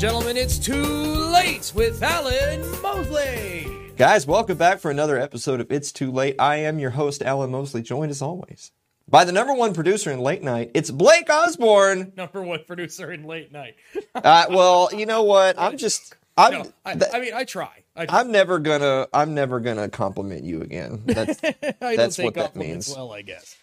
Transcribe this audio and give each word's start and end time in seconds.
and 0.00 0.08
gentlemen, 0.08 0.36
it's 0.38 0.58
too 0.58 0.82
late 0.82 1.72
with 1.74 2.02
Alan 2.02 2.62
Mosley. 2.80 3.92
Guys, 3.98 4.26
welcome 4.26 4.56
back 4.56 4.78
for 4.78 4.90
another 4.90 5.18
episode 5.18 5.60
of 5.60 5.70
It's 5.70 5.92
Too 5.92 6.10
Late. 6.10 6.36
I 6.38 6.56
am 6.56 6.78
your 6.78 6.88
host, 6.88 7.22
Alan 7.22 7.50
Mosley, 7.50 7.82
joined 7.82 8.10
as 8.10 8.22
always 8.22 8.72
by 9.06 9.26
the 9.26 9.32
number 9.32 9.52
one 9.52 9.74
producer 9.74 10.10
in 10.10 10.20
late 10.20 10.42
night. 10.42 10.70
It's 10.72 10.90
Blake 10.90 11.28
Osborne. 11.28 12.14
Number 12.16 12.40
one 12.40 12.60
producer 12.66 13.12
in 13.12 13.24
late 13.24 13.52
night. 13.52 13.74
Uh, 14.14 14.46
well, 14.50 14.88
you 14.92 15.04
know 15.06 15.22
what? 15.22 15.56
I'm 15.58 15.76
just. 15.76 16.14
I'm, 16.36 16.52
No, 16.52 16.72
I, 16.84 16.94
th- 16.94 17.10
I 17.12 17.20
mean, 17.20 17.34
I 17.34 17.44
try. 17.44 17.84
I, 17.94 18.06
try. 18.06 18.20
I'm 18.20 18.32
never 18.32 18.58
gonna. 18.58 19.06
I'm 19.12 19.34
never 19.34 19.60
gonna 19.60 19.88
compliment 19.88 20.44
you 20.44 20.62
again. 20.62 21.02
That's, 21.06 21.40
that's 21.80 22.18
what 22.18 22.34
that 22.34 22.56
means. 22.56 22.92
Well, 22.94 23.12
I 23.12 23.22
guess. 23.22 23.56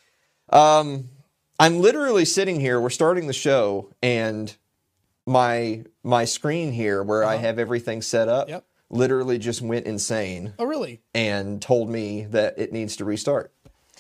Um, 0.49 1.09
I'm 1.59 1.79
literally 1.79 2.25
sitting 2.25 2.59
here. 2.59 2.79
We're 2.79 2.89
starting 2.89 3.27
the 3.27 3.33
show, 3.33 3.91
and 4.01 4.55
my 5.27 5.83
my 6.03 6.25
screen 6.25 6.71
here, 6.71 7.03
where 7.03 7.23
I 7.23 7.35
have 7.35 7.59
everything 7.59 8.01
set 8.01 8.27
up, 8.29 8.43
Uh-huh. 8.47 8.55
Yep. 8.55 8.65
literally 8.89 9.37
just 9.37 9.61
went 9.61 9.85
insane 9.85 10.53
Oh, 10.57 10.65
really? 10.65 11.01
and 11.13 11.61
told 11.61 11.89
me 11.89 12.23
that 12.31 12.57
it 12.57 12.71
needs 12.73 12.95
to 12.95 13.05
restart. 13.05 13.51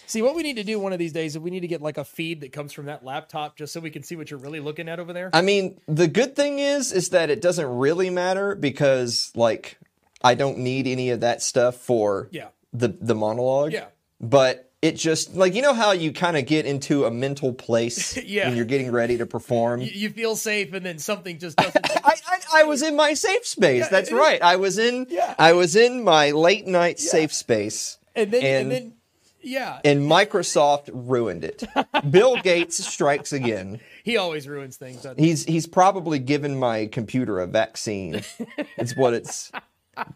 See, 0.05 0.21
what 0.21 0.35
we 0.35 0.41
need 0.43 0.55
to 0.55 0.63
do 0.63 0.79
one 0.79 0.93
of 0.93 0.99
these 0.99 1.11
days 1.11 1.35
is 1.35 1.39
we 1.39 1.49
need 1.51 1.59
to 1.59 1.67
get 1.67 1.81
like 1.81 1.97
a 1.97 2.05
feed 2.05 2.39
that 2.41 2.53
comes 2.53 2.71
from 2.71 2.85
that 2.85 3.03
laptop 3.03 3.57
just 3.57 3.73
so 3.73 3.81
we 3.81 3.89
can 3.89 4.03
see 4.03 4.15
what 4.15 4.31
you're 4.31 4.39
really 4.39 4.61
looking 4.61 4.87
at 4.87 4.99
over 5.01 5.11
there. 5.11 5.29
I 5.33 5.41
mean, 5.41 5.81
the 5.85 6.07
good 6.07 6.33
thing 6.33 6.59
is, 6.59 6.93
is 6.93 7.09
that 7.09 7.29
it 7.29 7.41
doesn't 7.41 7.65
really 7.77 8.09
matter 8.09 8.55
because, 8.55 9.33
like, 9.35 9.77
I 10.23 10.33
don't 10.35 10.59
need 10.59 10.87
any 10.87 11.09
of 11.09 11.19
that 11.19 11.41
stuff 11.41 11.75
for 11.75 12.29
Yeah. 12.31 12.47
the 12.71 12.87
the 13.01 13.15
monologue. 13.15 13.73
Yeah. 13.73 13.87
But 14.21 14.66
it 14.81 14.95
just 14.95 15.35
like 15.35 15.55
you 15.55 15.61
know 15.61 15.73
how 15.73 15.91
you 15.91 16.11
kind 16.13 16.37
of 16.37 16.45
get 16.45 16.65
into 16.65 17.05
a 17.05 17.11
mental 17.11 17.53
place 17.53 18.15
Yeah. 18.23 18.47
when 18.47 18.55
you're 18.55 18.65
getting 18.65 18.91
ready 18.91 19.17
to 19.17 19.25
perform. 19.25 19.81
You, 19.81 19.91
you 19.93 20.09
feel 20.09 20.35
safe, 20.35 20.73
and 20.73 20.85
then 20.85 20.99
something 20.99 21.39
just 21.39 21.57
doesn't. 21.57 21.85
I, 22.05 22.13
I, 22.27 22.39
I 22.61 22.63
was 22.63 22.81
in 22.83 22.95
my 22.95 23.13
safe 23.13 23.45
space. 23.45 23.81
Yeah, 23.83 23.89
That's 23.89 24.11
right. 24.11 24.41
I 24.41 24.55
was 24.57 24.77
in. 24.77 25.07
Yeah. 25.09 25.33
I 25.39 25.53
was 25.53 25.75
in 25.75 26.03
my 26.03 26.31
late 26.31 26.67
night 26.67 26.99
safe 26.99 27.33
space, 27.33 27.97
and 28.15 28.31
then, 28.31 28.43
and, 28.43 28.55
And- 28.61 28.71
then, 28.71 28.93
yeah, 29.41 29.79
and 29.85 30.01
Microsoft 30.01 30.89
ruined 30.91 31.43
it. 31.45 31.63
Bill 32.09 32.35
Gates 32.41 32.83
strikes 32.85 33.31
again. 33.31 33.79
he 34.03 34.17
always 34.17 34.45
ruins 34.47 34.75
things. 34.75 35.05
He's 35.17 35.45
he's 35.45 35.65
probably 35.67 36.19
given 36.19 36.59
my 36.59 36.87
computer 36.87 37.39
a 37.39 37.47
vaccine. 37.47 38.21
it's 38.77 38.95
what 38.97 39.13
it's 39.13 39.51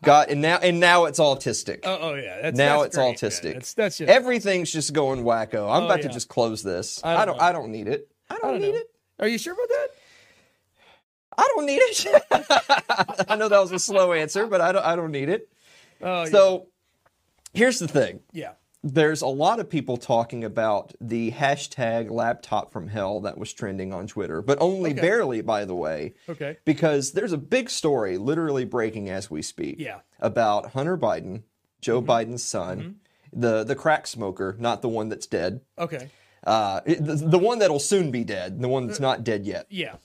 got, 0.04 0.30
and 0.30 0.42
now 0.42 0.58
and 0.58 0.80
now 0.80 1.06
it's 1.06 1.20
autistic. 1.20 1.80
Oh, 1.84 1.98
oh 2.02 2.14
yeah. 2.16 2.42
That's, 2.42 2.58
now 2.58 2.84
that's 2.84 2.88
it's 2.88 2.96
great, 2.98 3.06
man. 3.06 3.16
autistic. 3.16 3.54
That's, 3.54 3.74
that's 3.74 3.98
just. 3.98 4.10
Everything's 4.10 4.72
just 4.72 4.94
going 4.94 5.24
wacko. 5.24 5.70
I'm 5.72 5.84
Oh, 5.84 5.86
about 5.86 6.02
to 6.02 6.10
just 6.10 6.28
close 6.30 6.64
this. 6.64 7.02
I 7.04 7.16
I 7.18 7.26
don't 7.26 7.38
don't. 7.38 7.42
I 7.42 7.52
don't 7.52 7.72
need 7.72 7.88
it. 7.88 8.10
I 8.30 8.36
don't, 8.36 8.46
I 8.46 8.52
don't 8.52 8.62
need 8.62 8.72
know. 8.74 8.78
it. 8.80 8.88
Are 9.20 9.28
you 9.28 9.38
sure 9.38 9.54
about 9.54 9.68
that? 9.70 9.88
I 11.38 11.50
don't 11.56 11.66
need 11.66 11.80
it. 11.82 13.26
I 13.30 13.36
know 13.36 13.48
that 13.50 13.60
was 13.60 13.72
a 13.72 13.80
slow 13.80 14.14
answer, 14.14 14.48
but 14.48 14.62
I 14.62 14.72
don't. 14.72 14.86
I 14.86 14.96
don't 14.96 15.12
need 15.12 15.30
it. 15.30 15.50
Oh, 16.02 16.26
So 16.26 16.68
here's 17.54 17.80
the 17.80 17.88
thing. 17.88 18.20
yeah. 18.32 18.54
There's 18.84 19.22
a 19.22 19.28
lot 19.28 19.60
of 19.60 19.70
people 19.70 19.96
talking 19.98 20.44
about 20.44 20.94
the 21.00 21.30
hashtag 21.32 22.10
laptop 22.10 22.72
from 22.72 22.88
hell 22.88 23.20
that 23.22 23.38
was 23.38 23.54
trending 23.54 23.94
on 23.94 24.08
Twitter, 24.08 24.42
but 24.42 24.58
only 24.60 24.92
Okay. 24.92 25.02
barely, 25.02 25.42
by 25.42 25.66
the 25.66 25.76
way. 25.76 26.14
Okay. 26.28 26.58
because 26.66 27.12
there's 27.12 27.32
a 27.34 27.38
big 27.38 27.70
story 27.70 28.18
literally 28.18 28.66
breaking 28.66 29.08
as 29.10 29.30
we 29.30 29.44
speak 29.44 29.76
Yeah. 29.78 30.00
about 30.20 30.72
Hunter 30.72 30.98
Biden, 30.98 31.44
Joe 31.80 32.02
Biden's 32.02 32.44
son, 32.44 33.00
the 33.32 33.64
the 33.64 33.76
crack 33.76 34.08
smoker, 34.08 34.56
not 34.58 34.82
the 34.82 34.90
one 34.90 35.10
that's 35.10 35.28
dead, 35.28 35.62
Okay. 35.78 36.10
uh, 36.44 36.82
the, 36.86 37.22
the 37.24 37.38
one 37.40 37.60
that'll 37.60 37.80
soon 37.80 38.10
be 38.10 38.24
dead, 38.24 38.60
the 38.62 38.68
one 38.68 38.88
that's 38.88 39.00
not 39.00 39.24
dead 39.24 39.46
yet, 39.46 39.68
Yeah. 39.70 39.98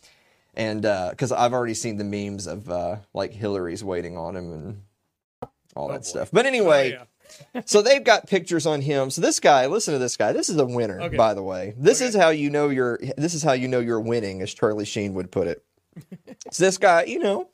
and 0.55 0.83
because 0.83 1.33
I've 1.33 1.55
already 1.55 1.75
seen 1.75 1.97
the 1.97 2.05
memes 2.05 2.47
of 2.47 2.69
uh, 2.71 2.97
like 3.15 3.33
Hillary's 3.33 3.83
waiting 3.83 4.19
on 4.19 4.37
him 4.37 4.53
and 4.53 4.83
all 5.75 5.89
that 5.89 5.95
Oh, 5.95 5.99
boy. 5.99 6.03
stuff. 6.03 6.31
But 6.31 6.45
anyway, 6.45 6.93
Oh, 6.93 6.97
yeah. 6.99 7.05
So 7.65 7.83
they've 7.83 8.03
got 8.05 8.27
pictures 8.27 8.67
on 8.67 8.81
him. 8.81 9.11
So 9.11 9.21
this 9.21 9.41
guy, 9.41 9.67
listen 9.67 9.93
to 9.95 9.99
this 9.99 10.17
guy. 10.17 10.33
This 10.33 10.49
is 10.49 10.57
a 10.59 10.65
winner, 10.67 11.01
Okay. 11.01 11.17
by 11.17 11.35
the 11.35 11.43
way. 11.43 11.75
This 11.77 12.01
Okay. 12.01 12.09
is 12.09 12.15
how 12.15 12.29
you 12.31 12.51
know 12.51 12.69
you're. 12.69 12.99
This 13.17 13.35
is 13.35 13.43
how 13.43 13.53
you 13.53 13.69
know 13.69 13.81
you're 13.81 14.01
winning, 14.01 14.43
as 14.43 14.53
Charlie 14.55 14.85
Sheen 14.85 15.15
would 15.15 15.31
put 15.31 15.47
it. 15.47 15.63
so 16.51 16.65
this 16.65 16.79
guy, 16.79 17.05
you 17.05 17.19
know, 17.19 17.49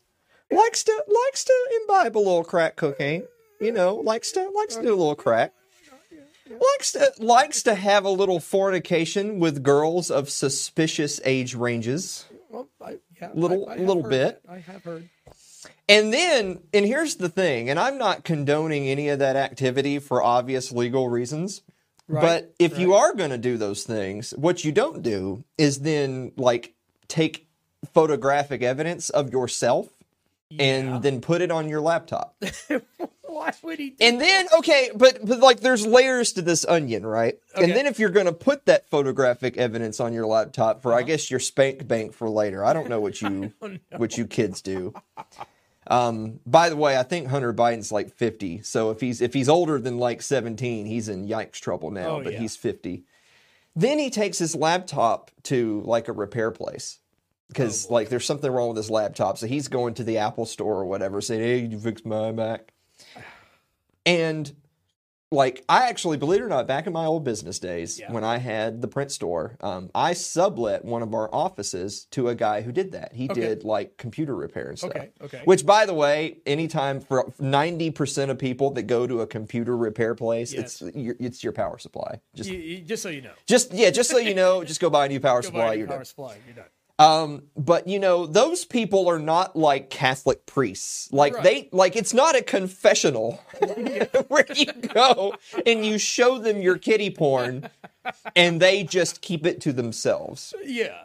likes 0.50 0.82
to 0.84 1.04
likes 1.26 1.44
to 1.44 1.54
imbibe 1.82 2.16
a 2.16 2.18
little 2.18 2.44
crack 2.44 2.76
cocaine. 2.76 3.24
You 3.60 3.72
know, 3.72 3.94
likes 3.96 4.32
to 4.32 4.48
likes 4.50 4.74
to 4.76 4.82
do 4.82 4.88
a 4.88 4.96
little 4.96 5.14
crack. 5.14 5.52
Likes 6.50 6.92
to 6.92 7.12
likes 7.18 7.62
to 7.62 7.74
have 7.74 8.04
a 8.04 8.10
little 8.10 8.40
fornication 8.40 9.38
with 9.38 9.62
girls 9.62 10.10
of 10.10 10.28
suspicious 10.28 11.20
age 11.24 11.54
ranges. 11.54 12.26
Well, 12.50 12.68
I, 12.84 12.98
yeah, 13.18 13.30
Little- 13.32 13.66
I, 13.68 13.74
I 13.74 13.76
little 13.78 14.02
bit. 14.02 14.42
that. 14.44 14.52
I 14.52 14.58
have 14.58 14.82
heard. 14.84 15.08
And 15.88 16.12
then, 16.12 16.60
and 16.72 16.86
here's 16.86 17.16
the 17.16 17.28
thing, 17.28 17.68
and 17.68 17.78
I'm 17.78 17.98
not 17.98 18.24
condoning 18.24 18.88
any 18.88 19.08
of 19.08 19.18
that 19.18 19.36
activity 19.36 19.98
for 19.98 20.22
obvious 20.22 20.72
legal 20.72 21.08
reasons. 21.08 21.62
Right, 22.08 22.22
But 22.22 22.54
if 22.58 22.78
you 22.78 22.94
are 22.94 23.14
going 23.14 23.30
to 23.30 23.38
do 23.38 23.56
those 23.56 23.84
things, 23.84 24.32
what 24.36 24.64
you 24.64 24.72
don't 24.72 25.02
do 25.02 25.44
is 25.58 25.80
then 25.80 26.32
like 26.36 26.74
take 27.08 27.46
photographic 27.92 28.62
evidence 28.62 29.10
of 29.10 29.32
yourself 29.32 29.88
Yeah. 30.50 30.62
and 30.64 31.02
then 31.02 31.20
put 31.20 31.40
it 31.42 31.50
on 31.50 31.68
your 31.68 31.80
laptop. 31.80 32.36
Why 33.22 33.52
would 33.62 33.78
he? 33.78 33.90
Do 33.90 33.96
And 34.04 34.20
then, 34.20 34.46
okay, 34.58 34.90
but, 34.94 35.18
but 35.24 35.40
like 35.40 35.60
there's 35.60 35.86
layers 35.86 36.32
to 36.34 36.42
this 36.42 36.64
onion, 36.66 37.06
right? 37.06 37.38
Okay. 37.54 37.64
And 37.64 37.72
then 37.72 37.86
if 37.86 37.98
you're 37.98 38.10
going 38.10 38.26
to 38.26 38.32
put 38.32 38.66
that 38.66 38.88
photographic 38.90 39.56
evidence 39.56 40.00
on 40.00 40.12
your 40.12 40.26
laptop 40.26 40.82
for, 40.82 40.92
Uh-huh. 40.92 40.98
I 41.00 41.02
guess, 41.02 41.30
your 41.30 41.40
spank 41.40 41.88
bank 41.88 42.12
for 42.14 42.28
later. 42.28 42.64
I 42.64 42.72
don't 42.72 42.88
know 42.88 43.00
what 43.00 43.20
you 43.22 43.52
what 43.96 44.16
you 44.18 44.26
kids 44.26 44.60
do. 44.62 44.94
Um, 45.92 46.40
by 46.46 46.70
the 46.70 46.76
way, 46.76 46.96
I 46.96 47.02
think 47.02 47.28
Hunter 47.28 47.52
Biden's 47.52 47.92
like 47.92 48.10
50. 48.14 48.62
So 48.62 48.90
if 48.90 49.00
he's 49.00 49.20
if 49.20 49.34
he's 49.34 49.48
older 49.48 49.78
than 49.78 49.98
like 49.98 50.22
17, 50.22 50.86
he's 50.86 51.10
in 51.10 51.28
yikes 51.28 51.60
trouble 51.60 51.90
now. 51.90 52.16
Oh, 52.16 52.22
but 52.24 52.32
yeah. 52.32 52.38
he's 52.38 52.56
50. 52.56 53.04
Then 53.76 53.98
he 53.98 54.08
takes 54.08 54.38
his 54.38 54.54
laptop 54.54 55.30
to 55.44 55.82
like 55.84 56.08
a 56.08 56.12
repair 56.12 56.50
place 56.50 56.98
because 57.48 57.86
Oh, 57.90 57.92
like 57.92 58.08
there's 58.08 58.24
something 58.24 58.50
wrong 58.50 58.68
with 58.68 58.78
his 58.78 58.90
laptop. 58.90 59.36
So 59.36 59.46
he's 59.46 59.68
going 59.68 59.92
to 59.94 60.04
the 60.04 60.16
Apple 60.16 60.46
store 60.46 60.76
or 60.76 60.86
whatever, 60.86 61.20
saying, 61.20 61.42
"Hey, 61.42 61.66
you 61.66 61.78
fix 61.78 62.04
my 62.04 62.32
Mac." 62.32 62.72
And 64.04 64.52
like 65.32 65.64
I 65.68 65.88
actually, 65.88 66.16
believe 66.18 66.40
it 66.40 66.44
or 66.44 66.48
not, 66.48 66.66
back 66.68 66.86
in 66.86 66.92
my 66.92 67.06
old 67.06 67.24
business 67.24 67.58
days 67.58 67.98
Yeah. 67.98 68.12
when 68.12 68.22
I 68.22 68.36
had 68.38 68.82
the 68.82 68.88
print 68.88 69.10
store, 69.10 69.56
um, 69.60 69.90
I 69.94 70.12
sublet 70.12 70.84
one 70.84 71.02
of 71.02 71.14
our 71.14 71.28
offices 71.34 72.04
to 72.12 72.28
a 72.28 72.34
guy 72.34 72.60
who 72.62 72.70
did 72.72 72.92
that. 72.92 73.12
He 73.14 73.28
Okay. 73.30 73.40
did 73.40 73.64
like 73.64 73.96
computer 73.96 74.34
repair 74.36 74.68
and 74.68 74.78
stuff. 74.78 74.90
Okay, 74.90 75.10
okay. 75.22 75.40
Which, 75.44 75.64
by 75.66 75.86
the 75.86 75.94
way, 75.94 76.38
anytime 76.46 77.00
for 77.00 77.32
ninety 77.38 77.90
percent 77.90 78.30
of 78.30 78.38
people 78.38 78.70
that 78.72 78.82
go 78.84 79.06
to 79.06 79.20
a 79.22 79.26
computer 79.26 79.76
repair 79.76 80.14
place, 80.14 80.52
Yes. 80.52 80.82
it's 80.82 80.94
your, 80.96 81.16
it's 81.18 81.42
your 81.42 81.52
power 81.52 81.78
supply. 81.78 82.20
Just, 82.34 82.50
You- 82.50 82.58
you- 82.58 82.80
just 82.82 83.02
so 83.02 83.08
you 83.08 83.22
know. 83.22 83.32
just 83.46 83.72
yeah, 83.72 83.90
just 83.90 84.10
so 84.10 84.18
you 84.18 84.34
know, 84.34 84.62
just 84.64 84.80
go 84.80 84.90
buy 84.90 85.06
a 85.06 85.08
new 85.08 85.20
power 85.28 85.40
Go 85.40 85.46
supply. 85.46 85.74
a 85.74 85.76
You're 85.78 85.86
power 85.86 85.96
done. 85.98 86.04
supply. 86.04 86.36
You're 86.46 86.56
done. 86.56 86.66
Um, 86.98 87.44
but 87.56 87.88
you 87.88 87.98
know, 87.98 88.26
those 88.26 88.64
people 88.64 89.08
are 89.08 89.18
not 89.18 89.56
like 89.56 89.90
Catholic 89.90 90.46
priests. 90.46 91.10
Like 91.12 91.34
Right. 91.34 91.42
they 91.42 91.68
like 91.72 91.96
it's 91.96 92.14
not 92.14 92.36
a 92.36 92.42
confessional 92.42 93.40
where 94.28 94.46
you 94.54 94.66
go 94.72 95.34
and 95.66 95.84
you 95.84 95.98
show 95.98 96.38
them 96.38 96.60
your 96.62 96.78
kitty 96.78 97.10
porn 97.10 97.68
and 98.36 98.60
they 98.60 98.84
just 98.84 99.20
keep 99.20 99.46
it 99.46 99.60
to 99.62 99.72
themselves. 99.72 100.54
Yeah. 100.64 101.04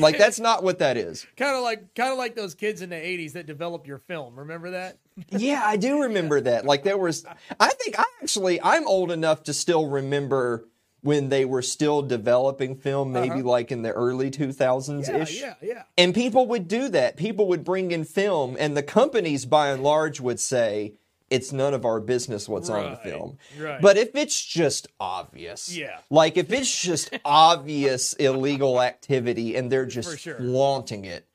Like 0.00 0.18
that's 0.18 0.40
not 0.48 0.64
what 0.64 0.80
that 0.80 0.96
is. 0.96 1.24
Kind 1.36 1.56
of 1.56 1.62
like, 1.62 1.94
kind 1.94 2.10
of 2.10 2.18
like 2.18 2.34
those 2.34 2.54
kids 2.56 2.82
in 2.82 2.90
the 2.90 2.96
'80s 2.96 3.34
that 3.34 3.46
developed 3.46 3.86
your 3.86 3.98
film. 3.98 4.36
Remember 4.38 4.70
that? 4.70 4.98
Yeah, 5.30 5.62
I 5.64 5.76
do 5.76 6.02
remember 6.02 6.40
that. 6.40 6.64
Like 6.64 6.84
there 6.84 6.96
was 6.98 7.24
I 7.60 7.68
think 7.70 7.98
I 7.98 8.04
actually 8.22 8.60
I'm 8.62 8.86
old 8.88 9.10
enough 9.10 9.42
to 9.44 9.52
still 9.52 9.86
remember 9.88 10.64
when 11.02 11.28
they 11.28 11.44
were 11.44 11.62
still 11.62 12.02
developing 12.02 12.74
film, 12.74 13.12
maybe 13.12 13.40
like 13.42 13.70
in 13.70 13.82
the 13.82 13.92
early 13.92 14.30
2000s 14.30 15.08
Uh-huh. 15.08 15.16
Yeah, 15.16 15.22
ish. 15.22 15.40
yeah, 15.40 15.54
yeah. 15.62 15.82
And 15.96 16.14
people 16.14 16.46
would 16.48 16.66
do 16.66 16.88
that. 16.88 17.16
People 17.16 17.46
would 17.48 17.64
bring 17.64 17.92
in 17.92 18.04
film, 18.04 18.56
and 18.58 18.76
the 18.76 18.82
companies, 18.82 19.46
by 19.46 19.68
and 19.68 19.82
large, 19.82 20.20
would 20.20 20.40
say, 20.40 20.94
it's 21.30 21.52
none 21.52 21.74
of 21.74 21.84
our 21.84 22.00
business 22.00 22.48
what's 22.48 22.70
on 22.70 22.90
the 22.92 22.96
film. 22.96 23.36
right. 23.60 23.82
But 23.82 23.98
if 23.98 24.16
it's 24.16 24.42
just 24.42 24.88
obvious, 24.98 25.76
Yeah. 25.76 25.98
like 26.08 26.36
if 26.38 26.50
it's 26.50 26.80
just 26.80 27.10
obvious 27.24 28.14
illegal 28.14 28.80
activity 28.80 29.54
and 29.54 29.70
they're 29.70 29.84
just 29.86 30.18
sure. 30.18 30.36
flaunting 30.36 31.04
it, 31.04 31.26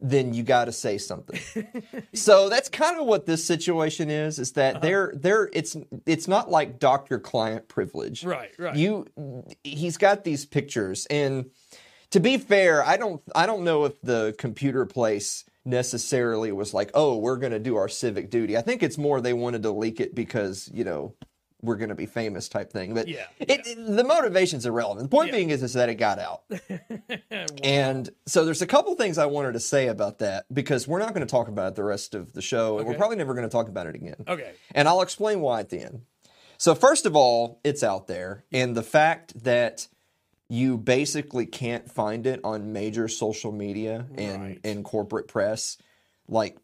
then 0.00 0.32
you 0.32 0.42
got 0.42 0.66
to 0.66 0.72
say 0.72 0.96
something. 0.98 1.40
so 2.14 2.48
that's 2.48 2.68
kind 2.68 2.98
of 3.00 3.06
what 3.06 3.26
this 3.26 3.44
situation 3.44 4.10
is. 4.10 4.38
Is 4.38 4.50
Uh-huh. 4.56 4.72
that 4.72 4.82
they're 4.82 5.12
they're 5.16 5.50
it's 5.52 5.76
it's 6.06 6.28
not 6.28 6.50
like 6.50 6.78
doctor 6.78 7.18
client 7.18 7.68
privilege. 7.68 8.24
Right, 8.24 8.50
right. 8.58 8.76
You 8.76 9.06
he's 9.64 9.96
got 9.96 10.24
these 10.24 10.46
pictures 10.46 11.06
and 11.06 11.46
to 12.10 12.20
be 12.20 12.38
fair, 12.38 12.82
I 12.84 12.96
don't 12.96 13.20
I 13.34 13.44
don't 13.46 13.64
know 13.64 13.84
if 13.84 14.00
the 14.02 14.34
computer 14.38 14.86
place 14.86 15.44
necessarily 15.64 16.52
was 16.52 16.72
like, 16.72 16.90
"Oh, 16.94 17.18
we're 17.18 17.36
going 17.36 17.52
to 17.52 17.58
do 17.58 17.76
our 17.76 17.88
civic 17.88 18.30
duty." 18.30 18.56
I 18.56 18.62
think 18.62 18.82
it's 18.82 18.96
more 18.96 19.20
they 19.20 19.34
wanted 19.34 19.62
to 19.64 19.70
leak 19.72 20.00
it 20.00 20.14
because, 20.14 20.70
you 20.72 20.84
know, 20.84 21.14
we're 21.62 21.76
going 21.76 21.88
to 21.88 21.94
be 21.94 22.06
famous 22.06 22.48
type 22.48 22.72
thing. 22.72 22.94
But 22.94 23.08
Yeah, 23.08 23.26
it, 23.40 23.66
it- 23.66 23.96
the 23.96 24.04
motivation's 24.04 24.64
irrelevant. 24.66 25.10
The 25.10 25.16
point 25.16 25.28
Yeah. 25.30 25.36
being 25.36 25.50
is, 25.50 25.62
is 25.62 25.72
that 25.72 25.88
it 25.88 25.96
got 25.96 26.18
out. 26.18 26.42
And 27.62 28.08
so 28.26 28.44
there's 28.44 28.62
a 28.62 28.66
couple 28.66 28.94
things 28.94 29.18
I 29.18 29.26
wanted 29.26 29.52
to 29.52 29.60
say 29.60 29.88
about 29.88 30.18
that 30.18 30.46
because 30.52 30.86
we're 30.86 30.98
not 30.98 31.14
going 31.14 31.26
to 31.26 31.30
talk 31.30 31.48
about 31.48 31.68
it 31.72 31.74
the 31.76 31.84
rest 31.84 32.14
of 32.14 32.32
the 32.32 32.42
show, 32.42 32.78
and 32.78 32.86
we're 32.86 32.94
probably 32.94 33.16
never 33.16 33.34
going 33.34 33.46
to 33.46 33.52
talk 33.52 33.68
about 33.68 33.86
it 33.86 33.94
again. 33.94 34.16
okay. 34.26 34.52
And 34.74 34.88
I'll 34.88 35.02
explain 35.02 35.40
why 35.40 35.60
at 35.60 35.68
the 35.70 35.80
end. 35.80 36.02
So, 36.56 36.74
first 36.74 37.06
of 37.06 37.14
all, 37.14 37.60
it's 37.64 37.82
out 37.82 38.06
there. 38.06 38.44
And 38.52 38.76
the 38.76 38.82
fact 38.82 39.44
that 39.44 39.86
you 40.48 40.76
basically 40.78 41.46
can't 41.46 41.90
find 41.90 42.26
it 42.26 42.40
on 42.42 42.72
major 42.72 43.06
social 43.08 43.52
media 43.52 44.06
and, 44.16 44.42
Right. 44.42 44.60
and 44.64 44.84
corporate 44.84 45.28
press, 45.28 45.76
like, 46.28 46.56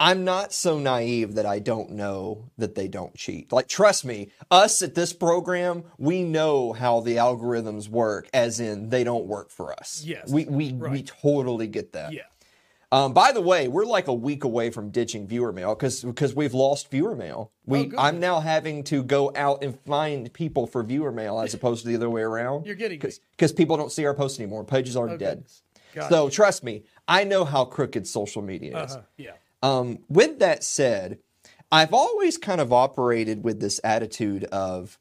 I'm 0.00 0.24
not 0.24 0.52
so 0.52 0.78
naive 0.78 1.34
that 1.36 1.46
I 1.46 1.60
don't 1.60 1.90
know 1.90 2.50
that 2.58 2.74
they 2.74 2.88
don't 2.88 3.14
cheat. 3.14 3.52
Like, 3.52 3.68
trust 3.68 4.04
me, 4.04 4.30
us 4.50 4.82
at 4.82 4.94
this 4.94 5.12
program, 5.12 5.84
we 5.98 6.24
know 6.24 6.72
how 6.72 7.00
the 7.00 7.16
algorithms 7.16 7.88
work, 7.88 8.28
as 8.34 8.58
in 8.58 8.88
they 8.88 9.04
don't 9.04 9.26
work 9.26 9.50
for 9.50 9.72
us. 9.72 10.02
Yes. 10.04 10.28
We, 10.30 10.46
we, 10.46 10.72
we 10.72 11.02
totally 11.04 11.68
get 11.68 11.92
that. 11.92 12.12
Yeah. 12.12 12.22
Um, 12.90 13.12
by 13.12 13.32
the 13.32 13.40
way, 13.40 13.66
we're 13.66 13.86
like 13.86 14.06
a 14.06 14.14
week 14.14 14.44
away 14.44 14.70
from 14.70 14.90
ditching 14.90 15.26
viewer 15.26 15.52
mail 15.52 15.74
because 15.74 16.02
because 16.04 16.32
we've 16.34 16.54
lost 16.54 16.90
viewer 16.92 17.16
mail. 17.16 17.50
We 17.66 17.90
Oh. 17.92 17.98
I'm 17.98 18.20
now 18.20 18.38
having 18.38 18.84
to 18.84 19.02
go 19.02 19.32
out 19.34 19.64
and 19.64 19.76
find 19.80 20.32
people 20.32 20.68
for 20.68 20.84
viewer 20.84 21.10
mail 21.10 21.40
as 21.40 21.54
opposed 21.54 21.82
to 21.82 21.88
the 21.88 21.96
other 21.96 22.08
way 22.10 22.22
around. 22.22 22.66
You're 22.66 22.76
getting 22.76 23.00
because 23.00 23.52
people 23.52 23.76
don't 23.76 23.90
see 23.90 24.04
our 24.06 24.14
posts 24.14 24.38
anymore. 24.38 24.62
Pages 24.64 24.96
are 24.96 25.08
Oh, 25.08 25.16
dead. 25.16 25.38
goodness. 25.38 25.62
Got 25.92 26.08
So 26.10 26.28
trust 26.28 26.62
me, 26.62 26.84
I 27.08 27.24
know 27.24 27.44
how 27.44 27.64
crooked 27.64 28.06
social 28.06 28.42
media 28.42 28.84
is. 28.84 28.92
Uh-huh. 28.92 29.02
Yeah. 29.16 29.32
Um, 29.64 30.00
with 30.08 30.38
that 30.40 30.62
said, 30.62 31.18
I've 31.72 31.94
always 31.94 32.36
kind 32.38 32.60
of 32.60 32.72
operated 32.72 33.42
with 33.42 33.60
this 33.60 33.80
attitude 33.82 34.44
of, 34.44 34.98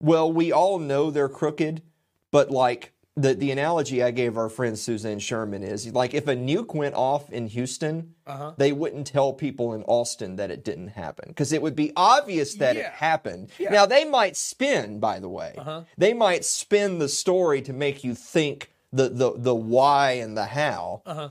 well, 0.00 0.32
we 0.32 0.52
all 0.52 0.78
know 0.78 1.10
they're 1.10 1.28
crooked, 1.28 1.82
but 2.30 2.50
like 2.50 2.92
the 3.18 3.34
the 3.34 3.50
analogy 3.50 4.02
I 4.02 4.10
gave 4.10 4.36
our 4.36 4.48
friend 4.50 4.78
Suzanne 4.78 5.18
Sherman 5.18 5.62
is 5.62 5.92
like 5.94 6.12
if 6.14 6.28
a 6.28 6.36
nuke 6.36 6.74
went 6.74 6.94
off 6.94 7.32
in 7.32 7.46
Houston, 7.48 8.14
Uh-huh. 8.26 8.52
they 8.58 8.72
wouldn't 8.72 9.06
tell 9.06 9.32
people 9.32 9.72
in 9.72 9.82
Austin 9.84 10.36
that 10.36 10.50
it 10.50 10.62
didn't 10.64 10.88
happen 10.88 11.28
because 11.28 11.52
it 11.52 11.62
would 11.62 11.74
be 11.74 11.92
obvious 11.96 12.54
that 12.56 12.76
it 12.76 12.84
happened. 12.86 13.48
Yeah. 13.58 13.70
Now 13.70 13.86
they 13.86 14.04
might 14.04 14.36
spin, 14.36 15.00
by 15.00 15.18
the 15.18 15.30
way, 15.30 15.54
Uh-huh. 15.56 15.82
they 15.96 16.12
might 16.12 16.44
spin 16.44 16.98
the 16.98 17.08
story 17.08 17.62
to 17.62 17.72
make 17.72 18.04
you 18.04 18.14
think 18.14 18.70
the 18.92 19.08
the 19.08 19.32
the 19.36 19.54
why 19.54 20.12
and 20.12 20.36
the 20.36 20.44
how 20.46 21.00
Uh-huh. 21.06 21.30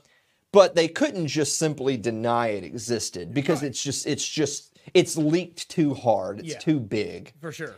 But 0.56 0.74
they 0.74 0.88
couldn't 0.88 1.28
just 1.28 1.58
simply 1.60 1.98
deny 1.98 2.48
it 2.48 2.64
existed 2.64 3.34
because 3.34 3.62
Right. 3.62 3.68
it's 3.72 3.84
just 3.84 4.08
it's 4.08 4.28
just 4.28 4.72
it's 4.94 5.18
leaked 5.18 5.68
too 5.70 5.94
hard 5.94 6.40
it's 6.40 6.54
Yeah. 6.54 6.60
too 6.60 6.80
big 6.80 7.34
For 7.42 7.52
sure. 7.52 7.76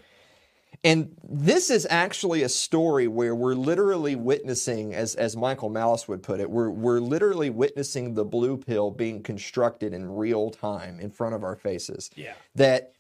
and 0.83 1.15
this 1.27 1.71
is 1.71 1.87
actually 1.89 2.43
a 2.43 2.49
story 2.49 3.07
where 3.07 3.33
we're 3.33 3.55
literally 3.55 4.15
witnessing 4.15 4.93
as 4.93 5.15
as 5.15 5.35
Michael 5.35 5.69
Malice 5.69 6.07
would 6.07 6.21
put 6.21 6.39
it 6.39 6.51
we're 6.51 6.69
we're 6.69 6.99
literally 6.99 7.49
witnessing 7.49 8.13
the 8.13 8.23
blue 8.25 8.57
pill 8.57 8.91
being 8.91 9.23
constructed 9.23 9.91
in 9.93 10.15
real 10.15 10.51
time 10.51 10.99
in 10.99 11.09
front 11.09 11.33
of 11.33 11.43
our 11.43 11.55
faces 11.55 12.11
Yeah. 12.15 12.33
that 12.55 12.93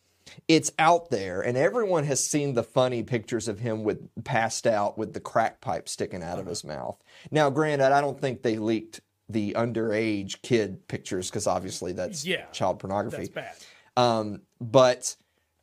it's 0.47 0.71
out 0.79 1.09
there 1.09 1.39
and 1.41 1.55
everyone 1.55 2.03
has 2.05 2.21
seen 2.25 2.53
the 2.53 2.63
funny 2.63 3.01
pictures 3.03 3.47
of 3.47 3.59
him 3.59 3.83
with 3.83 3.99
passed 4.25 4.65
out 4.67 4.97
with 4.97 5.13
the 5.13 5.21
crack 5.21 5.61
pipe 5.61 5.87
sticking 5.87 6.21
out 6.23 6.33
of 6.39 6.45
Uh-huh. 6.45 6.49
his 6.49 6.63
mouth 6.65 6.97
now 7.31 7.49
granted 7.49 7.91
i 7.93 8.01
don't 8.01 8.19
think 8.19 8.41
they 8.41 8.57
leaked 8.57 8.99
the 9.29 9.53
underage 9.53 10.41
kid 10.41 10.87
pictures 10.87 11.29
because 11.29 11.47
obviously 11.47 11.91
that's 11.93 12.25
Yeah, 12.25 12.45
child 12.51 12.79
pornography 12.79 13.27
That's 13.27 13.29
bad. 13.29 14.01
um, 14.01 14.41
but 14.61 15.15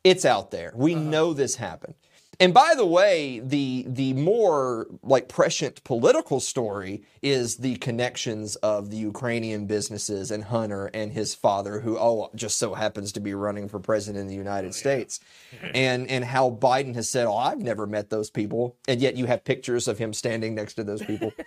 it's 0.03 0.23
out 0.25 0.51
there. 0.51 0.71
We 0.75 0.93
Uh-huh. 0.93 1.03
know 1.03 1.33
this 1.33 1.55
happened. 1.55 1.95
And 2.39 2.53
by 2.53 2.73
the 2.75 2.85
way, 2.85 3.39
the 3.39 3.85
the 3.87 4.13
more 4.13 4.87
like 5.03 5.29
prescient 5.29 5.83
political 5.83 6.39
story 6.39 7.03
is 7.21 7.57
the 7.57 7.75
connections 7.77 8.55
of 8.57 8.89
the 8.89 8.97
Ukrainian 8.97 9.65
businesses 9.65 10.31
and 10.31 10.43
Hunter 10.45 10.87
and 10.93 11.11
his 11.11 11.33
father, 11.33 11.79
who 11.79 11.97
oh 11.97 12.29
just 12.35 12.57
so 12.57 12.73
happens 12.73 13.11
to 13.13 13.19
be 13.19 13.33
running 13.33 13.69
for 13.69 13.79
president 13.79 14.21
in 14.21 14.27
the 14.27 14.35
United 14.35 14.73
States, 14.73 15.19
and 15.73 16.09
and 16.09 16.25
how 16.25 16.49
Biden 16.49 16.95
has 16.95 17.09
said, 17.09 17.25
oh 17.25 17.37
I've 17.37 17.59
never 17.59 17.87
met 17.87 18.09
those 18.09 18.29
people, 18.29 18.75
and 18.87 19.01
yet 19.01 19.15
you 19.15 19.25
have 19.25 19.43
pictures 19.43 19.87
of 19.87 19.97
him 19.97 20.13
standing 20.13 20.55
next 20.55 20.73
to 20.75 20.83
those 20.83 21.03
people. 21.03 21.31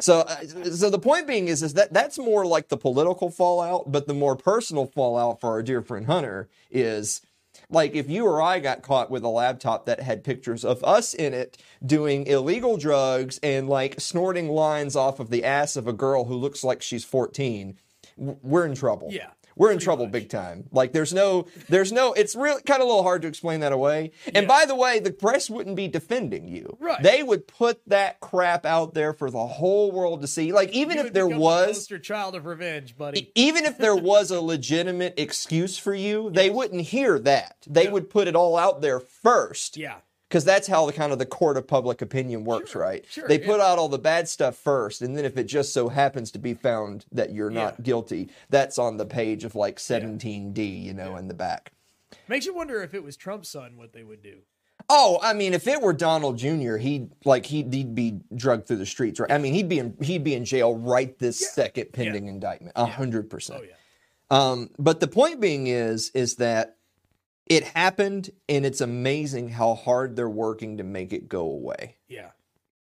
So, 0.00 0.20
uh, 0.20 0.44
so 0.74 0.90
the 0.90 0.98
point 0.98 1.26
being 1.26 1.48
is, 1.48 1.62
is 1.62 1.74
that 1.74 1.92
that's 1.92 2.18
more 2.18 2.46
like 2.46 2.68
the 2.68 2.76
political 2.76 3.30
fallout, 3.30 3.90
but 3.90 4.06
the 4.06 4.14
more 4.14 4.36
personal 4.36 4.86
fallout 4.86 5.40
for 5.40 5.50
our 5.50 5.62
dear 5.62 5.82
friend 5.82 6.06
Hunter 6.06 6.48
is 6.70 7.22
like 7.70 7.94
if 7.94 8.08
you 8.08 8.26
or 8.26 8.40
I 8.40 8.60
got 8.60 8.82
caught 8.82 9.10
with 9.10 9.22
a 9.24 9.28
laptop 9.28 9.86
that 9.86 10.00
had 10.00 10.24
pictures 10.24 10.64
of 10.64 10.82
us 10.84 11.14
in 11.14 11.34
it 11.34 11.58
doing 11.84 12.26
illegal 12.26 12.76
drugs 12.76 13.38
and 13.42 13.68
like 13.68 14.00
snorting 14.00 14.48
lines 14.48 14.96
off 14.96 15.20
of 15.20 15.30
the 15.30 15.44
ass 15.44 15.76
of 15.76 15.86
a 15.86 15.92
girl 15.92 16.24
who 16.24 16.34
looks 16.34 16.64
like 16.64 16.82
she's 16.82 17.04
14, 17.04 17.78
we're 18.16 18.66
in 18.66 18.74
trouble. 18.74 19.08
Yeah, 19.10 19.30
We're 19.58 19.68
in 19.70 19.76
pretty 19.76 19.84
trouble 19.84 20.04
much. 20.06 20.12
big 20.12 20.28
time. 20.30 20.64
Like 20.72 20.92
there's 20.92 21.12
no, 21.12 21.46
there's 21.68 21.92
no, 21.92 22.12
it's 22.12 22.34
really 22.34 22.62
kind 22.62 22.80
of 22.80 22.86
a 22.86 22.88
little 22.88 23.02
hard 23.02 23.22
to 23.22 23.28
explain 23.28 23.60
that 23.60 23.72
away. 23.72 24.12
And 24.26 24.36
Yeah. 24.44 24.46
by 24.46 24.64
the 24.64 24.74
way, 24.74 24.98
the 25.00 25.12
press 25.12 25.50
wouldn't 25.50 25.76
be 25.76 25.88
defending 25.88 26.48
you. 26.48 26.76
Right. 26.80 27.02
They 27.02 27.22
would 27.22 27.46
put 27.46 27.80
that 27.88 28.20
crap 28.20 28.64
out 28.64 28.94
there 28.94 29.12
for 29.12 29.30
the 29.30 29.46
whole 29.46 29.90
world 29.92 30.22
to 30.22 30.26
see. 30.28 30.52
Like 30.52 30.70
even 30.70 30.96
You 30.98 31.04
if 31.06 31.12
there 31.12 31.28
the 31.28 31.38
was, 31.38 31.66
poster 31.78 31.98
child 31.98 32.34
of 32.34 32.46
revenge, 32.46 32.96
buddy. 32.96 33.30
Even 33.34 33.64
if 33.64 33.76
there 33.78 33.96
was 34.14 34.30
a 34.30 34.40
legitimate 34.40 35.14
excuse 35.18 35.76
for 35.78 35.94
you, 35.94 36.30
they 36.30 36.50
wouldn't 36.50 36.82
hear 36.82 37.18
that. 37.20 37.56
They 37.66 37.86
No. 37.86 37.92
would 37.92 38.10
put 38.10 38.28
it 38.28 38.36
all 38.36 38.56
out 38.56 38.80
there 38.80 39.00
first. 39.00 39.76
yeah. 39.76 39.96
Because 40.28 40.44
that's 40.44 40.66
how 40.68 40.84
the 40.84 40.92
kind 40.92 41.10
of 41.10 41.18
the 41.18 41.24
court 41.26 41.56
of 41.56 41.66
public 41.66 42.02
opinion 42.02 42.44
works, 42.44 42.72
Sure, 42.72 42.82
right? 42.82 43.04
sure, 43.08 43.26
they 43.26 43.40
yeah. 43.40 43.46
put 43.46 43.60
out 43.60 43.78
all 43.78 43.88
the 43.88 43.98
bad 43.98 44.28
stuff 44.28 44.56
first, 44.56 45.00
and 45.00 45.16
then 45.16 45.24
if 45.24 45.38
it 45.38 45.44
just 45.44 45.72
so 45.72 45.88
happens 45.88 46.30
to 46.32 46.38
be 46.38 46.52
found 46.52 47.06
that 47.12 47.32
you're 47.32 47.48
not 47.50 47.76
Yeah. 47.78 47.82
guilty, 47.84 48.28
that's 48.50 48.78
on 48.78 48.98
the 48.98 49.06
page 49.06 49.44
of 49.44 49.54
like 49.54 49.78
17D, 49.78 50.82
you 50.84 50.92
know, 50.92 51.16
in 51.16 51.28
the 51.28 51.34
back. 51.34 51.72
Makes 52.28 52.44
you 52.46 52.54
wonder 52.54 52.82
if 52.82 52.92
it 52.92 53.02
was 53.02 53.16
Trump's 53.16 53.48
son, 53.48 53.76
what 53.78 53.92
they 53.94 54.02
would 54.04 54.22
do. 54.22 54.40
Oh, 54.90 55.18
I 55.22 55.32
mean, 55.34 55.54
if 55.54 55.66
it 55.66 55.80
were 55.82 55.92
Donald 55.92 56.38
Jr., 56.38 56.76
he'd 56.76 57.10
like 57.24 57.46
he'd, 57.46 57.72
he'd 57.72 57.94
be 57.94 58.20
drugged 58.34 58.66
through 58.66 58.76
the 58.78 58.86
streets, 58.86 59.18
right? 59.20 59.30
I 59.30 59.36
mean, 59.38 59.52
he'd 59.52 59.68
be 59.68 59.78
in 59.78 59.96
he'd 60.00 60.24
be 60.24 60.34
in 60.34 60.44
jail 60.44 60.74
right 60.76 61.18
this 61.18 61.40
Yeah. 61.42 61.48
second, 61.48 61.92
pending 61.92 62.26
indictment, 62.28 62.72
a 62.76 62.86
hundred 62.86 63.28
percent. 63.28 63.60
Oh 63.62 63.64
yeah. 63.66 63.72
Um, 64.30 64.70
but 64.78 65.00
the 65.00 65.08
point 65.08 65.40
being 65.40 65.66
is, 65.66 66.10
is 66.14 66.36
that 66.36 66.76
it 67.48 67.64
happened, 67.64 68.30
and 68.48 68.66
it's 68.66 68.80
amazing 68.80 69.48
how 69.50 69.74
hard 69.74 70.16
they're 70.16 70.28
working 70.28 70.76
to 70.78 70.84
make 70.84 71.12
it 71.12 71.28
go 71.28 71.42
away, 71.42 71.96
Yeah. 72.08 72.30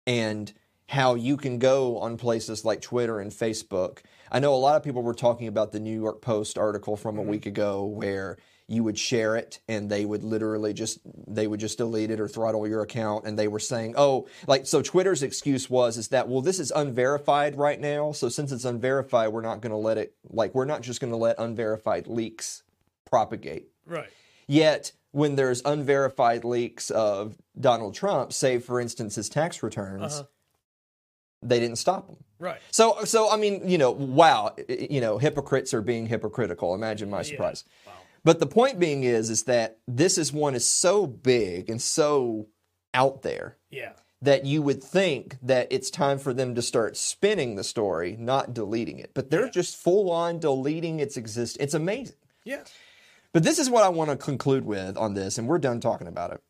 and 0.06 0.52
how 0.88 1.14
you 1.14 1.36
can 1.36 1.58
go 1.58 1.98
on 1.98 2.18
places 2.18 2.64
like 2.64 2.82
Twitter 2.82 3.18
and 3.18 3.30
Facebook. 3.30 4.00
I 4.30 4.40
know 4.40 4.54
a 4.54 4.56
lot 4.56 4.76
of 4.76 4.82
people 4.82 5.02
were 5.02 5.14
talking 5.14 5.48
about 5.48 5.72
the 5.72 5.80
New 5.80 5.98
York 5.98 6.20
Post 6.20 6.58
article 6.58 6.96
from 6.96 7.16
a 7.16 7.22
mm-hmm. 7.22 7.30
week 7.30 7.46
ago 7.46 7.84
where 7.84 8.36
you 8.68 8.84
would 8.84 8.98
share 8.98 9.36
it 9.36 9.60
and 9.68 9.90
they 9.90 10.04
would 10.04 10.22
literally 10.22 10.72
just 10.72 10.98
they 11.26 11.46
would 11.46 11.60
just 11.60 11.78
delete 11.78 12.10
it 12.10 12.20
or 12.20 12.28
throttle 12.28 12.66
your 12.66 12.82
account 12.82 13.26
and 13.26 13.38
they 13.38 13.48
were 13.48 13.58
saying 13.58 13.92
oh 13.98 14.26
like 14.46 14.66
so 14.66 14.80
twitter's 14.80 15.22
excuse 15.22 15.68
was 15.68 15.98
is 15.98 16.08
that 16.08 16.28
well 16.28 16.40
this 16.40 16.58
is 16.58 16.70
unverified 16.70 17.56
right 17.58 17.80
now 17.80 18.12
so 18.12 18.28
since 18.28 18.50
it's 18.50 18.64
unverified 18.64 19.30
we're 19.30 19.42
not 19.42 19.60
going 19.60 19.72
to 19.72 19.76
let 19.76 19.98
it 19.98 20.14
like 20.30 20.54
we're 20.54 20.64
not 20.64 20.80
just 20.80 21.00
going 21.00 21.10
to 21.10 21.16
let 21.16 21.38
unverified 21.38 22.06
leaks 22.06 22.62
propagate 23.04 23.68
Right. 23.86 24.08
Yet, 24.46 24.92
when 25.12 25.36
there's 25.36 25.62
unverified 25.64 26.44
leaks 26.44 26.90
of 26.90 27.36
Donald 27.58 27.94
Trump, 27.94 28.32
say 28.32 28.58
for 28.58 28.80
instance 28.80 29.14
his 29.16 29.28
tax 29.28 29.62
returns, 29.62 30.14
Uh-huh. 30.14 30.24
they 31.42 31.60
didn't 31.60 31.76
stop 31.76 32.08
him. 32.08 32.16
Right. 32.38 32.60
So, 32.70 33.04
so 33.04 33.30
I 33.30 33.36
mean, 33.36 33.68
you 33.68 33.78
know, 33.78 33.90
wow, 33.90 34.54
you 34.68 35.00
know, 35.00 35.18
hypocrites 35.18 35.74
are 35.74 35.82
being 35.82 36.06
hypocritical. 36.06 36.74
Imagine 36.74 37.10
my 37.10 37.18
Yeah. 37.18 37.22
surprise. 37.24 37.64
Wow. 37.86 37.92
But 38.24 38.38
the 38.38 38.46
point 38.46 38.78
being 38.78 39.02
is, 39.04 39.30
is 39.30 39.44
that 39.44 39.78
this 39.88 40.16
is 40.18 40.32
one 40.32 40.54
is 40.54 40.66
so 40.66 41.06
big 41.06 41.68
and 41.68 41.82
so 41.82 42.46
out 42.94 43.22
there 43.22 43.58
Yeah. 43.70 43.92
that 44.20 44.44
you 44.46 44.62
would 44.62 44.82
think 44.82 45.36
that 45.42 45.66
it's 45.70 45.90
time 45.90 46.18
for 46.18 46.32
them 46.32 46.54
to 46.54 46.62
start 46.62 46.96
spinning 46.96 47.56
the 47.56 47.64
story, 47.64 48.16
not 48.18 48.54
deleting 48.54 48.98
it. 49.00 49.10
But 49.14 49.30
they're 49.30 49.46
Yeah. 49.46 49.50
just 49.50 49.76
full 49.76 50.10
on 50.10 50.38
deleting 50.38 51.00
its 51.00 51.16
exist. 51.16 51.56
It's 51.58 51.74
amazing. 51.74 52.16
Yeah. 52.44 52.62
But 53.32 53.42
this 53.42 53.58
is 53.58 53.70
what 53.70 53.82
I 53.84 53.88
want 53.88 54.10
to 54.10 54.16
conclude 54.16 54.64
with 54.64 54.96
on 54.96 55.14
this, 55.14 55.38
and 55.38 55.48
we're 55.48 55.58
done 55.58 55.80
talking 55.80 56.06
about 56.06 56.32
it. 56.32 56.42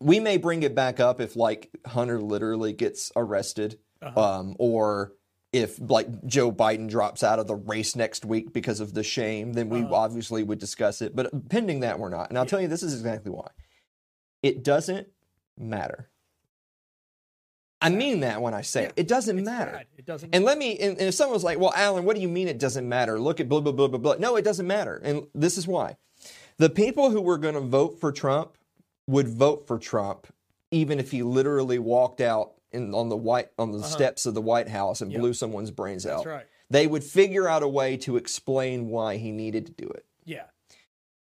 We 0.00 0.18
may 0.20 0.38
bring 0.38 0.62
it 0.62 0.74
back 0.74 0.98
up 1.00 1.20
if, 1.20 1.36
like, 1.36 1.70
Hunter 1.86 2.20
literally 2.20 2.72
gets 2.72 3.12
arrested, 3.16 3.78
Uh-huh. 4.02 4.20
um, 4.40 4.56
or 4.58 5.12
if, 5.52 5.78
like, 5.80 6.24
Joe 6.26 6.50
Biden 6.50 6.88
drops 6.88 7.22
out 7.22 7.38
of 7.38 7.46
the 7.46 7.54
race 7.54 7.94
next 7.94 8.24
week 8.24 8.52
because 8.52 8.80
of 8.80 8.92
the 8.94 9.02
shame, 9.04 9.52
then 9.52 9.68
we 9.68 9.82
Uh-huh. 9.82 9.94
obviously 9.94 10.42
would 10.42 10.58
discuss 10.58 11.00
it. 11.00 11.14
But 11.14 11.48
pending 11.48 11.80
that, 11.80 11.98
we're 11.98 12.08
not. 12.08 12.28
And 12.28 12.38
I'll 12.38 12.46
tell 12.46 12.60
you, 12.60 12.68
this 12.68 12.82
is 12.82 12.94
exactly 12.94 13.30
why. 13.30 13.48
It 14.42 14.64
doesn't 14.64 15.08
matter. 15.56 16.10
I 17.84 17.90
mean 17.90 18.20
that 18.20 18.40
when 18.42 18.54
I 18.54 18.62
say 18.62 18.82
Yeah, 18.82 18.88
it. 18.88 18.92
It 18.96 19.08
doesn't 19.08 19.44
matter. 19.44 19.72
bad. 19.72 19.86
It 19.98 20.06
doesn't. 20.06 20.34
And 20.34 20.44
let 20.44 20.58
me, 20.58 20.78
and, 20.78 20.98
and 20.98 21.08
if 21.08 21.14
someone 21.14 21.34
was 21.34 21.44
like, 21.44 21.58
well, 21.58 21.72
Alan, 21.76 22.04
what 22.04 22.16
do 22.16 22.22
you 22.22 22.28
mean 22.28 22.48
it 22.48 22.58
doesn't 22.58 22.88
matter? 22.88 23.18
Look 23.20 23.40
at 23.40 23.48
blah, 23.48 23.60
blah, 23.60 23.72
blah, 23.72 23.88
blah, 23.88 23.98
blah. 23.98 24.14
No, 24.18 24.36
it 24.36 24.42
doesn't 24.42 24.66
matter. 24.66 25.00
And 25.04 25.26
this 25.34 25.56
is 25.58 25.66
why. 25.68 25.96
The 26.58 26.70
people 26.70 27.10
who 27.10 27.20
were 27.20 27.38
going 27.38 27.54
to 27.54 27.60
vote 27.60 28.00
for 28.00 28.10
Trump 28.12 28.56
would 29.06 29.28
vote 29.28 29.66
for 29.66 29.78
Trump 29.78 30.26
even 30.70 30.98
if 30.98 31.10
he 31.12 31.22
literally 31.22 31.78
walked 31.78 32.20
out 32.20 32.52
in, 32.72 32.92
on 32.94 33.08
the 33.08 33.16
white 33.16 33.48
on 33.58 33.70
the 33.70 33.82
steps 33.82 34.26
of 34.26 34.34
the 34.34 34.40
White 34.42 34.68
House 34.68 35.00
and 35.00 35.08
Uh-huh. 35.10 35.14
Yep. 35.14 35.20
blew 35.20 35.32
someone's 35.34 35.70
brains 35.70 36.02
That's 36.04 36.20
out. 36.20 36.26
right. 36.26 36.46
They 36.70 36.86
would 36.86 37.04
figure 37.04 37.46
out 37.48 37.62
a 37.62 37.68
way 37.68 37.96
to 37.98 38.16
explain 38.16 38.88
why 38.88 39.16
he 39.18 39.30
needed 39.30 39.66
to 39.66 39.72
do 39.72 39.86
it. 39.88 40.04
Yeah. 40.24 40.44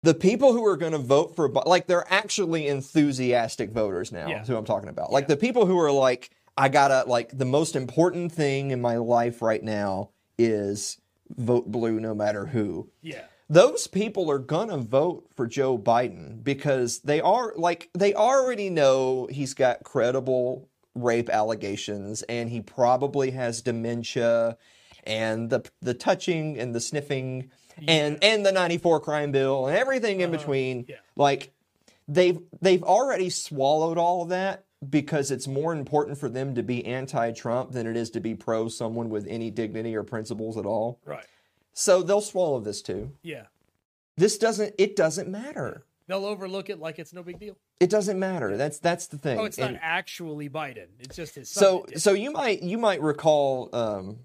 The 0.02 0.14
people 0.14 0.54
who 0.54 0.66
are 0.66 0.76
going 0.78 0.94
to 0.94 0.98
vote 0.98 1.36
for, 1.36 1.50
like, 1.50 1.86
they're 1.88 2.12
actually 2.12 2.68
enthusiastic 2.68 3.70
voters 3.72 4.12
now. 4.12 4.28
Yeah. 4.28 4.46
Who 4.46 4.56
I'm 4.58 4.66
talking 4.66 4.90
about. 4.90 5.12
Like 5.12 5.26
Yeah. 5.26 5.36
the 5.36 5.38
people 5.38 5.66
who 5.66 5.78
are 5.80 5.92
like, 5.92 6.32
I 6.60 6.68
gotta 6.68 7.10
like 7.10 7.38
the 7.38 7.46
most 7.46 7.78
important 7.78 8.34
thing 8.34 8.72
in 8.72 8.82
my 8.82 8.98
life 8.98 9.42
right 9.42 9.64
now 9.64 10.10
is 10.38 11.00
vote 11.30 11.72
blue 11.72 12.02
no 12.02 12.14
matter 12.14 12.48
who. 12.48 12.90
Yeah. 13.02 13.24
Those 13.50 13.88
people 13.88 14.30
are 14.30 14.40
gonna 14.40 14.78
vote 14.78 15.30
for 15.36 15.48
Joe 15.48 15.78
Biden 15.78 16.44
because 16.44 17.00
they 17.00 17.22
are 17.22 17.54
like 17.56 17.90
they 17.98 18.14
already 18.14 18.70
know 18.70 19.30
he's 19.32 19.54
got 19.54 19.86
credible 19.86 20.68
rape 20.96 21.30
allegations 21.30 22.24
and 22.24 22.50
he 22.50 22.60
probably 22.60 23.32
has 23.32 23.62
dementia 23.62 24.58
and 25.06 25.50
the 25.50 25.64
the 25.82 25.94
touching 25.94 26.60
and 26.60 26.76
the 26.76 26.82
sniffing 26.82 27.52
and 27.88 28.22
and 28.22 28.46
the 28.46 28.52
94 28.52 29.00
crime 29.00 29.32
bill 29.32 29.68
and 29.68 29.78
everything 29.78 30.20
in 30.20 30.30
uh-huh. 30.30 30.38
between 30.38 30.86
yeah. 30.90 30.98
like 31.16 31.54
they've 32.10 32.42
they've 32.62 32.84
already 32.84 33.30
swallowed 33.30 33.98
all 33.98 34.24
of 34.24 34.30
that 34.30 34.66
because 34.88 35.32
it's 35.32 35.48
more 35.48 35.74
important 35.74 36.18
for 36.18 36.30
them 36.30 36.56
to 36.56 36.64
be 36.64 36.86
anti-Trump 36.86 37.72
than 37.72 37.86
it 37.86 37.98
is 37.98 38.10
to 38.12 38.20
be 38.20 38.34
pro 38.36 38.68
someone 38.70 39.10
with 39.10 39.26
any 39.28 39.52
dignity 39.52 39.96
or 39.96 40.04
principles 40.04 40.58
at 40.58 40.66
all. 40.66 41.00
Right. 41.06 41.26
So 41.74 42.02
they'll 42.02 42.22
swallow 42.22 42.60
this 42.60 42.82
too. 42.82 43.12
Yeah. 43.22 43.46
This 44.18 44.38
doesn't 44.38 44.76
it 44.78 44.96
doesn't 44.96 45.30
matter. 45.30 45.86
They'll 46.08 46.26
overlook 46.26 46.70
it 46.70 46.80
like 46.80 46.98
it's 46.98 47.14
no 47.14 47.24
big 47.24 47.40
deal. 47.40 47.58
It 47.80 47.90
doesn't 47.90 48.20
matter. 48.20 48.58
That's 48.58 48.80
that's 48.80 49.08
the 49.08 49.18
thing. 49.18 49.40
Oh, 49.40 49.46
it's 49.46 49.58
not 49.58 49.70
And 49.70 49.80
actually 49.82 50.50
Biden. 50.50 50.88
It's 51.00 51.16
just 51.16 51.36
his 51.36 51.50
so 51.50 51.86
so 51.96 52.14
you 52.14 52.32
might 52.32 52.64
you 52.64 52.78
might 52.78 53.02
recall 53.02 53.70
um 53.74 54.20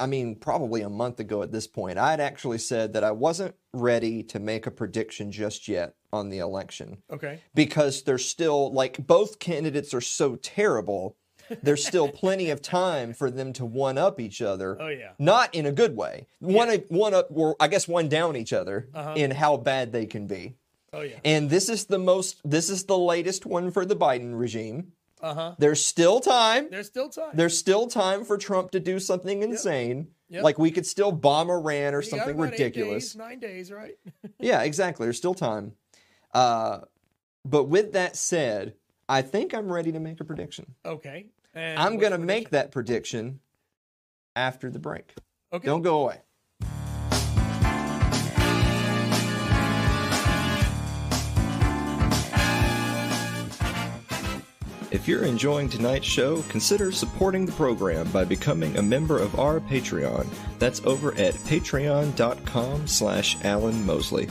I 0.00 0.06
mean 0.06 0.36
probably 0.36 0.82
a 0.82 0.88
month 0.90 1.20
ago 1.20 1.42
at 1.42 1.52
this 1.52 1.66
point 1.66 1.98
I 1.98 2.10
had 2.10 2.20
actually 2.20 2.58
said 2.58 2.92
that 2.94 3.04
I 3.04 3.10
wasn't 3.12 3.54
ready 3.72 4.22
to 4.24 4.38
make 4.40 4.66
a 4.66 4.70
prediction 4.70 5.30
just 5.32 5.68
yet 5.68 5.94
on 6.12 6.30
the 6.30 6.38
election. 6.38 6.98
okay. 7.12 7.40
because 7.54 8.02
there's 8.04 8.24
still 8.26 8.72
like 8.72 9.06
both 9.06 9.38
candidates 9.38 9.92
are 9.92 10.00
so 10.00 10.36
terrible 10.36 11.16
there's 11.62 11.84
still 11.86 12.08
plenty 12.22 12.50
of 12.50 12.60
time 12.62 13.12
for 13.12 13.30
them 13.30 13.52
to 13.52 13.64
one 13.64 13.98
up 13.98 14.18
each 14.18 14.40
other 14.42 14.76
Oh 14.80 14.88
yeah. 14.88 15.10
not 15.18 15.54
in 15.54 15.66
a 15.66 15.72
good 15.72 15.94
way 15.96 16.26
one 16.40 16.70
one 16.88 17.14
up 17.14 17.28
or 17.30 17.54
i 17.60 17.68
guess 17.68 17.86
one 17.86 18.08
down 18.08 18.34
each 18.36 18.52
other 18.52 18.88
Uh-huh. 18.94 19.14
in 19.16 19.30
how 19.32 19.56
bad 19.56 19.92
they 19.92 20.06
can 20.06 20.26
be 20.26 20.54
Oh 20.92 21.02
yeah. 21.02 21.18
and 21.24 21.50
this 21.50 21.68
is 21.68 21.84
the 21.86 21.98
most 21.98 22.40
this 22.44 22.70
is 22.70 22.84
the 22.84 22.96
latest 22.96 23.44
one 23.44 23.70
for 23.70 23.84
the 23.84 23.96
biden 23.96 24.38
regime 24.38 24.92
Uh 25.22 25.34
huh. 25.34 25.54
there's 25.58 25.84
still 25.84 26.20
time 26.20 26.68
There's 26.70 26.86
still 26.88 27.08
time. 27.08 27.30
there's 27.34 27.56
still 27.58 27.86
time 27.86 28.24
for 28.24 28.36
trump 28.36 28.70
to 28.72 28.80
do 28.80 28.98
something 29.00 29.42
insane 29.42 30.08
Yep. 30.28 30.42
like 30.44 30.58
we 30.58 30.70
could 30.70 30.84
still 30.86 31.12
bomb 31.12 31.48
iran 31.50 31.94
or 31.94 32.02
You 32.02 32.08
something 32.08 32.36
ridiculous 32.36 33.12
days, 33.12 33.16
nine 33.16 33.38
days, 33.38 33.70
right? 33.72 33.94
yeah, 34.40 34.62
exactly. 34.62 35.06
There's 35.06 35.16
still 35.18 35.34
time. 35.34 35.72
Uh, 36.34 36.80
but 37.44 37.64
with 37.64 37.92
that 37.92 38.16
said, 38.16 38.74
I 39.08 39.22
think 39.22 39.54
I'm 39.54 39.72
ready 39.72 39.92
to 39.92 40.00
make 40.00 40.20
a 40.20 40.24
prediction. 40.24 40.74
okay. 40.84 41.26
And 41.54 41.78
I'm 41.78 41.96
going 41.98 42.10
to 42.12 42.18
make 42.18 42.50
that 42.50 42.72
prediction 42.72 43.38
after 44.34 44.68
the 44.70 44.80
break. 44.80 45.14
Okay. 45.52 45.64
Don't 45.64 45.82
go 45.82 46.00
away. 46.02 46.20
If 54.96 55.06
you're 55.06 55.24
enjoying 55.26 55.68
tonight's 55.68 56.06
show, 56.06 56.40
consider 56.48 56.90
supporting 56.90 57.44
the 57.44 57.52
program 57.52 58.10
by 58.12 58.24
becoming 58.24 58.78
a 58.78 58.82
member 58.82 59.18
of 59.18 59.38
our 59.38 59.60
Patreon. 59.60 60.26
That's 60.58 60.80
over 60.86 61.12
at 61.18 61.34
patreon.com 61.34 62.86
slash 62.86 63.36
Alan 63.44 63.84
Mosley. 63.84 64.26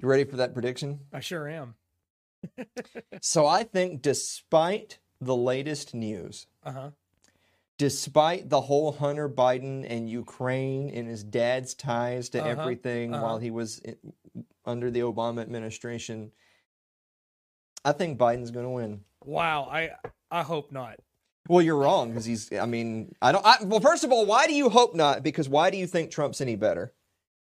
You 0.00 0.08
ready 0.08 0.24
for 0.24 0.36
that 0.36 0.54
prediction? 0.54 1.00
I 1.12 1.20
sure 1.20 1.48
am. 1.48 1.74
So 3.20 3.46
I 3.46 3.64
think 3.64 4.00
despite 4.00 5.00
the 5.20 5.34
latest 5.34 5.92
news, 5.92 6.46
Uh 6.62 6.72
huh. 6.72 6.90
Despite 7.78 8.50
the 8.50 8.60
whole 8.60 8.92
Hunter 8.92 9.28
Biden 9.28 9.86
and 9.88 10.10
Ukraine 10.10 10.90
and 10.90 11.08
his 11.08 11.24
dad's 11.24 11.74
ties 11.74 12.28
to 12.30 12.40
Uh-huh, 12.40 12.48
everything 12.50 13.14
uh-huh. 13.14 13.22
while 13.22 13.38
he 13.38 13.50
was 13.50 13.78
in, 13.78 13.96
under 14.64 14.90
the 14.90 15.00
Obama 15.00 15.40
administration, 15.40 16.32
I 17.84 17.92
think 17.92 18.18
Biden's 18.18 18.50
going 18.50 18.66
to 18.66 18.70
win. 18.70 19.04
Wow. 19.24 19.68
I 19.70 19.90
I 20.30 20.42
hope 20.42 20.72
not. 20.72 20.98
Well, 21.48 21.62
you're 21.62 21.78
wrong 21.78 22.10
because 22.10 22.26
he's. 22.26 22.52
I 22.52 22.66
mean, 22.66 23.14
I 23.22 23.32
don't. 23.32 23.44
I, 23.44 23.56
well, 23.62 23.80
first 23.80 24.04
of 24.04 24.12
all, 24.12 24.26
why 24.26 24.46
do 24.46 24.52
you 24.52 24.68
hope 24.68 24.94
not? 24.94 25.22
Because 25.22 25.48
why 25.48 25.70
do 25.70 25.78
you 25.78 25.86
think 25.86 26.10
Trump's 26.10 26.42
any 26.42 26.56
better? 26.56 26.92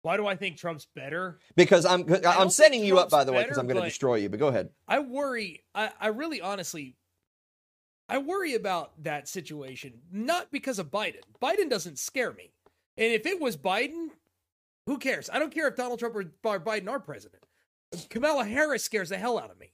Why 0.04 0.18
do 0.18 0.28
I 0.28 0.36
think 0.36 0.58
Trump's 0.58 0.86
better? 0.96 1.40
Because 1.56 1.84
I'm. 1.84 2.06
I'm 2.24 2.52
setting 2.52 2.86
you 2.86 3.00
up, 3.00 3.10
by 3.10 3.24
the 3.24 3.34
way, 3.34 3.42
because 3.42 3.58
I'm 3.58 3.66
going 3.66 3.82
to 3.82 3.88
destroy 3.88 4.16
you. 4.16 4.30
But 4.30 4.38
go 4.38 4.50
ahead. 4.50 4.70
I 4.88 5.00
worry. 5.00 5.64
I, 5.74 5.90
I 6.00 6.08
really 6.10 6.42
honestly, 6.42 6.96
I 8.10 8.18
worry 8.20 8.56
about 8.56 9.04
that 9.04 9.28
situation, 9.28 9.94
not 10.12 10.52
because 10.52 10.80
of 10.80 10.90
Biden. 10.92 11.22
Biden 11.42 11.70
doesn't 11.70 12.00
scare 12.00 12.32
me. 12.32 12.52
And 12.98 13.14
if 13.14 13.26
it 13.26 13.40
was 13.40 13.58
Biden, 13.58 14.08
who 14.86 14.98
cares? 14.98 15.30
I 15.32 15.40
don't 15.40 15.54
care 15.54 15.68
if 15.68 15.76
Donald 15.76 16.00
Trump 16.00 16.16
or 16.16 16.26
or 16.44 16.60
Biden 16.60 16.90
are 16.90 17.00
president. 17.00 17.44
Kamala 18.10 18.46
Harris 18.46 18.84
scares 18.84 19.10
the 19.10 19.18
hell 19.18 19.38
out 19.38 19.52
of 19.52 19.60
me. 19.60 19.72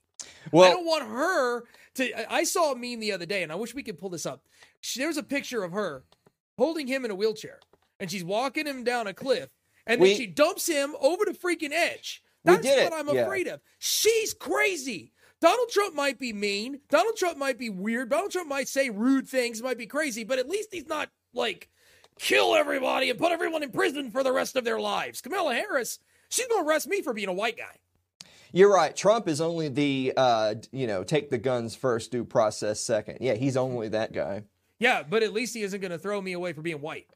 Well, 0.52 0.70
I 0.70 0.74
don't 0.74 0.86
want 0.86 1.04
her 1.06 1.64
to. 1.94 2.32
I- 2.32 2.44
saw 2.44 2.72
a 2.72 2.76
meme 2.76 3.00
the 3.00 3.12
other 3.12 3.26
day, 3.26 3.42
and 3.42 3.50
I 3.50 3.54
wish 3.54 3.74
we 3.74 3.82
could 3.82 3.98
pull 3.98 4.10
this 4.10 4.26
up. 4.26 4.44
She, 4.80 5.00
there's 5.00 5.16
a 5.16 5.22
picture 5.22 5.62
of 5.64 5.72
her 5.72 6.04
holding 6.58 6.86
him 6.86 7.04
in 7.04 7.10
a 7.10 7.14
wheelchair, 7.14 7.60
and 7.98 8.10
she's 8.10 8.24
walking 8.24 8.66
him 8.66 8.84
down 8.84 9.06
a 9.06 9.14
cliff, 9.14 9.48
and 9.86 10.00
then 10.00 10.08
We- 10.08 10.14
she 10.16 10.26
dumps 10.26 10.66
him 10.66 10.94
over 11.00 11.24
the 11.24 11.32
freaking 11.32 11.72
edge. 11.72 12.22
That's 12.44 12.66
what 12.66 12.78
it, 12.78 12.92
I'm 12.92 13.08
yeah. 13.08 13.22
afraid 13.22 13.48
of. 13.48 13.60
She's 13.78 14.34
crazy. 14.34 15.13
Donald 15.44 15.68
Trump 15.68 15.94
might 15.94 16.18
be 16.18 16.32
mean. 16.32 16.80
Donald 16.88 17.16
Trump 17.16 17.36
might 17.36 17.58
be 17.58 17.68
weird. 17.68 18.08
Donald 18.08 18.30
Trump 18.30 18.48
might 18.48 18.66
say 18.66 18.88
rude 18.88 19.28
things, 19.28 19.60
might 19.60 19.76
be 19.76 19.84
crazy, 19.84 20.24
but 20.24 20.38
at 20.38 20.48
least 20.48 20.70
he's 20.72 20.88
not 20.88 21.10
like 21.34 21.68
kill 22.18 22.54
everybody 22.54 23.10
and 23.10 23.18
put 23.18 23.30
everyone 23.30 23.62
in 23.62 23.70
prison 23.70 24.10
for 24.10 24.22
the 24.22 24.32
rest 24.32 24.56
of 24.56 24.64
their 24.64 24.80
lives. 24.80 25.20
Kamala 25.20 25.54
Harris, 25.54 25.98
she's 26.30 26.46
going 26.46 26.64
to 26.64 26.66
arrest 26.70 26.88
me 26.88 27.02
for 27.02 27.12
being 27.12 27.28
a 27.28 27.32
white 27.34 27.58
guy. 27.58 27.76
You're 28.54 28.72
right. 28.72 28.96
Trump 28.96 29.28
is 29.28 29.42
only 29.42 29.68
the, 29.68 30.14
uh, 30.16 30.54
you 30.72 30.86
know, 30.86 31.04
take 31.04 31.28
the 31.28 31.36
guns 31.36 31.74
first, 31.74 32.10
due 32.10 32.24
process 32.24 32.80
second. 32.80 33.18
Yeah, 33.20 33.34
he's 33.34 33.58
only 33.58 33.88
that 33.88 34.14
guy. 34.14 34.44
Yeah, 34.78 35.02
but 35.02 35.22
at 35.22 35.34
least 35.34 35.52
he 35.52 35.60
isn't 35.60 35.82
going 35.82 35.90
to 35.90 35.98
throw 35.98 36.22
me 36.22 36.32
away 36.32 36.54
for 36.54 36.62
being 36.62 36.80
white. 36.80 37.08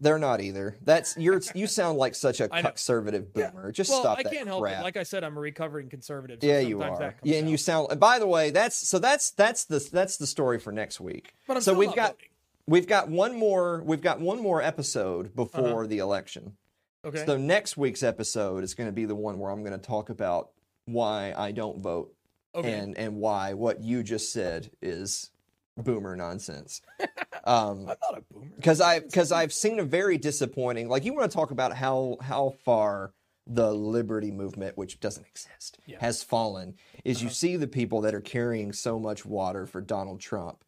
They're 0.00 0.18
not 0.18 0.40
either. 0.40 0.76
That's 0.82 1.16
you're. 1.16 1.40
You 1.54 1.66
sound 1.66 1.98
like 1.98 2.14
such 2.14 2.40
a 2.40 2.48
conservative 2.48 3.34
boomer. 3.34 3.70
Just 3.70 3.90
well, 3.90 4.00
stop 4.00 4.18
I 4.18 4.22
that 4.22 4.32
can't 4.32 4.46
help 4.46 4.62
crap. 4.62 4.80
it. 4.80 4.84
Like 4.84 4.96
I 4.96 5.02
said, 5.02 5.24
I'm 5.24 5.36
a 5.36 5.40
recovering 5.40 5.88
conservative. 5.88 6.38
so 6.40 6.46
yeah, 6.46 6.60
you 6.60 6.80
are. 6.80 7.14
Yeah, 7.22 7.38
and 7.38 7.50
you 7.50 7.56
sound. 7.56 7.88
And 7.90 8.00
by 8.00 8.18
the 8.18 8.26
way, 8.26 8.50
that's 8.50 8.76
so 8.88 8.98
that's 8.98 9.30
that's 9.32 9.64
the 9.64 9.86
that's 9.92 10.16
the 10.16 10.26
story 10.26 10.58
for 10.58 10.72
next 10.72 11.00
week. 11.00 11.34
But 11.46 11.58
I'm 11.58 11.62
so 11.62 11.74
we've 11.74 11.94
got 11.94 12.12
voting. 12.12 12.28
we've 12.66 12.86
got 12.86 13.08
one 13.08 13.36
more 13.36 13.82
we've 13.84 14.00
got 14.00 14.20
one 14.20 14.40
more 14.40 14.62
episode 14.62 15.26
uh-huh. 15.26 15.34
before 15.36 15.86
the 15.86 15.98
election. 15.98 16.56
Okay. 17.04 17.24
So 17.26 17.36
next 17.36 17.76
week's 17.76 18.02
episode 18.02 18.64
is 18.64 18.74
going 18.74 18.88
to 18.88 18.92
be 18.92 19.04
the 19.04 19.14
one 19.14 19.38
where 19.38 19.50
I'm 19.50 19.62
going 19.64 19.78
to 19.78 19.86
talk 19.86 20.08
about 20.08 20.50
why 20.86 21.34
I 21.36 21.52
don't 21.52 21.80
vote 21.82 22.14
okay. 22.54 22.72
and 22.72 22.96
and 22.96 23.16
why 23.16 23.54
what 23.54 23.80
you 23.82 24.02
just 24.02 24.32
said 24.32 24.70
is 24.80 25.30
boomer 25.76 26.16
nonsense. 26.16 26.80
Um, 27.44 27.80
I'm 27.80 27.86
not 28.10 28.18
a 28.18 28.22
boomer. 28.32 28.46
because 28.56 28.80
I 28.80 29.00
because 29.00 29.32
I've 29.32 29.52
seen 29.52 29.78
a 29.78 29.84
very 29.84 30.18
disappointing. 30.18 30.88
Like 30.88 31.04
you 31.04 31.14
want 31.14 31.30
to 31.30 31.34
talk 31.36 31.50
about 31.50 31.74
how 31.76 32.16
how 32.20 32.50
far 32.64 33.12
the 33.46 33.72
liberty 33.72 34.30
movement, 34.30 34.76
which 34.76 35.00
doesn't 35.00 35.26
exist, 35.26 35.78
Yeah. 35.86 35.96
has 36.00 36.22
fallen. 36.22 36.74
Is 37.04 37.20
you 37.22 37.26
Uh-huh. 37.28 37.34
see 37.34 37.56
the 37.56 37.66
people 37.66 38.00
that 38.02 38.14
are 38.14 38.20
carrying 38.20 38.72
so 38.72 38.98
much 38.98 39.24
water 39.26 39.66
for 39.66 39.80
Donald 39.80 40.20
Trump 40.20 40.62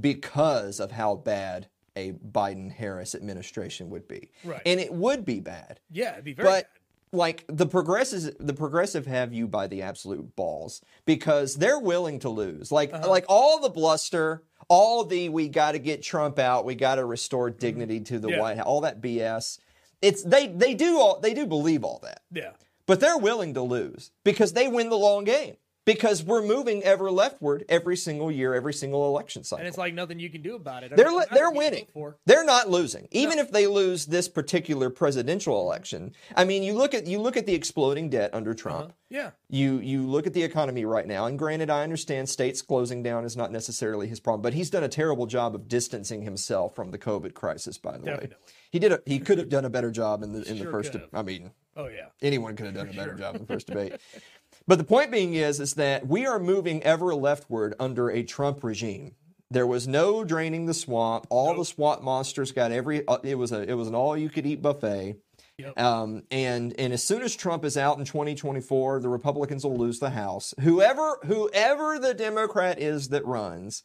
because 0.00 0.80
of 0.80 0.92
how 0.92 1.14
bad 1.16 1.68
a 1.94 2.12
Biden 2.12 2.72
Harris 2.72 3.14
administration 3.14 3.90
would 3.90 4.08
be, 4.08 4.30
Right. 4.44 4.62
and 4.64 4.80
it 4.80 4.92
would 4.94 5.24
be 5.26 5.40
bad. 5.40 5.80
yeah, 5.90 6.12
it'd 6.12 6.24
be 6.24 6.32
very 6.32 6.48
But 6.48 6.64
bad. 6.64 7.18
like 7.18 7.44
the 7.48 7.66
progressives, 7.66 8.30
the 8.40 8.54
progressive 8.54 9.04
have 9.06 9.34
you 9.34 9.46
by 9.46 9.66
the 9.66 9.82
absolute 9.82 10.34
balls 10.34 10.80
because 11.04 11.56
they're 11.56 11.78
willing 11.78 12.18
to 12.20 12.30
lose. 12.30 12.72
Like 12.72 12.94
Uh-huh. 12.94 13.10
like 13.10 13.26
all 13.28 13.60
the 13.60 13.68
bluster, 13.68 14.42
all 14.72 15.04
the 15.04 15.28
we 15.28 15.48
got 15.48 15.72
to 15.72 15.78
get 15.78 16.02
Trump 16.02 16.38
out, 16.38 16.64
we 16.64 16.74
got 16.74 16.94
to 16.94 17.04
restore 17.04 17.50
dignity 17.50 18.00
to 18.00 18.18
the 18.18 18.28
Mm-hmm. 18.28 18.34
Yeah. 18.36 18.40
White 18.40 18.56
House, 18.56 18.66
all 18.66 18.80
that 18.80 19.02
BS. 19.02 19.58
It's 20.00 20.22
they 20.22 20.46
they 20.46 20.72
do 20.74 20.98
all 20.98 21.20
they 21.20 21.34
do 21.34 21.46
believe 21.46 21.84
all 21.84 22.00
that, 22.02 22.22
Yeah. 22.32 22.52
but 22.86 22.98
they're 23.00 23.18
willing 23.18 23.52
to 23.54 23.62
lose 23.62 24.10
because 24.24 24.54
they 24.54 24.66
win 24.66 24.88
the 24.88 24.96
long 24.96 25.24
game. 25.24 25.56
Because 25.84 26.22
we're 26.22 26.42
moving 26.42 26.82
ever 26.84 27.10
leftward 27.10 27.64
every 27.68 27.96
single 27.96 28.30
year, 28.30 28.54
every 28.54 28.72
single 28.72 29.06
election 29.06 29.42
cycle. 29.42 29.60
And 29.60 29.68
it's 29.68 29.78
like 29.78 29.94
nothing 29.94 30.18
you 30.18 30.30
can 30.30 30.42
do 30.42 30.54
about 30.54 30.84
it. 30.84 30.92
I 30.92 30.96
They're 30.96 31.10
mean, 31.10 31.18
they're 31.18 31.28
matter 31.30 31.44
who 31.46 31.52
you 31.52 31.58
winning. 31.94 32.14
They're 32.26 32.44
not 32.44 32.70
losing, 32.70 33.08
even 33.10 33.38
if 33.38 33.50
they 33.50 33.66
lose 33.66 34.06
this 34.06 34.28
particular 34.28 34.90
presidential 34.90 35.60
election. 35.60 36.14
I 36.36 36.44
mean, 36.44 36.62
you 36.62 36.74
look 36.74 36.94
at 36.94 37.06
you 37.06 37.18
look 37.20 37.36
at 37.36 37.46
the 37.46 37.54
exploding 37.54 38.10
debt 38.10 38.30
under 38.32 38.54
Trump. 38.54 38.84
Uh-huh. 38.84 38.92
Yeah. 39.10 39.30
You 39.48 39.78
you 39.80 40.06
look 40.06 40.26
at 40.26 40.32
the 40.32 40.42
economy 40.42 40.84
right 40.84 41.06
now, 41.06 41.26
and 41.26 41.38
granted, 41.38 41.68
I 41.68 41.82
understand 41.82 42.28
states 42.28 42.62
closing 42.62 43.02
down 43.02 43.24
is 43.24 43.36
not 43.36 43.52
necessarily 43.52 44.06
his 44.06 44.20
problem, 44.20 44.40
but 44.42 44.54
he's 44.54 44.70
done 44.70 44.84
a 44.84 44.88
terrible 44.88 45.26
job 45.26 45.54
of 45.54 45.68
distancing 45.68 46.22
himself 46.22 46.74
from 46.74 46.90
the 46.90 46.98
COVID 46.98 47.34
crisis. 47.34 47.76
By 47.76 47.98
the 47.98 48.06
way, 48.06 48.28
he 48.70 48.78
did. 48.78 48.92
A, 48.92 49.00
he 49.04 49.18
could 49.18 49.38
have 49.38 49.48
done 49.48 49.64
a 49.64 49.70
better 49.70 49.90
job 49.90 50.22
in 50.22 50.32
the 50.32 50.42
in 50.48 50.58
the 50.58 50.64
first. 50.64 50.92
could've. 50.92 51.08
I 51.12 51.22
mean, 51.22 51.50
Oh 51.76 51.88
yeah. 51.88 52.06
anyone 52.22 52.56
could 52.56 52.66
have 52.66 52.74
done 52.74 52.88
a 52.88 52.92
better 52.92 53.14
job 53.14 53.34
in 53.34 53.42
the 53.42 53.46
first 53.46 53.66
debate. 53.66 53.94
But 54.66 54.78
the 54.78 54.84
point 54.84 55.10
being 55.10 55.34
is, 55.34 55.60
is 55.60 55.74
that 55.74 56.06
we 56.06 56.26
are 56.26 56.38
moving 56.38 56.82
ever 56.82 57.14
leftward 57.14 57.74
under 57.80 58.10
a 58.10 58.22
Trump 58.22 58.62
regime. 58.62 59.14
There 59.50 59.66
was 59.66 59.86
no 59.86 60.24
draining 60.24 60.66
the 60.66 60.74
swamp. 60.74 61.26
All 61.28 61.54
the 61.56 61.64
swamp 61.64 62.02
monsters 62.02 62.52
got 62.52 62.72
every. 62.72 63.06
uh, 63.06 63.18
It 63.22 63.34
was 63.36 63.52
a. 63.52 63.62
It 63.68 63.74
was 63.74 63.86
an 63.88 63.94
all-you-could-eat 63.94 64.62
buffet. 64.62 65.16
Yep. 65.58 65.78
Um, 65.78 66.22
and 66.30 66.74
and 66.78 66.92
as 66.94 67.04
soon 67.04 67.20
as 67.22 67.36
Trump 67.36 67.64
is 67.64 67.76
out 67.76 67.98
in 67.98 68.06
2024, 68.06 69.00
the 69.00 69.08
Republicans 69.10 69.64
will 69.64 69.76
lose 69.76 69.98
the 69.98 70.10
House. 70.10 70.54
Whoever 70.60 71.18
whoever 71.26 71.98
the 71.98 72.14
Democrat 72.14 72.80
is 72.80 73.10
that 73.10 73.26
runs, 73.26 73.82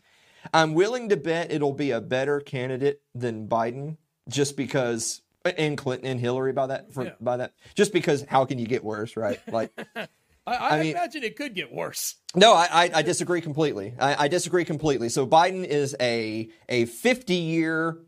I'm 0.54 0.74
willing 0.74 1.10
to 1.10 1.18
bet 1.18 1.52
it'll 1.52 1.74
be 1.74 1.92
a 1.92 2.00
better 2.00 2.40
candidate 2.40 3.02
than 3.14 3.50
Biden, 3.50 3.98
just 4.30 4.56
because 4.56 5.22
and 5.44 5.78
Clinton 5.78 6.08
and 6.10 6.20
Hillary 6.22 6.54
by 6.54 6.68
that 6.68 6.94
for, 6.94 7.04
Yeah. 7.06 7.12
by 7.20 7.38
that 7.38 7.54
just 7.76 7.92
because 7.94 8.24
how 8.28 8.46
can 8.46 8.58
you 8.60 8.68
get 8.68 8.84
worse, 8.84 9.16
right? 9.18 9.40
Like 9.52 9.72
I, 10.48 10.54
I, 10.56 10.70
I 10.70 10.80
mean- 10.84 10.92
imagine 10.92 11.24
it 11.24 11.36
could 11.36 11.54
get 11.54 11.72
worse. 11.74 12.16
no, 12.36 12.54
I, 12.54 12.68
I, 12.72 12.92
I 12.96 13.02
disagree 13.04 13.42
completely. 13.42 13.94
I, 14.00 14.26
I 14.26 14.28
disagree 14.28 14.66
completely. 14.66 15.10
So 15.10 15.28
Biden 15.28 15.66
is 15.66 15.96
a 16.00 16.50
a 16.70 16.86
50 16.86 17.34
year 17.36 18.00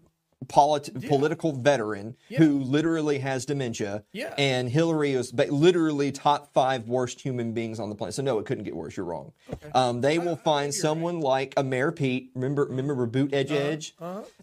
polit- 0.48 1.08
political 1.08 1.52
veteran 1.52 2.16
who 2.38 2.60
literally 2.60 3.20
has 3.20 3.46
dementia. 3.46 4.04
Yeah. 4.14 4.34
And 4.38 4.70
Hillary 4.70 5.12
is 5.12 5.34
literally 5.34 6.12
top 6.14 6.54
five 6.54 6.88
worst 6.88 7.20
human 7.22 7.52
beings 7.54 7.80
on 7.80 7.90
the 7.90 7.96
planet. 7.96 8.16
So 8.16 8.24
no, 8.24 8.40
it 8.40 8.46
couldn't 8.46 8.64
get 8.64 8.76
worse. 8.76 8.96
You're 8.96 9.06
wrong. 9.06 9.34
Um, 9.76 10.00
they 10.02 10.18
will 10.18 10.38
find 10.38 10.74
someone 10.74 11.20
like 11.20 11.54
a 11.58 11.64
Mayor 11.64 11.92
Pete. 11.92 12.32
Remember, 12.36 12.66
remember 12.66 12.96
Reboot 12.96 13.34
Edge 13.34 13.52
Edge. 13.52 13.96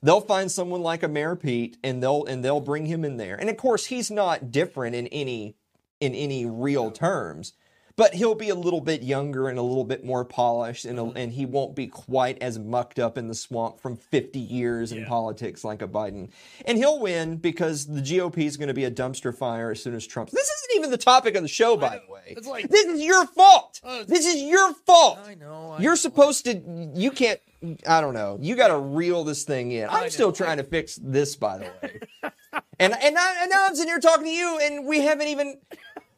They'll 0.03 0.21
find 0.21 0.51
someone 0.53 0.83
like 0.83 1.03
a 1.03 1.09
Mayor 1.09 1.35
Pete, 1.35 1.79
and 1.83 2.03
they'll 2.03 2.25
and 2.27 2.45
they'll 2.45 2.61
bring 2.61 2.87
him 2.87 3.05
in 3.05 3.17
there. 3.17 3.37
And 3.37 3.49
of 3.49 3.57
course, 3.57 3.87
he's 3.87 4.11
not 4.11 4.51
different 4.51 4.95
in 4.95 5.07
any 5.09 5.57
in 5.99 6.15
any 6.15 6.45
real 6.45 6.91
terms. 6.91 7.55
But 7.97 8.13
he'll 8.13 8.35
be 8.35 8.51
a 8.51 8.55
little 8.55 8.83
bit 8.83 9.03
younger 9.03 9.49
and 9.49 9.59
a 9.59 9.63
little 9.63 9.85
bit 9.85 10.05
more 10.05 10.23
polished, 10.25 10.85
and, 10.85 10.99
a, 10.99 11.03
mm-hmm. 11.03 11.17
and 11.17 11.33
he 11.33 11.47
won't 11.47 11.75
be 11.75 11.87
quite 11.87 12.37
as 12.43 12.59
mucked 12.59 12.99
up 12.99 13.17
in 13.17 13.27
the 13.27 13.35
swamp 13.35 13.81
from 13.81 13.97
50 13.97 14.39
years 14.39 14.93
in 14.93 15.07
politics 15.07 15.65
like 15.65 15.81
a 15.81 15.89
Biden. 15.89 16.29
And 16.67 16.77
he'll 16.77 17.01
win 17.01 17.37
because 17.37 17.87
the 17.87 18.03
GOP 18.03 18.39
is 18.45 18.59
going 18.59 18.69
to 18.69 18.75
be 18.75 18.85
a 18.85 18.91
dumpster 18.91 19.35
fire 19.35 19.71
as 19.71 19.83
soon 19.83 19.95
as 19.95 20.07
Trump. 20.07 20.29
This 20.29 20.47
isn't 20.47 20.77
even 20.77 20.91
the 20.91 20.99
topic 20.99 21.37
of 21.37 21.43
the 21.43 21.49
show, 21.49 21.77
by 21.77 21.99
the 22.07 22.13
way. 22.13 22.21
It's 22.27 22.47
like- 22.47 22.69
this 22.69 22.85
is 22.85 23.03
your 23.03 23.27
fault. 23.27 23.81
Oh, 23.83 24.01
it's- 24.01 24.09
this 24.09 24.27
is 24.27 24.43
your 24.43 24.75
fault. 24.75 25.19
I 25.25 25.35
know. 25.35 25.77
I 25.79 25.81
You're 25.81 25.93
know. 25.93 25.97
supposed 25.97 26.45
to. 26.45 26.91
You 26.95 27.11
can't. 27.11 27.41
I 27.87 28.03
don't 28.03 28.15
know. 28.15 28.39
You 28.41 28.55
got 28.57 28.69
to 28.69 28.79
reel 28.79 29.25
this 29.25 29.45
thing 29.45 29.73
in. 29.73 29.89
I'm 29.89 30.11
still 30.11 30.33
trying 30.33 30.59
to 30.59 30.65
fix 30.65 30.97
this, 31.03 31.35
by 31.37 31.59
the 31.59 31.65
way. 31.83 32.01
and 32.79 32.93
and 32.93 33.15
now, 33.15 33.35
and 33.41 33.51
now 33.51 33.67
I'm 33.67 33.75
sitting 33.75 33.89
here 33.89 33.99
talking 33.99 34.25
to 34.25 34.31
you, 34.31 34.59
and 34.61 34.87
we 34.87 35.01
haven't 35.01 35.29
even. 35.29 35.59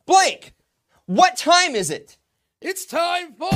Blake, 0.07 0.55
what 1.09 1.39
time 1.39 1.75
is 1.75 1.91
it? 1.91 2.19
It's 2.61 2.85
time 2.85 3.33
for. 3.33 3.49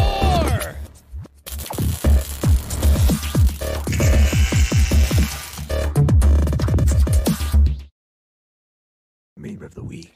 Meme 9.36 9.62
of 9.62 9.74
the 9.74 9.84
week. 9.84 10.14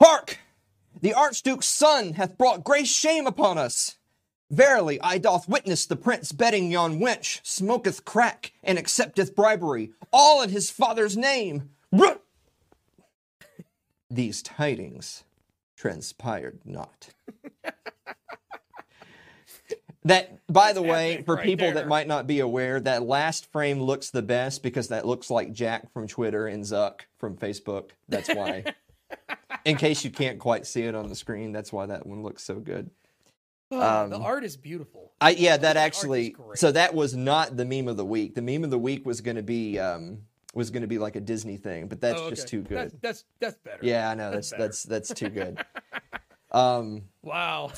Hark! 0.00 0.38
The 1.02 1.12
Archduke's 1.12 1.66
son 1.66 2.14
hath 2.14 2.38
brought 2.38 2.64
great 2.64 2.86
shame 2.86 3.26
upon 3.26 3.58
us. 3.58 3.98
Verily, 4.50 4.98
I 5.02 5.18
doth 5.18 5.46
witness 5.46 5.84
the 5.84 5.94
prince 5.94 6.32
betting 6.32 6.70
yon 6.70 6.98
wench 6.98 7.40
smoketh 7.42 8.06
crack 8.06 8.52
and 8.64 8.78
accepteth 8.78 9.34
bribery, 9.34 9.90
all 10.10 10.40
in 10.40 10.48
his 10.48 10.70
father's 10.70 11.18
name. 11.18 11.68
These 14.08 14.42
tidings 14.42 15.24
transpired 15.80 16.60
not. 16.66 17.08
That, 20.04 20.38
by 20.50 20.72
the 20.72 20.80
way, 20.82 21.22
for 21.26 21.34
right 21.36 21.44
people 21.44 21.66
there. 21.66 21.74
that 21.74 21.88
might 21.88 22.06
not 22.08 22.26
be 22.26 22.40
aware, 22.40 22.80
that 22.80 23.02
last 23.02 23.52
frame 23.52 23.82
looks 23.82 24.08
the 24.10 24.22
best 24.22 24.62
because 24.62 24.88
that 24.88 25.06
looks 25.06 25.28
like 25.30 25.52
Jack 25.52 25.92
from 25.92 26.08
Twitter 26.08 26.46
and 26.46 26.64
Zuck 26.64 27.00
from 27.18 27.36
Facebook. 27.36 27.90
That's 28.08 28.28
why. 28.34 28.64
In 29.66 29.76
case 29.76 30.02
you 30.02 30.10
can't 30.10 30.38
quite 30.38 30.66
see 30.66 30.84
it 30.84 30.94
on 30.94 31.08
the 31.08 31.14
screen, 31.14 31.52
that's 31.52 31.70
why 31.70 31.84
that 31.84 32.06
one 32.06 32.22
looks 32.22 32.42
so 32.42 32.54
good. 32.54 32.90
Oh, 33.70 34.08
the 34.08 34.16
Um, 34.16 34.22
art 34.22 34.42
is 34.42 34.56
beautiful. 34.56 35.12
I 35.20 35.30
yeah, 35.30 35.58
that 35.58 35.76
actually. 35.76 36.34
So 36.54 36.72
that 36.72 36.94
was 36.94 37.14
not 37.14 37.58
the 37.58 37.66
meme 37.66 37.86
of 37.88 37.98
the 37.98 38.04
week. 38.06 38.34
The 38.34 38.42
meme 38.42 38.64
of 38.64 38.70
the 38.70 38.78
week 38.78 39.04
was 39.04 39.20
going 39.20 39.36
to 39.36 39.42
be 39.42 39.78
um 39.78 40.22
was 40.54 40.70
going 40.70 40.82
to 40.82 40.88
be 40.88 40.98
like 40.98 41.16
a 41.16 41.20
Disney 41.20 41.56
thing, 41.56 41.86
but 41.88 42.00
that's 42.00 42.20
Oh, 42.20 42.28
just 42.30 42.48
too 42.48 42.62
good. 42.62 42.76
That's 42.78 42.94
that's, 43.00 43.24
that's 43.40 43.56
better. 43.58 43.78
yeah, 43.82 44.10
I 44.10 44.14
know 44.14 44.30
that's 44.32 44.50
That's 44.50 44.82
that's 44.82 45.08
that's 45.08 45.20
too 45.20 45.28
good. 45.30 45.64
Um, 46.52 47.02
Wow. 47.22 47.70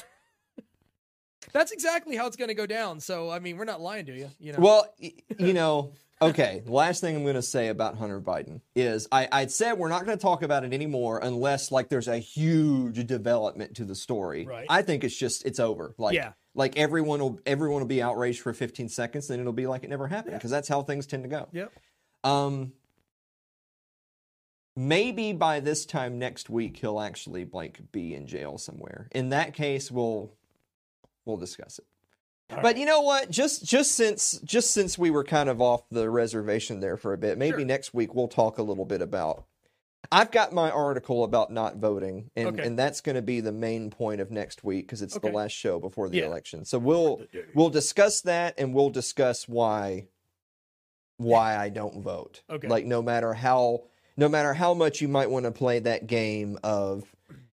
That's 1.52 1.72
exactly 1.72 2.16
how 2.16 2.26
it's 2.26 2.36
going 2.36 2.48
to 2.48 2.54
go 2.54 2.64
down. 2.66 3.00
So 3.00 3.30
I 3.30 3.38
mean, 3.38 3.56
we're 3.58 3.64
not 3.66 3.80
lying 3.80 4.06
to 4.06 4.12
you. 4.16 4.30
You 4.40 4.52
know. 4.54 4.58
well, 4.60 4.94
you 5.38 5.52
know, 5.52 5.92
okay. 6.22 6.62
The 6.64 6.72
last 6.72 7.00
thing 7.02 7.14
I'm 7.14 7.24
going 7.24 7.34
to 7.34 7.42
say 7.42 7.68
about 7.68 7.98
Hunter 7.98 8.20
Biden 8.20 8.62
is 8.74 9.08
I 9.12 9.28
I'd 9.30 9.50
said 9.50 9.74
we're 9.74 9.88
not 9.90 10.06
going 10.06 10.16
to 10.16 10.22
talk 10.22 10.42
about 10.42 10.64
it 10.64 10.72
anymore 10.72 11.18
unless 11.22 11.70
like 11.70 11.90
there's 11.90 12.08
a 12.08 12.16
huge 12.18 13.06
development 13.06 13.74
to 13.76 13.84
the 13.84 13.94
story. 13.94 14.46
Right. 14.46 14.66
I 14.70 14.80
think 14.82 15.04
it's 15.04 15.16
just 15.16 15.44
it's 15.44 15.60
over. 15.60 15.94
Like 15.98 16.14
Yeah. 16.14 16.32
like 16.54 16.78
everyone 16.78 17.20
will 17.20 17.40
everyone 17.44 17.80
will 17.82 17.88
be 17.88 18.00
outraged 18.00 18.40
for 18.40 18.54
15 18.54 18.88
seconds, 18.88 19.28
then 19.28 19.38
it'll 19.38 19.52
be 19.52 19.66
like 19.66 19.84
it 19.84 19.90
never 19.90 20.06
happened 20.06 20.36
because 20.36 20.50
that's 20.50 20.68
how 20.68 20.80
things 20.82 21.06
tend 21.06 21.24
to 21.24 21.28
go. 21.28 21.48
Yep. 21.52 21.72
Um, 22.24 22.72
maybe 24.76 25.32
by 25.32 25.60
this 25.60 25.84
time 25.84 26.18
next 26.18 26.48
week 26.48 26.76
he'll 26.78 27.00
actually 27.00 27.46
like 27.52 27.80
be 27.92 28.14
in 28.14 28.26
jail 28.26 28.58
somewhere. 28.58 29.08
In 29.12 29.30
that 29.30 29.54
case, 29.54 29.90
we'll 29.90 30.32
we'll 31.24 31.36
discuss 31.36 31.78
it. 31.78 31.84
but 32.62 32.76
you 32.76 32.84
know 32.86 33.00
what? 33.00 33.30
Just 33.30 33.64
just 33.64 33.92
since 33.92 34.38
just 34.44 34.72
since 34.72 34.96
we 34.98 35.10
were 35.10 35.24
kind 35.24 35.48
of 35.48 35.60
off 35.60 35.88
the 35.90 36.08
reservation 36.10 36.80
there 36.80 36.96
for 36.96 37.12
a 37.12 37.18
bit, 37.18 37.38
maybe 37.38 37.58
Sure. 37.58 37.64
next 37.66 37.94
week 37.94 38.14
we'll 38.14 38.28
talk 38.28 38.58
a 38.58 38.62
little 38.62 38.84
bit 38.84 39.02
about. 39.02 39.44
I've 40.10 40.32
got 40.32 40.52
my 40.52 40.68
article 40.70 41.22
about 41.24 41.52
not 41.52 41.76
voting, 41.76 42.30
and, 42.36 42.48
Okay. 42.48 42.66
and 42.66 42.76
that's 42.78 43.00
going 43.00 43.14
to 43.14 43.22
be 43.22 43.40
the 43.40 43.52
main 43.52 43.88
point 43.88 44.20
of 44.20 44.30
next 44.32 44.64
week 44.64 44.84
because 44.86 45.00
it's 45.00 45.16
Okay. 45.16 45.28
the 45.30 45.34
last 45.34 45.52
show 45.52 45.78
before 45.78 46.08
the 46.08 46.18
Yeah. 46.18 46.26
election. 46.26 46.64
So 46.64 46.78
we'll 46.78 47.22
we'll 47.54 47.70
discuss 47.70 48.20
that, 48.22 48.54
and 48.58 48.74
we'll 48.74 48.90
discuss 48.90 49.48
why 49.48 50.08
why 51.22 51.56
I 51.56 51.68
don't 51.68 52.02
vote. 52.02 52.42
Okay. 52.50 52.68
Like 52.68 52.84
no 52.84 53.02
matter 53.02 53.32
how 53.32 53.84
no 54.16 54.28
matter 54.28 54.52
how 54.54 54.74
much 54.74 55.00
you 55.00 55.08
might 55.08 55.30
want 55.30 55.44
to 55.46 55.52
play 55.52 55.78
that 55.80 56.06
game 56.06 56.58
of 56.62 57.04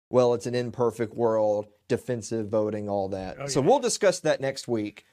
well, 0.09 0.33
it's 0.33 0.45
an 0.45 0.55
imperfect 0.55 1.13
world, 1.13 1.67
defensive 1.87 2.47
voting, 2.47 2.89
all 2.89 3.09
that. 3.09 3.37
Oh, 3.39 3.47
so 3.47 3.59
yeah. 3.61 3.67
we'll 3.67 3.79
discuss 3.79 4.21
that 4.21 4.39
next 4.39 4.67
week. 4.67 5.05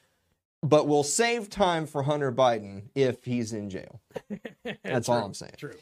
But 0.62 0.88
we'll 0.88 1.03
save 1.03 1.51
time 1.51 1.87
for 1.87 2.03
Hunter 2.03 2.33
Biden 2.33 2.85
if 2.95 3.25
he's 3.25 3.53
in 3.53 3.69
jail. 3.69 4.01
That's 4.83 5.11
all 5.11 5.23
I'm 5.23 5.35
saying. 5.35 5.53
True. 5.59 5.75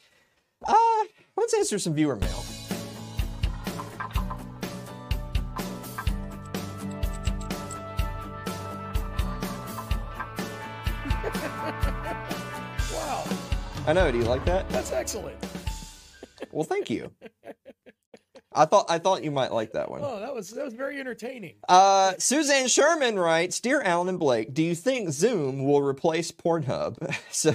Uh, 0.67 1.05
let's 1.37 1.55
answer 1.55 1.79
some 1.79 1.95
viewer 1.95 2.17
mail. 2.17 2.45
I 13.87 13.93
know. 13.93 14.11
Do 14.13 14.19
you 14.19 14.25
like 14.25 14.45
that? 14.45 14.69
That's 14.71 14.93
excellent. 14.93 15.37
Well, 16.53 16.65
thank 16.65 16.89
you. 16.91 17.11
I 18.55 18.67
thought 18.67 18.87
I 18.91 18.99
thought 18.99 19.25
you 19.25 19.31
might 19.31 19.51
like 19.53 19.73
that 19.73 19.91
one. 19.91 20.03
Oh, 20.05 20.21
that 20.21 20.35
was 20.35 20.51
that 20.51 20.65
was 20.65 20.75
very 20.75 21.01
entertaining. 21.01 21.55
Uh, 21.69 22.13
Suzanne 22.19 22.69
Sherman 22.69 23.19
writes, 23.19 23.61
"Dear 23.61 23.81
Alan 23.83 24.09
and 24.11 24.19
Blake, 24.19 24.53
do 24.53 24.63
you 24.63 24.75
think 24.75 25.11
Zoom 25.11 25.65
will 25.65 25.81
replace 25.83 26.31
Pornhub?" 26.31 26.99
so, 27.31 27.55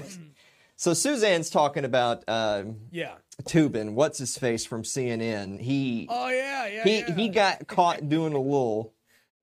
so 0.75 0.93
Suzanne's 0.93 1.49
talking 1.51 1.85
about 1.85 2.23
um, 2.27 2.77
Yeah. 2.91 3.13
Toobin, 3.43 3.93
what's 3.93 4.17
his 4.17 4.35
face 4.37 4.65
from 4.65 4.81
CNN. 4.81 5.61
He 5.61 6.07
Oh 6.09 6.29
yeah, 6.29 6.65
yeah. 6.67 6.83
he 6.83 6.97
yeah. 6.99 7.15
he 7.15 7.29
got 7.29 7.67
caught 7.67 8.09
doing 8.09 8.33
a 8.33 8.41
little 8.41 8.93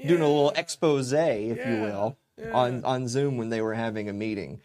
doing 0.05 0.23
a 0.23 0.27
little 0.27 0.51
expose, 0.57 1.12
if 1.12 1.57
you 1.66 1.83
will, 1.83 2.18
yeah. 2.38 2.53
on 2.53 2.85
on 2.85 3.09
Zoom 3.09 3.37
when 3.37 3.49
they 3.49 3.61
were 3.61 3.75
having 3.75 4.09
a 4.09 4.12
meeting. 4.12 4.61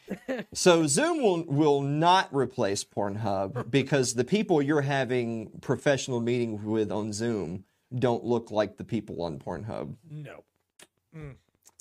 so 0.53 0.88
Zoom 0.88 1.21
will 1.21 1.43
will 1.45 1.82
not 1.82 2.34
replace 2.34 2.84
Pornhub 2.84 3.69
because 3.71 4.13
the 4.13 4.23
people 4.23 4.62
you're 4.62 4.82
having 4.82 5.51
professional 5.62 6.19
meetings 6.19 6.63
with 6.63 6.91
on 6.91 7.13
Zoom 7.13 7.65
don't 7.97 8.23
look 8.23 8.51
like 8.51 8.77
the 8.77 8.84
people 8.84 9.21
on 9.23 9.39
Pornhub. 9.39 9.95
No. 10.10 10.43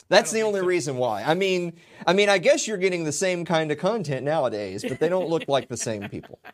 That's 0.09 0.31
the 0.31 0.41
only 0.43 0.61
so. 0.61 0.67
reason 0.67 0.97
why. 0.97 1.23
I 1.23 1.35
mean, 1.35 1.75
I 2.07 2.15
mean, 2.15 2.29
I 2.29 2.39
guess 2.39 2.67
you're 2.67 2.79
getting 2.79 3.05
the 3.05 3.13
same 3.13 3.45
kind 3.45 3.71
of 3.71 3.79
content 3.79 4.25
nowadays, 4.25 4.83
but 4.83 4.99
they 5.01 5.09
don't 5.09 5.29
look 5.29 5.49
like 5.49 5.69
the 5.69 5.77
same 5.77 6.09
people. 6.09 6.41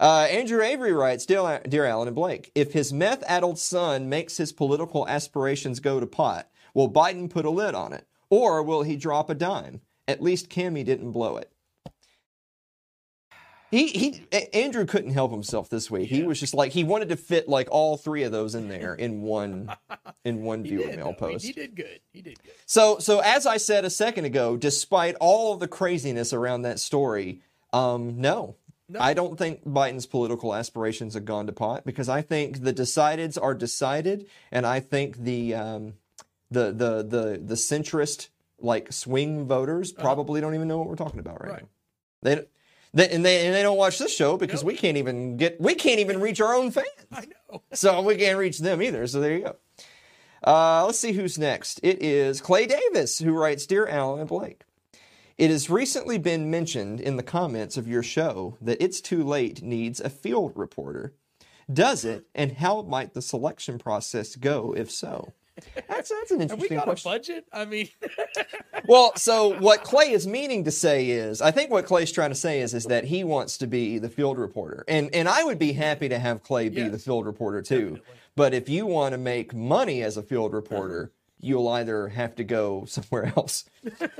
Uh, 0.00 0.28
Andrew 0.30 0.62
Avery 0.62 0.92
writes, 0.92 1.26
Dear, 1.26 1.60
Dear 1.68 1.84
Alan 1.84 2.06
and 2.06 2.14
Blake, 2.14 2.52
if 2.54 2.72
his 2.72 2.92
meth-addled 2.92 3.58
son 3.58 4.08
makes 4.08 4.36
his 4.36 4.52
political 4.52 5.08
aspirations 5.08 5.80
go 5.80 5.98
to 5.98 6.06
pot, 6.06 6.48
will 6.72 6.88
Biden 6.88 7.28
put 7.28 7.44
a 7.44 7.50
lid 7.50 7.74
on 7.74 7.92
it, 7.92 8.06
or 8.30 8.62
will 8.62 8.82
he 8.82 8.96
drop 8.96 9.30
a 9.30 9.34
dime? 9.34 9.80
At 10.06 10.22
least 10.22 10.48
Kimmy 10.48 10.84
didn't 10.84 11.12
blow 11.12 11.36
it. 11.36 11.52
He 13.70 13.88
he. 13.88 14.22
Andrew 14.54 14.86
couldn't 14.86 15.10
help 15.12 15.30
himself 15.30 15.68
this 15.68 15.90
week. 15.90 16.08
He 16.08 16.22
was 16.22 16.40
just 16.40 16.54
like 16.54 16.72
he 16.72 16.84
wanted 16.84 17.10
to 17.10 17.16
fit 17.16 17.50
like 17.50 17.68
all 17.70 17.98
three 17.98 18.22
of 18.22 18.32
those 18.32 18.54
in 18.54 18.68
there 18.68 18.94
in 18.94 19.20
one 19.20 19.70
in 20.24 20.42
one 20.42 20.62
viewer 20.68 20.86
did, 20.86 20.96
mail 20.96 21.12
post. 21.12 21.44
He, 21.44 21.52
did 21.52 21.76
good. 21.76 22.00
He 22.10 22.22
did 22.22 22.42
good. 22.42 22.54
So, 22.64 22.98
so 22.98 23.20
as 23.20 23.44
I 23.44 23.58
said 23.58 23.84
a 23.84 23.90
second 23.90 24.24
ago, 24.24 24.56
despite 24.56 25.16
all 25.20 25.52
of 25.52 25.60
the 25.60 25.68
craziness 25.68 26.32
around 26.32 26.62
that 26.62 26.78
story, 26.78 27.42
um, 27.74 28.18
no, 28.18 28.56
No. 28.88 29.00
I 29.00 29.12
don't 29.12 29.36
think 29.36 29.62
Biden's 29.66 30.06
political 30.06 30.54
aspirations 30.54 31.12
have 31.12 31.26
gone 31.26 31.46
to 31.46 31.52
pot 31.52 31.84
because 31.84 32.08
I 32.08 32.22
think 32.22 32.62
the 32.62 32.72
decideds 32.72 33.36
are 33.40 33.52
decided, 33.52 34.26
and 34.50 34.64
I 34.64 34.80
think 34.80 35.18
the 35.18 35.54
um, 35.54 35.94
the 36.50 36.66
the 36.72 37.02
the 37.02 37.40
the 37.44 37.54
centrist 37.54 38.28
like 38.60 38.92
swing 38.92 39.46
voters 39.46 39.92
probably 39.92 40.40
don't 40.40 40.54
even 40.54 40.66
know 40.68 40.78
what 40.78 40.88
we're 40.88 40.96
talking 40.96 41.20
about 41.20 41.40
right, 41.40 41.50
Uh-huh. 41.50 41.54
Right. 41.54 41.62
now. 42.36 42.42
They, 42.42 42.46
they 42.94 43.14
and 43.14 43.24
they 43.24 43.46
and 43.46 43.54
they 43.54 43.62
don't 43.62 43.76
watch 43.76 43.98
this 43.98 44.14
show 44.14 44.36
because 44.36 44.62
Nope. 44.62 44.68
we 44.72 44.76
can't 44.76 44.96
even 44.96 45.36
get 45.36 45.60
we 45.60 45.74
can't 45.74 46.00
even 46.00 46.20
reach 46.20 46.40
our 46.40 46.54
own 46.54 46.70
fans 46.70 46.86
I 47.12 47.26
know. 47.50 47.62
so 47.72 48.00
we 48.02 48.16
can't 48.16 48.38
reach 48.38 48.58
them 48.58 48.82
either. 48.82 49.06
So 49.06 49.20
there 49.20 49.36
you 49.36 49.44
go. 49.44 49.56
Uh, 50.44 50.84
let's 50.86 50.98
see 50.98 51.12
who's 51.12 51.36
next. 51.38 51.80
It 51.82 52.02
is 52.02 52.40
Clay 52.40 52.66
Davis 52.66 53.18
who 53.18 53.32
writes 53.32 53.66
Dear 53.66 53.86
Alan 53.88 54.20
and 54.20 54.28
Blake. 54.28 54.62
It 55.36 55.50
has 55.50 55.68
recently 55.70 56.18
been 56.18 56.50
mentioned 56.50 57.00
in 57.00 57.16
the 57.16 57.22
comments 57.22 57.76
of 57.76 57.86
your 57.86 58.02
show 58.02 58.56
that 58.60 58.82
It's 58.82 59.00
Too 59.00 59.22
Late 59.22 59.62
needs 59.62 60.00
a 60.00 60.10
field 60.10 60.52
reporter. 60.56 61.12
Does 61.72 62.04
it, 62.04 62.26
and 62.34 62.52
how 62.54 62.82
might 62.82 63.14
the 63.14 63.22
selection 63.22 63.78
process 63.78 64.34
go 64.36 64.74
if 64.76 64.90
so? 64.90 65.32
That's, 65.88 66.08
that's 66.10 66.30
an 66.30 66.40
Have 66.40 66.50
we 66.50 66.68
interesting 66.68 66.76
got 66.76 66.84
question. 66.84 67.10
a 67.10 67.14
budget? 67.14 67.44
I 67.52 67.64
mean, 67.64 67.88
Well, 68.88 69.12
so 69.16 69.58
what 69.58 69.84
Clay 69.84 70.10
is 70.12 70.26
meaning 70.26 70.64
to 70.64 70.70
say 70.70 71.10
is, 71.10 71.42
I 71.42 71.50
think 71.50 71.70
what 71.70 71.84
Clay's 71.86 72.12
trying 72.12 72.30
to 72.30 72.34
say 72.36 72.60
is, 72.60 72.74
is 72.74 72.84
that 72.86 73.04
he 73.04 73.24
wants 73.24 73.58
to 73.58 73.66
be 73.66 73.98
the 73.98 74.08
field 74.08 74.38
reporter, 74.38 74.84
and 74.88 75.14
and 75.14 75.28
I 75.28 75.44
would 75.44 75.58
be 75.58 75.72
happy 75.72 76.08
to 76.08 76.18
have 76.18 76.42
Clay 76.42 76.68
be 76.68 76.82
Yes. 76.82 76.92
the 76.92 76.98
field 76.98 77.26
reporter 77.26 77.60
too. 77.62 77.80
Definitely. 77.90 78.14
But 78.36 78.54
if 78.54 78.68
you 78.68 78.86
want 78.86 79.12
to 79.12 79.18
make 79.18 79.52
money 79.54 80.02
as 80.02 80.16
a 80.16 80.22
field 80.22 80.50
uh-huh. 80.52 80.56
reporter, 80.56 81.12
you'll 81.40 81.68
either 81.68 82.08
have 82.08 82.34
to 82.36 82.44
go 82.44 82.84
somewhere 82.88 83.32
else, 83.36 83.64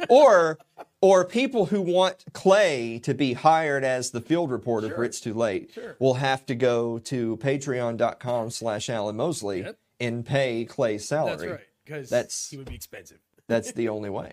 or 0.08 0.58
or 1.00 1.24
people 1.24 1.66
who 1.66 1.80
want 1.80 2.24
Clay 2.32 2.98
to 3.00 3.14
be 3.14 3.32
hired 3.34 3.84
as 3.84 4.10
the 4.10 4.20
field 4.20 4.50
reporter 4.50 4.90
for 4.90 5.04
It's 5.04 5.20
Too 5.20 5.34
Late 5.34 5.70
Sure. 5.72 5.96
will 6.00 6.14
have 6.14 6.44
to 6.46 6.54
go 6.56 6.98
to 6.98 7.36
Patreon.com/slash 7.38 8.90
Alan 8.90 9.16
Mosley 9.16 9.60
Yep. 9.60 9.78
And 10.00 10.24
pay 10.24 10.64
Clay's 10.64 11.06
salary. 11.06 11.36
that's 11.36 11.50
right. 11.50 11.60
Because 11.84 12.10
That's- 12.10 12.48
he 12.50 12.56
would 12.58 12.68
be 12.68 12.74
expensive. 12.74 13.18
That's 13.48 13.72
the 13.72 13.88
only 13.88 14.10
way. 14.10 14.32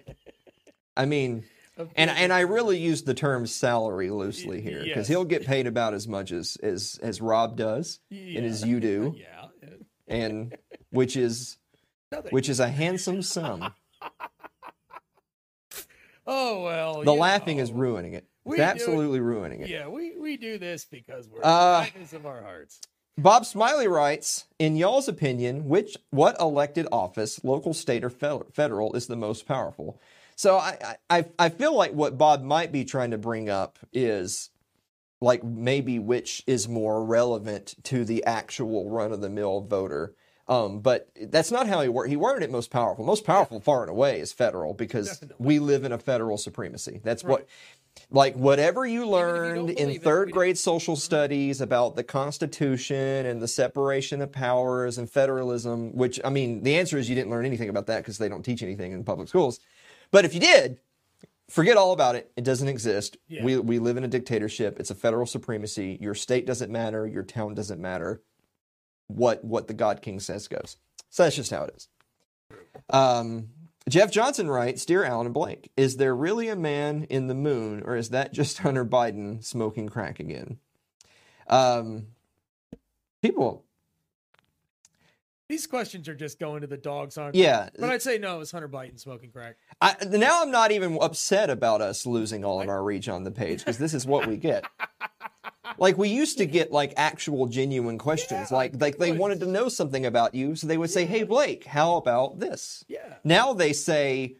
I 0.97 1.05
mean. 1.05 1.43
And 1.97 2.09
and 2.09 2.31
I 2.31 2.39
really 2.39 2.77
use 2.77 3.03
the 3.03 3.13
term 3.13 3.45
salary 3.45 4.09
loosely 4.09 4.61
here 4.61 4.79
because 4.79 4.95
Yes. 4.95 5.07
he'll 5.09 5.25
get 5.25 5.45
paid 5.45 5.67
about 5.67 5.93
as 5.93 6.07
much 6.07 6.31
as 6.31 6.55
as 6.63 6.97
as 7.03 7.19
Rob 7.19 7.57
does 7.57 7.99
and 8.09 8.45
as 8.45 8.63
you 8.65 8.79
do, 8.79 9.13
Yeah. 9.17 9.47
yeah. 9.61 9.69
and 10.07 10.57
which 10.91 11.17
is 11.17 11.57
Nothing. 12.13 12.31
which 12.31 12.47
is 12.47 12.61
a 12.61 12.69
handsome 12.69 13.21
sum. 13.21 13.73
oh 16.25 16.63
well. 16.63 17.03
The 17.03 17.13
laughing 17.13 17.57
know. 17.57 17.63
is 17.63 17.73
ruining 17.73 18.13
it. 18.13 18.25
We 18.45 18.53
It's 18.55 18.59
do 18.59 18.63
absolutely 18.63 19.19
ruining 19.19 19.59
it. 19.61 19.67
Yeah, 19.69 19.87
we 19.89 20.15
we 20.17 20.37
do 20.37 20.57
this 20.57 20.85
because 20.85 21.27
we're 21.27 21.41
Uh, 21.43 21.83
kindness 21.83 22.13
of 22.13 22.25
our 22.25 22.41
hearts. 22.41 22.79
Bob 23.17 23.45
Smiley 23.45 23.87
writes, 23.87 24.45
in 24.59 24.75
y'all's 24.75 25.07
opinion, 25.07 25.69
which 25.69 25.95
what 26.09 26.39
elected 26.39 26.87
office, 26.91 27.43
local, 27.43 27.73
state, 27.73 28.03
or 28.03 28.09
federal, 28.09 28.93
is 28.93 29.07
the 29.07 29.15
most 29.15 29.47
powerful? 29.47 30.01
So 30.35 30.57
I, 30.57 30.97
I 31.09 31.25
I 31.39 31.49
feel 31.49 31.73
like 31.73 31.93
what 31.93 32.17
Bob 32.17 32.43
might 32.43 32.73
be 32.73 32.83
trying 32.83 33.11
to 33.11 33.17
bring 33.17 33.49
up 33.49 33.79
is 33.93 34.49
like 35.21 35.43
maybe 35.45 35.97
which 35.97 36.43
is 36.45 36.67
more 36.67 37.05
relevant 37.05 37.75
to 37.83 38.03
the 38.03 38.25
actual 38.25 38.89
run 38.89 39.13
of 39.13 39.21
the 39.21 39.29
mill 39.29 39.61
voter. 39.61 40.13
Um, 40.47 40.81
but 40.81 41.09
that's 41.19 41.51
not 41.51 41.67
how 41.67 41.81
he 41.81 41.89
worded. 41.89 42.11
He 42.11 42.17
worded 42.17 42.43
it 42.43 42.51
most 42.51 42.69
powerful. 42.69 43.05
Most 43.05 43.25
powerful, 43.25 43.59
far 43.61 43.81
and 43.81 43.89
away, 43.89 44.19
is 44.19 44.31
federal 44.33 44.73
because 44.73 45.07
Definitely. 45.07 45.45
we 45.45 45.59
live 45.59 45.85
in 45.85 45.91
a 45.91 45.97
federal 45.97 46.37
supremacy. 46.37 47.01
That's 47.03 47.23
what, 47.23 47.39
Right. 47.39 47.47
Like, 48.11 48.35
whatever 48.35 48.85
you 48.85 49.07
learned 49.07 49.69
in 49.69 49.75
believe 49.75 49.97
it, 49.97 50.03
third 50.03 50.31
grade 50.31 50.57
social 50.57 50.95
studies 50.95 51.61
about 51.61 51.95
the 51.95 52.03
Constitution 52.03 53.25
and 53.25 53.41
the 53.41 53.47
separation 53.47 54.21
of 54.21 54.31
powers 54.31 54.97
and 54.97 55.09
federalism. 55.09 55.95
Which 55.95 56.19
I 56.23 56.29
mean, 56.29 56.63
the 56.63 56.77
answer 56.77 56.97
is 56.97 57.09
you 57.09 57.15
didn't 57.15 57.31
learn 57.31 57.45
anything 57.45 57.69
about 57.69 57.87
that 57.87 57.99
because 57.99 58.17
they 58.17 58.29
don't 58.29 58.43
teach 58.43 58.61
anything 58.63 58.91
in 58.91 59.03
public 59.03 59.27
schools. 59.27 59.59
But 60.11 60.25
if 60.25 60.33
you 60.33 60.39
did, 60.39 60.79
forget 61.49 61.77
all 61.77 61.91
about 61.91 62.15
it. 62.15 62.31
It 62.35 62.43
doesn't 62.43 62.67
exist. 62.67 63.17
Yeah. 63.27 63.43
We 63.43 63.57
we 63.57 63.79
live 63.79 63.97
in 63.97 64.03
a 64.03 64.07
dictatorship. 64.07 64.79
It's 64.79 64.91
a 64.91 64.95
federal 64.95 65.25
supremacy. 65.25 65.97
Your 66.01 66.15
state 66.15 66.45
doesn't 66.45 66.71
matter. 66.71 67.07
Your 67.07 67.23
town 67.23 67.53
doesn't 67.53 67.81
matter. 67.81 68.21
What 69.07 69.43
what 69.43 69.67
the 69.67 69.73
God 69.73 70.01
King 70.01 70.19
says 70.19 70.47
goes. 70.47 70.77
So 71.09 71.23
that's 71.23 71.35
just 71.35 71.51
how 71.51 71.63
it 71.63 71.75
is. 71.75 71.87
Um, 72.89 73.49
Jeff 73.87 74.11
Johnson 74.11 74.49
writes, 74.49 74.85
"Dear 74.85 75.03
Alan 75.03 75.27
and 75.27 75.33
Blake, 75.33 75.71
is 75.77 75.97
there 75.97 76.15
really 76.15 76.47
a 76.49 76.55
man 76.55 77.05
in 77.09 77.27
the 77.27 77.35
moon, 77.35 77.83
or 77.85 77.95
is 77.95 78.09
that 78.09 78.33
just 78.33 78.57
Hunter 78.59 78.85
Biden 78.85 79.43
smoking 79.43 79.89
crack 79.89 80.19
again?" 80.19 80.57
Um, 81.47 82.07
people, 83.21 83.63
These 85.47 85.67
questions 85.67 86.09
are 86.09 86.15
just 86.15 86.39
going 86.39 86.61
to 86.61 86.67
the 86.67 86.77
dogs, 86.77 87.19
aren't 87.19 87.35
yeah. 87.35 87.69
they? 87.75 87.81
But 87.81 87.91
I'd 87.91 88.01
say 88.01 88.17
no, 88.17 88.41
it's 88.41 88.51
Hunter 88.51 88.67
Biden 88.67 88.99
smoking 88.99 89.29
crack. 89.31 89.57
I, 89.79 89.95
now 90.09 90.41
I'm 90.41 90.49
not 90.49 90.71
even 90.71 90.97
upset 90.99 91.51
about 91.51 91.81
us 91.81 92.07
losing 92.07 92.43
all 92.43 92.59
of 92.61 92.67
our 92.67 92.83
reach 92.83 93.07
on 93.07 93.23
the 93.23 93.31
page 93.31 93.59
because 93.59 93.77
this 93.77 93.93
is 93.93 94.07
what 94.07 94.25
we 94.25 94.37
get. 94.37 94.65
Like 95.77 95.97
we 95.97 96.09
used 96.09 96.37
to 96.37 96.45
get 96.45 96.71
like 96.71 96.93
actual 96.97 97.47
genuine 97.47 97.97
questions, 97.97 98.49
Yeah, 98.51 98.57
like 98.57 98.81
like 98.81 98.97
they 98.97 99.11
wanted 99.11 99.39
to 99.41 99.47
know 99.47 99.69
something 99.69 100.05
about 100.05 100.33
you, 100.35 100.55
so 100.55 100.67
they 100.67 100.77
would 100.77 100.89
say, 100.89 101.05
"Hey 101.05 101.23
Blake, 101.23 101.65
how 101.65 101.97
about 101.97 102.39
this?" 102.39 102.83
Yeah. 102.87 103.15
Now 103.23 103.53
they 103.53 103.73
say, 103.73 104.35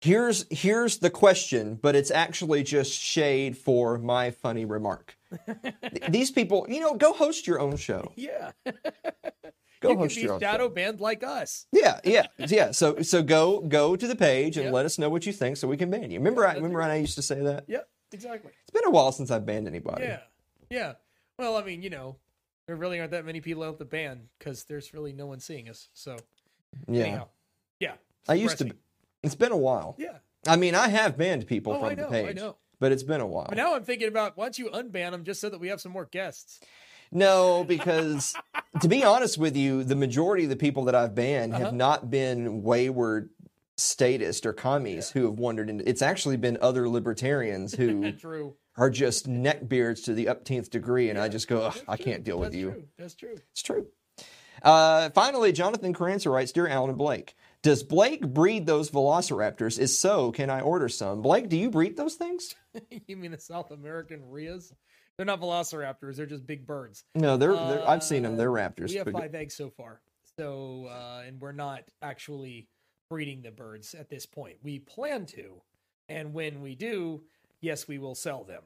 "Here's 0.00 0.46
here's 0.50 0.98
the 0.98 1.10
question, 1.10 1.78
but 1.80 1.96
it's 1.96 2.10
actually 2.10 2.62
just 2.62 2.92
shade 2.92 3.56
for 3.56 3.98
my 3.98 4.30
funny 4.30 4.64
remark." 4.64 5.16
These 6.08 6.30
people, 6.30 6.66
you 6.68 6.80
know, 6.80 6.94
go 6.94 7.12
host 7.12 7.46
your 7.46 7.58
own 7.60 7.76
show. 7.76 8.12
Yeah. 8.16 8.52
Go 9.80 9.90
you 9.90 9.94
can 9.96 10.04
host 10.04 10.16
be 10.16 10.22
your 10.22 10.32
own 10.34 10.40
shadow 10.40 10.64
show. 10.68 10.74
banned 10.74 11.00
like 11.00 11.22
us. 11.22 11.66
Yeah, 11.70 12.00
yeah, 12.02 12.26
yeah. 12.38 12.70
So 12.70 13.02
so 13.02 13.22
go 13.22 13.60
go 13.60 13.94
to 13.94 14.06
the 14.08 14.16
page 14.16 14.56
and 14.56 14.66
Yeah. 14.66 14.72
let 14.72 14.86
us 14.86 14.98
know 14.98 15.10
what 15.10 15.26
you 15.26 15.32
think, 15.34 15.58
so 15.58 15.68
we 15.68 15.76
can 15.76 15.90
ban 15.90 16.10
you. 16.10 16.18
Remember, 16.18 16.46
I 16.46 16.54
remember 16.54 16.78
when 16.80 16.90
I 16.90 16.96
used 16.96 17.16
to 17.16 17.22
say 17.22 17.40
that. 17.42 17.64
Yep, 17.68 17.86
exactly. 18.12 18.52
It's 18.62 18.70
been 18.70 18.86
a 18.86 18.90
while 18.90 19.12
since 19.12 19.30
I've 19.30 19.44
banned 19.44 19.66
anybody. 19.68 20.04
Yeah. 20.04 20.20
Yeah. 20.70 20.94
Well, 21.38 21.56
I 21.56 21.62
mean, 21.64 21.82
you 21.82 21.90
know, 21.90 22.16
there 22.66 22.76
really 22.76 22.98
aren't 22.98 23.12
that 23.12 23.24
many 23.24 23.40
people 23.40 23.62
out 23.62 23.78
the 23.78 23.84
band 23.84 24.28
because 24.38 24.64
there's 24.64 24.92
really 24.94 25.12
no 25.12 25.26
one 25.26 25.40
seeing 25.40 25.68
us. 25.68 25.88
So, 25.94 26.16
yeah. 26.88 27.02
anyhow. 27.04 27.28
Yeah. 27.80 27.94
I 28.28 28.34
used 28.34 28.58
to. 28.58 28.70
It's 29.22 29.34
been 29.34 29.52
a 29.52 29.56
while. 29.56 29.94
Yeah. 29.98 30.18
I 30.46 30.56
mean, 30.56 30.74
I 30.74 30.88
have 30.88 31.16
banned 31.16 31.46
people 31.46 31.72
Oh, 31.74 31.80
from 31.80 31.88
I 31.90 31.94
the 31.94 32.06
page, 32.06 32.28
I 32.30 32.32
know. 32.32 32.56
but 32.78 32.92
it's 32.92 33.02
been 33.02 33.20
a 33.20 33.26
while. 33.26 33.46
But 33.48 33.56
now 33.58 33.74
I'm 33.74 33.82
thinking 33.84 34.08
about 34.08 34.36
why 34.36 34.44
don't 34.46 34.58
you 34.58 34.66
unban 34.70 35.10
them 35.10 35.24
just 35.24 35.40
so 35.40 35.48
that 35.50 35.58
we 35.60 35.68
have 35.68 35.80
some 35.80 35.92
more 35.92 36.04
guests? 36.06 36.60
No, 37.12 37.64
because 37.64 38.34
to 38.80 38.88
be 38.88 39.04
honest 39.04 39.38
with 39.38 39.56
you, 39.56 39.84
the 39.84 39.96
majority 39.96 40.44
of 40.44 40.50
the 40.50 40.56
people 40.56 40.84
that 40.84 40.94
I've 40.94 41.14
banned 41.14 41.54
Uh-huh. 41.54 41.64
have 41.66 41.74
not 41.74 42.10
been 42.10 42.62
wayward 42.62 43.30
statists 43.76 44.46
or 44.46 44.52
commies 44.52 45.10
who 45.10 45.24
have 45.24 45.38
wandered 45.38 45.68
into. 45.68 45.88
It's 45.88 46.02
actually 46.02 46.36
been 46.36 46.58
other 46.60 46.88
libertarians 46.88 47.74
who 47.76 48.12
True. 48.12 48.54
Are 48.78 48.90
just 48.90 49.26
neckbeards 49.28 50.04
to 50.04 50.12
the 50.14 50.26
upteenth 50.26 50.68
degree, 50.70 51.08
and 51.08 51.18
I 51.18 51.28
just 51.28 51.48
go, 51.48 51.72
I 51.88 51.96
can't 51.96 52.24
deal 52.24 52.38
with 52.38 52.54
you. 52.54 52.86
That's. 52.98 53.14
True. 53.14 53.30
That's 53.30 53.38
true. 53.38 53.44
It's 53.52 53.62
true. 53.62 53.86
Uh, 54.62 55.10
finally, 55.10 55.52
Jonathan 55.52 55.94
Caranza 55.94 56.30
writes, 56.30 56.52
Dear 56.52 56.68
Alan 56.68 56.90
and 56.90 56.98
Blake, 56.98 57.34
does 57.62 57.82
Blake 57.82 58.26
breed 58.26 58.66
those 58.66 58.90
velociraptors? 58.90 59.78
Is 59.78 59.98
so, 59.98 60.32
can 60.32 60.50
I 60.50 60.60
order 60.60 60.88
some? 60.88 61.22
Blake, 61.22 61.48
do 61.48 61.56
you 61.56 61.70
breed 61.70 61.96
those 61.96 62.14
things? 62.14 62.54
you 63.06 63.16
mean 63.16 63.30
the 63.30 63.38
South 63.38 63.70
American 63.70 64.22
Rheas? 64.30 64.72
They're 65.16 65.26
not 65.26 65.40
velociraptors. 65.40 66.16
They're 66.16 66.26
just 66.26 66.46
big 66.46 66.66
birds. 66.66 67.04
No, 67.14 67.36
they're, 67.38 67.54
they're 67.54 67.88
I've 67.88 68.02
seen 68.04 68.22
them. 68.22 68.36
They're 68.36 68.56
Uh, 68.56 68.68
raptors. 68.68 68.90
We 68.90 68.96
have 68.96 69.08
five 69.10 69.34
eggs 69.34 69.54
so 69.56 69.70
far. 69.70 70.00
So, 70.38 70.88
uh, 70.90 71.22
and 71.26 71.40
we're 71.40 71.52
not 71.52 71.84
actually 72.02 72.68
breeding 73.08 73.40
the 73.42 73.50
birds 73.50 73.94
at 73.94 74.10
this 74.10 74.26
point. 74.26 74.56
We 74.62 74.78
plan 74.80 75.24
to. 75.26 75.62
And 76.08 76.34
when 76.34 76.60
we 76.60 76.74
do, 76.74 77.22
yes, 77.66 77.86
we 77.86 77.98
will 77.98 78.14
sell 78.14 78.44
them. 78.44 78.62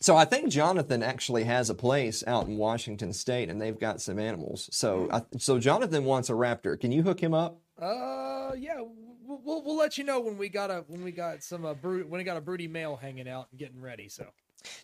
So 0.00 0.16
I 0.16 0.24
think 0.24 0.48
Jonathan 0.48 1.02
actually 1.02 1.44
has 1.44 1.68
a 1.68 1.74
place 1.74 2.24
out 2.26 2.46
in 2.46 2.56
Washington 2.56 3.12
State, 3.12 3.50
and 3.50 3.60
they've 3.60 3.78
got 3.78 4.00
some 4.00 4.18
animals. 4.18 4.70
So, 4.72 5.08
I, 5.12 5.22
so 5.36 5.58
Jonathan 5.58 6.04
wants 6.06 6.30
a 6.30 6.32
raptor. 6.32 6.80
Can 6.80 6.90
you 6.90 7.02
hook 7.02 7.20
him 7.20 7.34
up? 7.34 7.58
Uh, 7.78 8.52
yeah, 8.56 8.80
we'll, 8.80 9.40
we'll 9.44 9.62
we'll 9.62 9.76
let 9.76 9.98
you 9.98 10.04
know 10.04 10.20
when 10.20 10.38
we 10.38 10.48
got 10.48 10.70
a 10.70 10.84
when 10.88 11.04
we 11.04 11.12
got 11.12 11.42
some 11.42 11.66
uh, 11.66 11.74
brood 11.74 12.08
when 12.08 12.18
we 12.18 12.24
got 12.24 12.38
a 12.38 12.40
broody 12.40 12.66
male 12.68 12.96
hanging 12.96 13.28
out 13.28 13.48
and 13.50 13.58
getting 13.60 13.80
ready. 13.80 14.08
So 14.08 14.24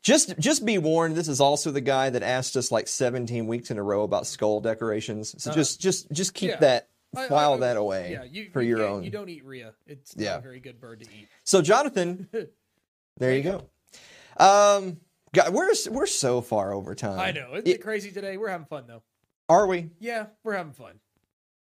Just 0.03 0.39
just 0.39 0.67
be 0.67 0.77
warned, 0.77 1.17
this 1.17 1.29
is 1.29 1.41
also 1.41 1.71
the 1.71 1.81
guy 1.81 2.11
that 2.11 2.23
asked 2.23 2.57
us 2.57 2.71
like 2.71 2.87
17 2.87 3.47
weeks 3.47 3.71
in 3.71 3.79
a 3.79 3.83
row 3.83 4.03
about 4.03 4.27
skull 4.27 4.61
decorations. 4.61 5.35
So 5.43 5.51
Uh-huh. 5.51 5.59
just 5.61 5.81
just 5.81 6.11
just 6.13 6.35
keep 6.35 6.51
Yeah. 6.51 6.57
that 6.61 6.89
I- 7.17 7.25
I- 7.25 7.29
file 7.29 7.55
I- 7.55 7.59
that 7.59 7.77
away 7.79 8.13
yeah, 8.13 8.25
you 8.25 8.51
for 8.53 8.61
you 8.61 8.77
your 8.77 8.87
own. 8.87 9.03
You 9.03 9.11
don't 9.11 9.29
eat 9.31 9.45
Rhea. 9.47 9.73
It's 9.87 10.15
Yeah. 10.17 10.33
not 10.33 10.39
a 10.41 10.43
very 10.43 10.61
good 10.61 10.79
bird 10.81 11.01
to 11.01 11.07
eat. 11.07 11.29
So 11.45 11.61
Jonathan, 11.63 12.29
there 13.19 13.35
you 13.37 13.43
go. 13.43 13.69
Um 14.39 14.99
God, 15.35 15.53
we're 15.53 15.71
we're 15.91 16.07
so 16.07 16.41
far 16.41 16.73
over 16.73 16.95
time. 16.95 17.19
I 17.21 17.33
know. 17.33 17.55
Isn't 17.55 17.67
It- 17.69 17.77
it 17.77 17.83
crazy 17.83 18.11
today? 18.11 18.37
We're 18.37 18.49
having 18.49 18.67
fun 18.67 18.85
though. 18.87 19.03
Are 19.49 19.67
we? 19.67 19.91
Yeah, 20.01 20.27
we're 20.45 20.55
having 20.57 20.73
fun. 20.73 20.99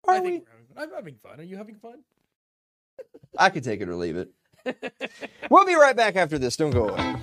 Are 0.07 0.15
I 0.15 0.21
we? 0.21 0.31
think 0.31 0.47
we're 0.47 0.53
having, 0.81 0.91
I'm 0.91 0.97
having 0.97 1.15
fun. 1.17 1.41
Are 1.41 1.45
you 1.45 1.57
having 1.57 1.75
fun? 1.75 2.03
I 3.39 3.51
could 3.51 3.63
take 3.65 3.81
it 3.81 3.89
or 3.89 3.95
leave 3.97 4.17
it. 4.17 4.31
we'll 5.51 5.67
be 5.67 5.75
right 5.75 5.95
back 5.97 6.17
after 6.17 6.39
this. 6.39 6.57
Don't 6.57 6.71
go 6.71 6.89
away. 6.89 7.15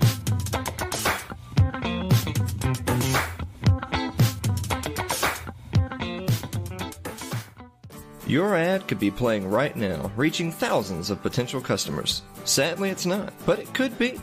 Your 8.28 8.56
ad 8.56 8.88
could 8.88 9.00
be 9.00 9.12
playing 9.12 9.48
right 9.48 9.76
now, 9.76 10.12
reaching 10.16 10.52
thousands 10.52 11.12
of 11.12 11.22
potential 11.22 11.62
customers. 11.62 12.24
Sadly, 12.44 12.90
it's 12.90 13.06
not, 13.06 13.32
but 13.46 13.60
it 13.60 13.72
could 13.76 14.00
be. 14.00 14.20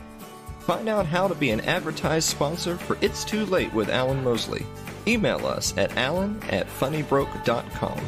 Find 0.59 0.89
out 0.89 1.05
how 1.05 1.29
to 1.29 1.35
be 1.35 1.51
an 1.51 1.61
advertised 1.61 2.27
sponsor 2.27 2.75
for 2.75 2.97
It's 2.99 3.23
Too 3.23 3.45
Late 3.45 3.73
with 3.73 3.89
Alan 3.89 4.21
Mosley. 4.21 4.65
Email 5.07 5.45
us 5.45 5.73
at 5.77 5.95
alan 5.95 6.41
at 6.49 6.67
funnybroke.com. 6.67 7.99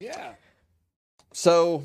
Yeah. 0.00 0.32
So, 1.32 1.84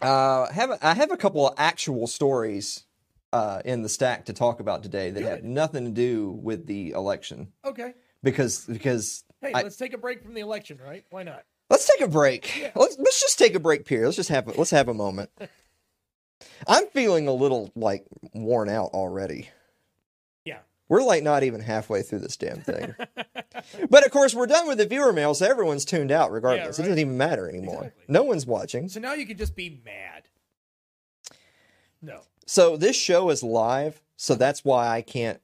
uh, 0.00 0.50
have 0.52 0.70
I 0.82 0.94
have 0.94 1.10
a 1.10 1.16
couple 1.16 1.46
of 1.48 1.54
actual 1.58 2.06
stories 2.06 2.84
uh, 3.32 3.62
in 3.64 3.82
the 3.82 3.88
stack 3.88 4.26
to 4.26 4.32
talk 4.32 4.60
about 4.60 4.82
today 4.82 5.10
that 5.10 5.22
have 5.22 5.44
nothing 5.44 5.84
to 5.84 5.90
do 5.90 6.30
with 6.30 6.66
the 6.66 6.90
election 6.92 7.52
Okay. 7.64 7.94
because 8.22 8.64
because 8.64 9.24
Hey, 9.40 9.52
I- 9.54 9.62
let's 9.62 9.76
take 9.76 9.92
a 9.92 9.98
break 9.98 10.22
from 10.22 10.34
the 10.34 10.40
election, 10.40 10.78
right? 10.84 11.04
Why 11.10 11.22
not? 11.22 11.44
let's 11.70 11.86
take 11.90 12.06
a 12.06 12.10
break. 12.10 12.58
Yeah. 12.58 12.70
Let's 12.76 12.96
let's 12.98 13.20
just 13.20 13.38
take 13.38 13.54
a 13.54 13.60
break 13.60 13.86
here. 13.88 14.04
Let's 14.04 14.16
just 14.16 14.28
have 14.30 14.48
a, 14.48 14.52
let's 14.52 14.70
have 14.70 14.88
a 14.88 14.94
moment. 14.94 15.30
I'm 16.68 16.86
feeling 16.88 17.28
a 17.28 17.32
little 17.32 17.70
like 17.74 18.04
worn 18.34 18.68
out 18.68 18.90
already. 18.92 19.48
Yeah. 20.88 20.96
We're 20.96 21.02
like 21.02 21.22
not 21.22 21.42
even 21.42 21.60
halfway 21.60 22.02
through 22.02 22.20
this 22.20 22.36
damn 22.36 22.60
thing. 22.60 22.94
but 23.90 24.04
of 24.06 24.10
course, 24.12 24.34
we're 24.34 24.46
done 24.46 24.68
with 24.68 24.78
the 24.78 24.86
viewer 24.86 25.12
mail, 25.12 25.34
so 25.34 25.46
everyone's 25.46 25.84
tuned 25.84 26.10
out 26.12 26.30
regardless. 26.32 26.78
It 26.78 26.82
right. 26.82 26.88
doesn't 26.88 27.00
even 27.00 27.16
matter 27.16 27.48
anymore. 27.48 27.84
Exactly. 27.86 28.04
No 28.08 28.22
one's 28.22 28.46
watching. 28.46 28.88
So 28.88 29.00
now 29.00 29.14
you 29.14 29.26
can 29.26 29.36
just 29.36 29.56
be 29.56 29.80
mad. 29.84 30.24
No. 32.02 32.20
So 32.46 32.76
this 32.76 32.96
show 32.96 33.30
is 33.30 33.42
live, 33.42 34.00
so 34.16 34.34
that's 34.34 34.64
why 34.64 34.88
I 34.88 35.02
can't 35.02 35.40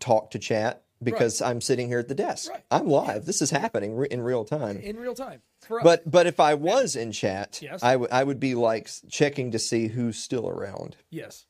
talk 0.00 0.30
to 0.30 0.38
chat 0.38 0.82
because 1.02 1.42
I'm 1.42 1.60
sitting 1.60 1.88
here 1.88 1.98
at 1.98 2.08
the 2.08 2.14
desk. 2.14 2.50
Right. 2.50 2.64
I'm 2.70 2.86
live. 2.86 3.26
This 3.26 3.42
is 3.42 3.50
happening 3.50 3.96
re- 3.96 4.08
in 4.10 4.22
real 4.22 4.44
time. 4.44 4.78
In 4.78 4.96
real 4.96 5.14
time. 5.14 5.42
But 5.82 6.08
but 6.10 6.26
if 6.26 6.38
I 6.40 6.54
was 6.54 6.96
in 6.96 7.12
chat, 7.12 7.58
Yes. 7.60 7.82
I 7.82 7.96
would 7.96 8.10
I 8.12 8.22
would 8.24 8.38
be 8.40 8.54
like 8.54 8.88
checking 9.10 9.50
to 9.50 9.58
see 9.58 9.88
who's 9.88 10.16
still 10.16 10.48
around. 10.48 10.96
yes. 11.10 11.44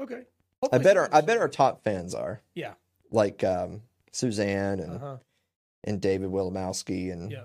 Okay. 0.00 0.22
I 0.72 0.78
bet 0.78 0.96
our 0.96 1.08
I 1.12 1.20
bet 1.20 1.38
our 1.38 1.48
top 1.48 1.82
fans 1.82 2.14
are 2.14 2.40
Yeah. 2.54 2.74
like 3.10 3.42
um, 3.44 3.82
Suzanne 4.12 4.80
and 4.80 4.96
Uh-huh. 4.96 5.16
and 5.84 6.00
David 6.00 6.30
Wilimowski 6.30 7.12
and 7.12 7.30
Yeah. 7.30 7.44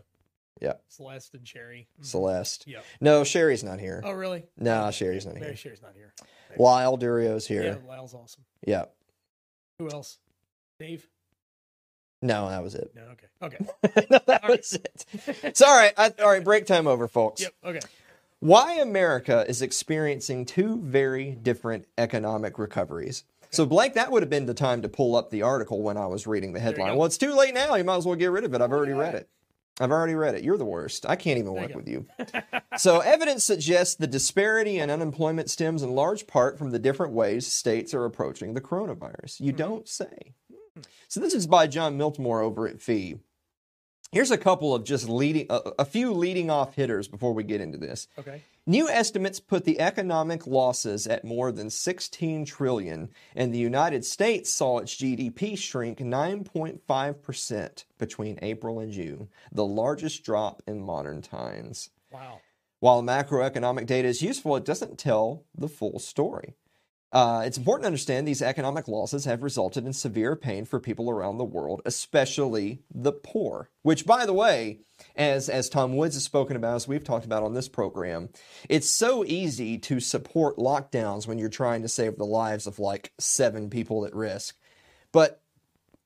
yeah 0.61 0.73
Celeste 0.87 1.33
and 1.35 1.47
Sherry. 1.47 1.87
Mhm. 1.99 2.05
Celeste. 2.05 2.67
Yeah. 2.67 2.81
No, 3.01 3.23
Sherry's 3.23 3.63
not 3.63 3.79
here. 3.79 4.01
Oh, 4.03 4.11
really? 4.11 4.45
No, 4.57 4.91
Sherry's 4.91 5.25
not 5.25 5.35
Mary 5.35 5.47
here. 5.47 5.55
Sherry's 5.55 5.81
not 5.81 5.93
here. 5.95 6.13
Lyle 6.57 6.97
Durio's 6.97 7.45
here. 7.47 7.63
Yeah. 7.63 7.77
Lyle's 7.87 8.13
awesome. 8.13 8.43
Yeah. 8.65 8.85
Who 9.79 9.89
else? 9.89 10.17
Dave? 10.79 11.07
No, 12.21 12.49
that 12.49 12.61
was 12.63 12.75
it. 12.75 12.91
No, 12.95 13.03
okay. 13.13 13.27
Okay. 13.41 14.05
no, 14.09 14.19
that 14.27 14.43
All 14.43 14.49
right. 14.49 14.57
was 14.59 14.73
it. 14.73 15.05
It's 15.43 15.61
all 15.61 15.73
right. 15.75 15.93
I, 15.97 16.13
all 16.21 16.29
right, 16.29 16.43
break 16.43 16.65
time 16.65 16.85
over, 16.87 17.07
folks. 17.07 17.41
yep. 17.41 17.53
Okay. 17.63 17.79
Why 18.41 18.75
America 18.75 19.45
is 19.49 19.61
experiencing 19.61 20.45
two 20.45 20.79
very 20.81 21.31
different 21.31 21.85
economic 21.97 22.57
recoveries. 22.57 23.25
So, 23.49 23.65
Blake, 23.65 23.95
that 23.95 24.11
would 24.11 24.21
have 24.23 24.29
been 24.29 24.45
the 24.45 24.53
time 24.53 24.81
to 24.81 24.87
pull 24.89 25.17
up 25.17 25.29
the 25.29 25.41
article 25.41 25.81
when 25.81 25.97
I 25.97 26.05
was 26.05 26.25
reading 26.25 26.53
the 26.53 26.59
headline. 26.59 26.95
Well, 26.95 27.05
it's 27.05 27.17
too 27.17 27.33
late 27.33 27.53
now. 27.53 27.75
You 27.75 27.83
might 27.83 27.97
as 27.97 28.05
well 28.05 28.15
get 28.15 28.31
rid 28.31 28.45
of 28.45 28.53
it. 28.53 28.61
I've 28.61 28.71
already 28.71 28.93
read 28.93 29.15
it. 29.15 29.27
I've 29.81 29.91
already 29.91 30.13
read 30.13 30.35
it. 30.35 30.43
You're 30.43 30.57
the 30.57 30.65
worst. 30.65 31.05
I 31.05 31.15
can't 31.15 31.37
even 31.37 31.53
work 31.53 31.69
you 31.69 31.75
with 31.75 31.87
you. 31.87 32.05
so, 32.77 32.99
evidence 32.99 33.43
suggests 33.43 33.95
the 33.95 34.07
disparity 34.07 34.77
in 34.79 34.89
unemployment 34.89 35.49
stems 35.49 35.83
in 35.83 35.91
large 35.91 36.25
part 36.27 36.57
from 36.57 36.69
the 36.69 36.79
different 36.79 37.13
ways 37.13 37.45
states 37.47 37.93
are 37.93 38.05
approaching 38.05 38.53
the 38.53 38.61
coronavirus. 38.61 39.41
You 39.41 39.51
don't 39.51 39.87
say. 39.87 40.33
So, 41.09 41.19
this 41.19 41.33
is 41.33 41.47
by 41.47 41.67
John 41.67 41.97
Miltimore 41.97 42.43
over 42.43 42.67
at 42.67 42.81
FEE. 42.81 43.19
Here's 44.11 44.31
a 44.31 44.37
couple 44.37 44.73
of 44.73 44.83
just 44.83 45.07
leading, 45.07 45.45
a, 45.51 45.61
a 45.79 45.85
few 45.85 46.13
leading 46.13 46.49
off 46.49 46.73
hitters 46.73 47.07
before 47.07 47.33
we 47.33 47.43
get 47.43 47.61
into 47.61 47.77
this. 47.77 48.07
Okay. 48.17 48.41
New 48.65 48.89
estimates 48.89 49.39
put 49.39 49.65
the 49.65 49.79
economic 49.79 50.47
losses 50.47 51.05
at 51.05 51.23
more 51.23 51.51
than 51.51 51.69
16 51.69 52.45
trillion, 52.45 53.09
and 53.35 53.53
the 53.53 53.59
United 53.59 54.03
States 54.03 54.51
saw 54.51 54.79
its 54.79 54.95
GDP 54.95 55.55
shrink 55.55 55.99
9.5% 55.99 57.85
between 57.99 58.39
April 58.41 58.79
and 58.79 58.91
June, 58.91 59.29
the 59.51 59.65
largest 59.65 60.23
drop 60.23 60.63
in 60.65 60.81
modern 60.81 61.21
times. 61.21 61.91
Wow. 62.11 62.41
While 62.79 63.03
macroeconomic 63.03 63.85
data 63.85 64.07
is 64.07 64.21
useful, 64.21 64.55
it 64.55 64.65
doesn't 64.65 64.97
tell 64.97 65.45
the 65.55 65.67
full 65.67 65.99
story. 65.99 66.55
Uh, 67.11 67.41
it's 67.43 67.57
important 67.57 67.83
to 67.83 67.87
understand 67.87 68.27
these 68.27 68.41
economic 68.41 68.87
losses 68.87 69.25
have 69.25 69.41
resulted 69.41 69.85
in 69.85 69.93
severe 69.93 70.35
pain 70.35 70.63
for 70.63 70.79
people 70.79 71.09
around 71.09 71.37
the 71.37 71.43
world, 71.43 71.81
especially 71.85 72.83
the 72.93 73.11
poor. 73.11 73.69
Which, 73.81 74.05
by 74.05 74.27
the 74.27 74.33
way, 74.33 74.81
as 75.15 75.49
as 75.49 75.69
Tom 75.69 75.95
Woods 75.95 76.15
has 76.15 76.23
spoken 76.23 76.55
about, 76.55 76.75
as 76.75 76.87
we've 76.87 77.03
talked 77.03 77.25
about 77.25 77.43
on 77.43 77.53
this 77.53 77.67
program, 77.67 78.29
it's 78.67 78.89
so 78.89 79.25
easy 79.25 79.79
to 79.79 79.99
support 79.99 80.57
lockdowns 80.57 81.25
when 81.25 81.39
you're 81.39 81.49
trying 81.49 81.81
to 81.81 81.89
save 81.89 82.17
the 82.17 82.25
lives 82.25 82.67
of 82.67 82.77
like 82.77 83.11
seven 83.17 83.69
people 83.69 84.05
at 84.05 84.13
risk. 84.13 84.55
But 85.11 85.41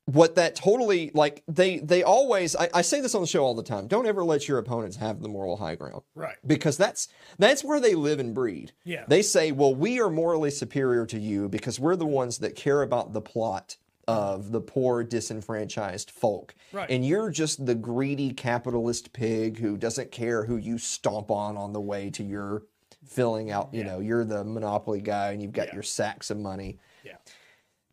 what 0.05 0.35
that 0.35 0.55
totally 0.55 1.11
like 1.13 1.43
they 1.47 1.79
they 1.79 2.03
always 2.03 2.55
I, 2.57 2.69
I 2.73 2.81
say 2.81 2.99
this 2.99 3.15
on 3.15 3.21
the 3.21 3.27
show 3.27 3.43
all 3.45 3.53
the 3.55 3.63
time 3.63 3.87
don't 3.87 4.05
ever 4.05 4.23
let 4.25 4.49
your 4.49 4.57
opponents 4.57 4.97
have 4.97 5.21
the 5.21 5.29
moral 5.29 5.55
high 5.57 5.75
ground 5.75 6.01
Right. 6.13 6.35
because 6.45 6.75
that's 6.75 7.07
that's 7.39 7.63
where 7.63 7.79
they 7.79 7.95
live 7.95 8.19
and 8.19 8.33
breed 8.35 8.73
Yeah. 8.83 9.05
they 9.07 9.21
say 9.21 9.53
well 9.53 9.73
we 9.73 10.01
are 10.01 10.09
morally 10.09 10.51
superior 10.51 11.05
to 11.05 11.17
you 11.17 11.47
because 11.47 11.79
we're 11.79 11.95
the 11.95 12.05
ones 12.05 12.39
that 12.39 12.55
care 12.55 12.81
about 12.81 13.13
the 13.13 13.21
plot 13.21 13.77
of 14.05 14.51
the 14.51 14.59
poor 14.59 15.05
disenfranchised 15.05 16.11
folk 16.11 16.53
Right. 16.73 16.89
and 16.89 17.05
you're 17.07 17.29
just 17.29 17.65
the 17.65 17.75
greedy 17.75 18.31
capitalist 18.33 19.13
pig 19.13 19.59
who 19.59 19.77
doesn't 19.77 20.11
care 20.11 20.43
who 20.43 20.57
you 20.57 20.77
stomp 20.77 21.31
on 21.31 21.55
on 21.55 21.71
the 21.71 21.79
way 21.79 22.09
to 22.09 22.23
your 22.23 22.63
filling 23.07 23.51
out 23.51 23.69
you 23.73 23.79
Yeah. 23.83 23.87
know 23.93 23.99
you're 24.01 24.25
the 24.25 24.43
monopoly 24.43 24.99
guy 24.99 25.31
and 25.31 25.41
you've 25.41 25.53
got 25.53 25.67
Yeah. 25.67 25.75
your 25.75 25.83
sacks 25.83 26.29
of 26.29 26.37
money 26.37 26.77
Yeah. 27.05 27.13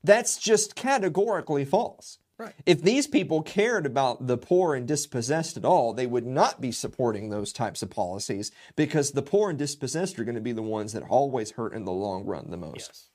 That's 0.02 0.38
just 0.38 0.74
categorically 0.74 1.64
false. 1.64 2.18
Right. 2.38 2.54
If 2.64 2.80
these 2.80 3.06
people 3.06 3.42
cared 3.42 3.84
about 3.84 4.26
the 4.26 4.38
poor 4.38 4.74
and 4.74 4.88
dispossessed 4.88 5.58
at 5.58 5.64
all, 5.64 5.92
they 5.92 6.06
would 6.06 6.24
not 6.24 6.58
be 6.58 6.72
supporting 6.72 7.28
those 7.28 7.52
types 7.52 7.82
of 7.82 7.90
policies 7.90 8.50
because 8.76 9.10
the 9.10 9.20
poor 9.20 9.50
and 9.50 9.58
dispossessed 9.58 10.18
are 10.18 10.24
going 10.24 10.36
to 10.36 10.40
be 10.40 10.52
the 10.52 10.62
ones 10.62 10.94
that 10.94 11.02
always 11.10 11.50
hurt 11.52 11.74
in 11.74 11.84
the 11.84 11.92
long 11.92 12.24
run 12.24 12.50
the 12.50 12.56
most. 12.56 12.88
Yes. 12.88 13.08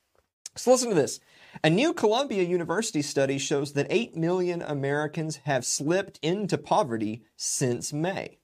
So 0.56 0.71
listen 0.71 0.89
to 0.89 0.95
this. 0.95 1.19
A 1.63 1.71
new 1.71 1.91
Columbia 1.91 2.43
University 2.43 3.02
study 3.02 3.39
shows 3.39 3.74
that 3.74 3.88
8 3.89 4.15
million 4.15 4.62
Americans 4.62 5.38
have 5.45 5.65
slipped 5.65 6.19
into 6.21 6.58
poverty 6.58 7.24
since 7.36 7.91
May. 7.91 8.38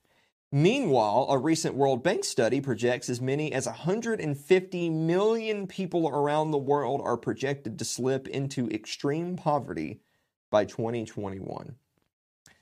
Meanwhile, 0.52 1.28
a 1.30 1.38
recent 1.38 1.76
World 1.76 2.04
Bank 2.04 2.26
study 2.26 2.60
projects 2.60 3.10
as 3.10 3.22
many 3.22 3.54
as 3.54 3.66
150 3.66 4.90
million 4.90 5.66
people 5.66 6.10
around 6.10 6.52
the 6.52 6.58
world 6.58 7.02
are 7.04 7.16
projected 7.16 7.80
to 7.80 7.86
slip 7.86 8.28
into 8.28 8.70
extreme 8.70 9.38
poverty 9.38 10.02
by 10.50 10.66
2021. 10.66 11.76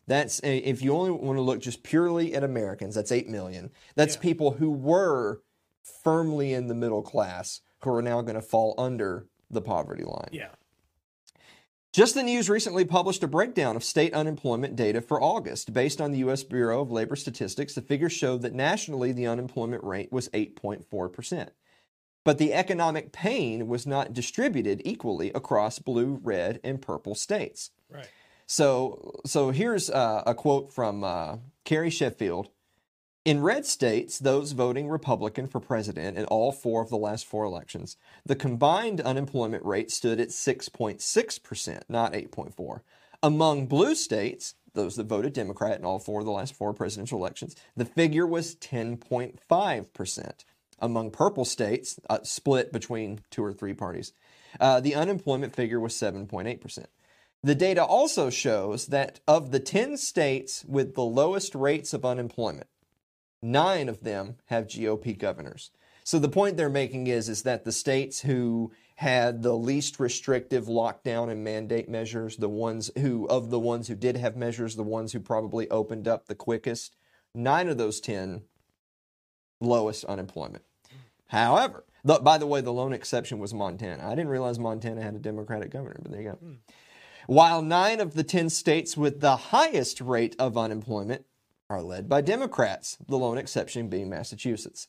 That's 0.05 0.39
eh, 0.43 0.61
if 0.63 0.83
you 0.83 0.93
only 0.93 1.11
want 1.11 1.37
to 1.37 1.41
look 1.41 1.61
just 1.61 1.81
purely 1.81 2.35
at 2.35 2.43
Americans, 2.43 2.93
that's 2.93 3.11
8 3.11 3.27
million. 3.27 3.71
That's 3.95 4.15
Yeah. 4.15 4.21
people 4.21 4.51
who 4.51 4.69
were 4.69 5.41
firmly 5.81 6.53
in 6.53 6.67
the 6.67 6.75
middle 6.75 7.01
class 7.01 7.61
who 7.81 7.91
are 7.91 8.01
now 8.03 8.21
going 8.21 8.35
to 8.35 8.41
fall 8.41 8.75
under 8.77 9.27
the 9.49 9.61
poverty 9.61 10.03
line. 10.03 10.29
Yeah. 10.31 10.49
Just 11.99 12.15
the 12.15 12.23
News 12.23 12.49
recently 12.49 12.85
published 12.85 13.23
a 13.23 13.27
breakdown 13.27 13.75
of 13.75 13.83
state 13.83 14.13
unemployment 14.13 14.77
data 14.77 15.01
for 15.01 15.21
August. 15.21 15.73
Based 15.73 15.99
on 15.99 16.13
the 16.13 16.19
U.S. 16.19 16.43
Bureau 16.43 16.79
of 16.79 16.93
Labor 16.93 17.17
Statistics, 17.17 17.75
the 17.75 17.81
figures 17.81 18.13
showed 18.13 18.41
that 18.43 18.53
nationally 18.53 19.11
the 19.11 19.27
unemployment 19.27 19.83
rate 19.83 20.09
was 20.09 20.29
8.4%. 20.29 21.49
but 22.23 22.37
the 22.37 22.53
economic 22.53 23.11
pain 23.11 23.67
was 23.67 23.85
not 23.85 24.13
distributed 24.13 24.81
equally 24.85 25.33
across 25.33 25.79
blue, 25.79 26.21
red, 26.23 26.61
and 26.63 26.81
purple 26.81 27.15
states. 27.15 27.71
Right. 27.89 28.07
So, 28.45 29.19
so 29.25 29.51
here's 29.51 29.89
uh, 29.89 30.23
a 30.25 30.33
quote 30.33 30.71
from 30.71 31.03
uh, 31.03 31.39
Carrie 31.65 31.89
Sheffield. 31.89 32.47
In 33.29 33.43
red 33.43 33.67
states, 33.67 34.17
those 34.17 34.53
voting 34.53 34.89
Republican 34.89 35.45
for 35.45 35.59
president 35.59 36.17
in 36.17 36.25
all 36.25 36.51
four 36.51 36.81
of 36.81 36.89
the 36.89 36.97
last 36.97 37.27
four 37.27 37.45
elections, 37.45 37.95
the 38.25 38.35
combined 38.35 38.99
unemployment 39.01 39.63
rate 39.63 39.91
stood 39.91 40.19
at 40.19 40.29
6.6%, 40.29 41.81
not 41.87 42.13
8.4. 42.13 42.81
Among 43.21 43.67
blue 43.67 43.93
states, 43.93 44.55
those 44.73 44.95
that 44.95 45.05
voted 45.05 45.33
Democrat 45.33 45.77
in 45.77 45.85
all 45.85 45.99
four 45.99 46.21
of 46.21 46.25
the 46.25 46.31
last 46.31 46.55
four 46.55 46.73
presidential 46.73 47.19
elections, 47.19 47.55
the 47.77 47.85
figure 47.85 48.25
was 48.25 48.55
10.5%. 48.55 50.31
Among 50.79 51.11
purple 51.11 51.45
states, 51.45 51.99
uh, 52.09 52.23
split 52.23 52.73
between 52.73 53.19
two 53.29 53.43
or 53.43 53.53
three 53.53 53.75
parties, 53.75 54.11
uh, 54.59 54.79
the 54.79 54.95
unemployment 54.95 55.55
figure 55.55 55.79
was 55.79 55.93
7.8%. 55.93 56.87
The 57.43 57.53
data 57.53 57.83
also 57.85 58.31
shows 58.31 58.87
that 58.87 59.19
of 59.27 59.51
the 59.51 59.59
10 59.59 59.97
states 59.97 60.65
with 60.65 60.95
the 60.95 61.03
lowest 61.03 61.53
rates 61.53 61.93
of 61.93 62.03
unemployment, 62.03 62.65
nine 63.41 63.89
of 63.89 64.01
them 64.01 64.35
have 64.45 64.67
GOP 64.67 65.17
governors. 65.17 65.71
So 66.03 66.17
the 66.17 66.29
point 66.29 66.57
they're 66.57 66.69
making 66.69 67.07
is, 67.07 67.29
is 67.29 67.43
that 67.43 67.65
the 67.65 67.71
states 67.71 68.21
who 68.21 68.71
had 68.95 69.43
the 69.43 69.55
least 69.55 69.99
restrictive 69.99 70.65
lockdown 70.65 71.29
and 71.29 71.43
mandate 71.43 71.87
measures, 71.87 72.37
the 72.37 72.49
ones 72.49 72.91
who, 72.97 73.27
of 73.27 73.49
the 73.49 73.59
ones 73.59 73.87
who 73.87 73.95
did 73.95 74.17
have 74.17 74.35
measures, 74.35 74.75
the 74.75 74.83
ones 74.83 75.13
who 75.13 75.19
probably 75.19 75.69
opened 75.69 76.07
up 76.07 76.25
the 76.25 76.35
quickest, 76.35 76.95
nine 77.33 77.69
of 77.69 77.77
those 77.77 78.01
10 78.01 78.41
lowest 79.61 80.03
unemployment. 80.05 80.63
However, 81.27 81.85
the, 82.03 82.19
by 82.19 82.37
the 82.37 82.47
way, 82.47 82.61
the 82.61 82.73
lone 82.73 82.93
exception 82.93 83.39
was 83.39 83.53
Montana. 83.53 84.05
I 84.05 84.15
didn't 84.15 84.31
realize 84.31 84.57
Montana 84.57 85.01
had 85.01 85.15
a 85.15 85.19
Democratic 85.19 85.69
governor, 85.69 85.97
but 86.01 86.11
there 86.11 86.21
you 86.21 86.29
go. 86.31 86.37
Hmm. 86.37 86.53
While 87.27 87.61
nine 87.61 87.99
of 87.99 88.15
the 88.15 88.23
10 88.23 88.49
states 88.49 88.97
with 88.97 89.21
the 89.21 89.35
highest 89.35 90.01
rate 90.01 90.35
of 90.39 90.57
unemployment 90.57 91.25
are 91.69 91.81
led 91.83 92.09
by 92.09 92.19
Democrats, 92.21 92.97
the 93.07 93.17
lone 93.17 93.37
exception 93.37 93.89
being 93.89 94.09
Massachusetts. 94.09 94.87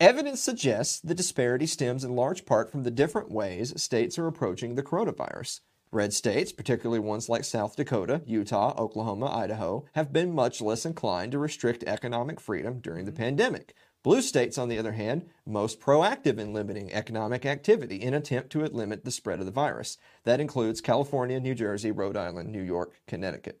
Evidence 0.00 0.40
suggests 0.40 1.00
the 1.00 1.14
disparity 1.14 1.66
stems 1.66 2.04
in 2.04 2.16
large 2.16 2.46
part 2.46 2.70
from 2.70 2.84
the 2.84 2.90
different 2.90 3.30
ways 3.30 3.80
states 3.80 4.18
are 4.18 4.26
approaching 4.26 4.74
the 4.74 4.82
coronavirus. 4.82 5.60
Red 5.90 6.12
states, 6.12 6.52
particularly 6.52 7.00
ones 7.00 7.28
like 7.28 7.44
South 7.44 7.74
Dakota, 7.74 8.22
Utah, 8.26 8.74
Oklahoma, 8.78 9.26
Idaho, 9.26 9.84
have 9.94 10.12
been 10.12 10.34
much 10.34 10.60
less 10.60 10.86
inclined 10.86 11.32
to 11.32 11.38
restrict 11.38 11.82
economic 11.84 12.40
freedom 12.40 12.80
during 12.80 13.04
the 13.04 13.10
mm-hmm. 13.10 13.22
pandemic. 13.22 13.74
Blue 14.02 14.22
states, 14.22 14.56
on 14.56 14.68
the 14.68 14.78
other 14.78 14.92
hand, 14.92 15.28
most 15.44 15.80
proactive 15.80 16.38
in 16.38 16.52
limiting 16.52 16.92
economic 16.92 17.44
activity 17.44 17.96
in 17.96 18.14
attempt 18.14 18.50
to 18.50 18.64
limit 18.64 19.04
the 19.04 19.10
spread 19.10 19.40
of 19.40 19.46
the 19.46 19.52
virus. 19.52 19.98
That 20.24 20.40
includes 20.40 20.80
California, 20.80 21.40
New 21.40 21.54
Jersey, 21.54 21.90
Rhode 21.90 22.16
Island, 22.16 22.52
New 22.52 22.62
York, 22.62 22.94
Connecticut. 23.06 23.60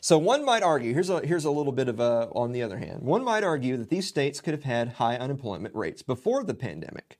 So 0.00 0.16
one 0.18 0.44
might 0.44 0.62
argue, 0.62 0.94
here's 0.94 1.10
a 1.10 1.20
here's 1.26 1.44
a 1.44 1.50
little 1.50 1.72
bit 1.72 1.88
of 1.88 2.00
a 2.00 2.28
on 2.34 2.52
the 2.52 2.62
other 2.62 2.78
hand, 2.78 3.02
one 3.02 3.22
might 3.24 3.44
argue 3.44 3.76
that 3.76 3.90
these 3.90 4.06
states 4.06 4.40
could 4.40 4.54
have 4.54 4.64
had 4.64 4.88
high 4.94 5.16
unemployment 5.16 5.74
rates 5.74 6.02
before 6.02 6.42
the 6.44 6.54
pandemic. 6.54 7.18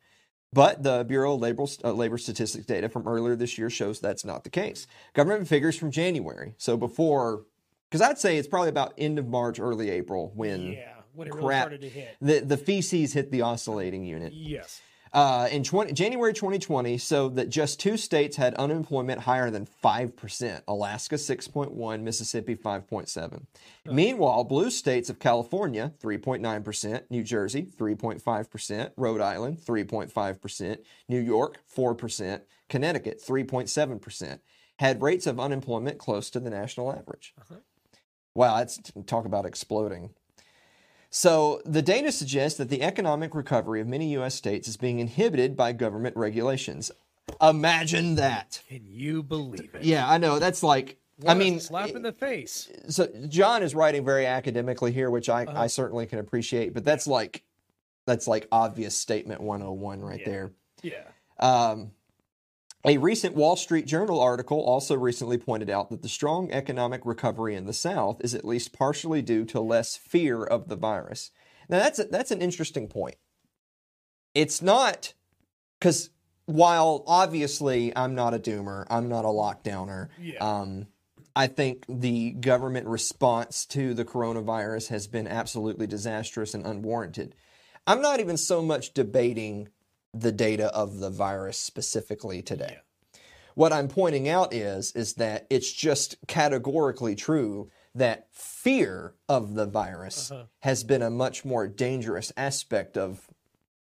But 0.52 0.82
the 0.82 1.04
Bureau 1.04 1.34
of 1.34 1.40
Labor, 1.40 1.64
uh, 1.84 1.92
Labor 1.92 2.18
Statistics 2.18 2.66
data 2.66 2.88
from 2.88 3.06
earlier 3.06 3.36
this 3.36 3.56
year 3.56 3.70
shows 3.70 4.00
that's 4.00 4.24
not 4.24 4.42
the 4.42 4.50
case. 4.50 4.86
Government 5.14 5.46
figures 5.46 5.76
from 5.76 5.92
January, 5.92 6.54
so 6.58 6.76
before, 6.76 7.44
because 7.88 8.00
I'd 8.00 8.18
say 8.18 8.36
it's 8.36 8.48
probably 8.48 8.70
about 8.70 8.92
end 8.98 9.20
of 9.20 9.28
March, 9.28 9.60
early 9.60 9.90
April 9.90 10.32
when 10.34 10.72
Yeah. 10.72 10.94
When 11.12 11.26
it 11.28 11.34
really 11.34 11.46
crap 11.46 11.62
started 11.62 11.80
to 11.82 11.88
hit. 11.88 12.16
the 12.20 12.40
the 12.40 12.56
feces 12.56 13.12
hit 13.12 13.30
the 13.30 13.42
oscillating 13.42 14.04
unit. 14.04 14.32
Yes. 14.32 14.80
Uh, 15.12 15.48
in 15.50 15.64
20, 15.64 15.92
January 15.92 16.32
2020, 16.32 16.96
so 16.98 17.28
that 17.28 17.48
just 17.48 17.80
two 17.80 17.96
states 17.96 18.36
had 18.36 18.54
unemployment 18.54 19.20
higher 19.20 19.50
than 19.50 19.66
5%. 19.82 20.62
Alaska 20.68 21.16
6.1, 21.16 22.02
Mississippi 22.02 22.54
5.7. 22.54 23.46
Meanwhile, 23.86 24.44
blue 24.44 24.70
states 24.70 25.10
of 25.10 25.18
California 25.18 25.92
3.9%, 26.00 27.02
New 27.10 27.24
Jersey 27.24 27.66
3.5%, 27.76 28.90
Rhode 28.96 29.20
Island 29.20 29.58
3.5%, 29.58 30.78
New 31.08 31.20
York 31.20 31.58
4%, 31.76 32.42
Connecticut 32.68 33.20
3.7% 33.26 34.38
had 34.78 35.02
rates 35.02 35.26
of 35.26 35.40
unemployment 35.40 35.98
close 35.98 36.30
to 36.30 36.40
the 36.40 36.50
national 36.50 36.92
average. 36.92 37.34
Wow, 38.34 38.58
that's 38.58 38.80
talk 39.06 39.26
about 39.26 39.44
exploding. 39.44 40.10
So, 41.12 41.60
the 41.64 41.82
data 41.82 42.12
suggests 42.12 42.56
that 42.58 42.68
the 42.68 42.82
economic 42.82 43.34
recovery 43.34 43.80
of 43.80 43.88
many 43.88 44.12
U.S. 44.12 44.34
states 44.36 44.68
is 44.68 44.76
being 44.76 45.00
inhibited 45.00 45.56
by 45.56 45.72
government 45.72 46.16
regulations. 46.16 46.92
Imagine 47.42 48.14
that. 48.14 48.62
Can 48.68 48.82
you 48.86 49.22
believe 49.24 49.74
it? 49.74 49.82
Yeah, 49.82 50.08
I 50.08 50.18
know. 50.18 50.38
That's 50.38 50.62
like, 50.62 50.98
What 51.18 51.32
I 51.32 51.34
mean, 51.34 51.58
slap 51.58 51.90
in 51.90 52.02
the 52.02 52.12
face. 52.12 52.70
so 52.88 53.08
John 53.28 53.62
is 53.64 53.74
writing 53.74 54.04
very 54.04 54.24
academically 54.26 54.92
here, 54.92 55.10
which 55.10 55.28
I, 55.28 55.44
Uh-huh. 55.44 55.62
I 55.62 55.66
certainly 55.66 56.06
can 56.06 56.20
appreciate, 56.20 56.74
but 56.74 56.84
that's 56.84 57.06
like, 57.08 57.42
that's 58.06 58.28
like 58.28 58.46
obvious 58.52 58.96
statement 58.96 59.40
101 59.40 60.00
right 60.00 60.20
Yeah. 60.20 60.26
there. 60.26 60.50
Yeah. 60.82 61.02
Um, 61.40 61.90
a 62.84 62.98
recent 62.98 63.34
Wall 63.34 63.56
Street 63.56 63.86
Journal 63.86 64.20
article 64.20 64.60
also 64.60 64.96
recently 64.96 65.36
pointed 65.36 65.68
out 65.68 65.90
that 65.90 66.02
the 66.02 66.08
strong 66.08 66.50
economic 66.50 67.02
recovery 67.04 67.54
in 67.54 67.66
the 67.66 67.72
South 67.72 68.20
is 68.20 68.34
at 68.34 68.44
least 68.44 68.72
partially 68.72 69.22
due 69.22 69.44
to 69.46 69.60
less 69.60 69.96
fear 69.96 70.42
of 70.42 70.68
the 70.68 70.76
virus. 70.76 71.30
Now 71.68 71.78
that's 71.78 71.98
a, 71.98 72.04
that's 72.04 72.30
an 72.30 72.40
interesting 72.40 72.88
point. 72.88 73.16
It's 74.34 74.62
not 74.62 75.14
because 75.78 76.10
while 76.46 77.04
obviously 77.06 77.94
I'm 77.96 78.14
not 78.14 78.34
a 78.34 78.38
doomer, 78.38 78.86
I'm 78.88 79.08
not 79.08 79.24
a 79.24 79.28
lockdowner. 79.28 80.08
Yeah. 80.18 80.38
Um, 80.40 80.86
I 81.36 81.46
think 81.46 81.84
the 81.88 82.32
government 82.32 82.86
response 82.88 83.64
to 83.66 83.94
the 83.94 84.04
coronavirus 84.04 84.88
has 84.88 85.06
been 85.06 85.28
absolutely 85.28 85.86
disastrous 85.86 86.54
and 86.54 86.66
unwarranted. 86.66 87.34
I'm 87.86 88.02
not 88.02 88.20
even 88.20 88.36
so 88.36 88.62
much 88.62 88.92
debating 88.92 89.68
the 90.12 90.32
data 90.32 90.74
of 90.74 90.98
the 90.98 91.10
virus 91.10 91.58
specifically 91.58 92.42
today. 92.42 92.78
What 93.54 93.72
I'm 93.72 93.88
pointing 93.88 94.28
out 94.28 94.52
is 94.54 94.92
is 94.92 95.14
that 95.14 95.46
it's 95.50 95.72
just 95.72 96.16
categorically 96.26 97.14
true 97.14 97.70
that 97.94 98.28
fear 98.32 99.14
of 99.28 99.54
the 99.54 99.66
virus 99.66 100.30
Uh-huh. 100.30 100.44
has 100.60 100.84
been 100.84 101.02
a 101.02 101.10
much 101.10 101.44
more 101.44 101.66
dangerous 101.66 102.32
aspect 102.36 102.96
of 102.96 103.28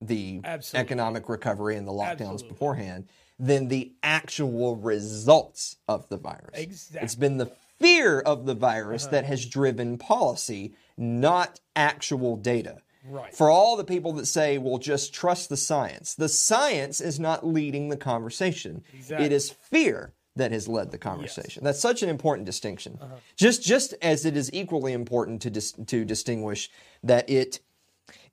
the 0.01 0.41
Absolutely. 0.45 0.81
economic 0.87 1.29
recovery 1.29 1.77
and 1.77 1.87
the 1.87 1.93
lockdowns 1.93 2.33
Absolutely. 2.33 2.49
beforehand 2.49 3.09
than 3.39 3.69
the 3.69 3.93
actual 4.03 4.77
results 4.77 5.77
of 5.87 6.09
the 6.09 6.17
virus. 6.17 6.59
Exactly. 6.59 7.05
It's 7.05 7.15
been 7.15 7.37
the 7.37 7.53
fear 7.79 8.21
of 8.21 8.47
the 8.47 8.55
virus 8.55 9.05
Uh-huh. 9.05 9.11
that 9.13 9.25
has 9.27 9.45
driven 9.47 9.99
policy, 9.99 10.75
not 10.97 11.61
actual 11.77 12.37
data. 12.37 12.79
Right. 13.05 13.35
For 13.35 13.49
all 13.51 13.77
the 13.77 13.85
people 13.85 14.13
that 14.15 14.27
say, 14.27 14.59
well, 14.59 14.79
just 14.79 15.15
trust 15.15 15.49
the 15.49 15.57
science, 15.57 16.15
the 16.15 16.29
science 16.29 17.01
is 17.01 17.19
not 17.19 17.47
leading 17.47 17.89
the 17.89 17.97
conversation. 17.97 18.83
Exactly. 18.93 19.27
It 19.27 19.33
is 19.33 19.51
fear 19.51 20.13
that 20.37 20.53
has 20.53 20.69
led 20.69 20.91
the 20.91 20.99
conversation. 20.99 21.65
That's 21.65 21.81
such 21.81 22.03
an 22.03 22.09
important 22.09 22.47
distinction. 22.47 22.99
Uh-huh. 23.01 23.17
Just 23.37 23.63
just 23.63 23.95
as 24.01 24.25
it 24.25 24.37
is 24.37 24.51
equally 24.53 24.93
important 24.93 25.43
to 25.43 25.51
dis- 25.51 25.73
to 25.87 26.05
distinguish 26.05 26.71
that 27.03 27.29
it 27.29 27.61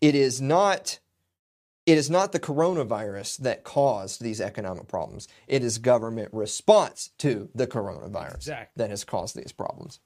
it 0.02 0.16
is 0.16 0.42
not 0.42 1.00
it 1.86 1.98
is 1.98 2.10
not 2.10 2.34
the 2.34 2.40
coronavirus 2.40 3.38
that 3.38 3.64
caused 3.64 4.22
these 4.22 4.42
economic 4.42 4.88
problems. 4.88 5.28
It 5.48 5.64
is 5.64 5.78
government 5.78 6.30
response 6.34 7.12
to 7.20 7.50
the 7.56 7.66
coronavirus 7.66 8.36
Exactly. 8.36 8.74
that 8.84 8.90
has 8.90 9.04
caused 9.06 9.36
these 9.38 9.54
problems. 9.54 10.00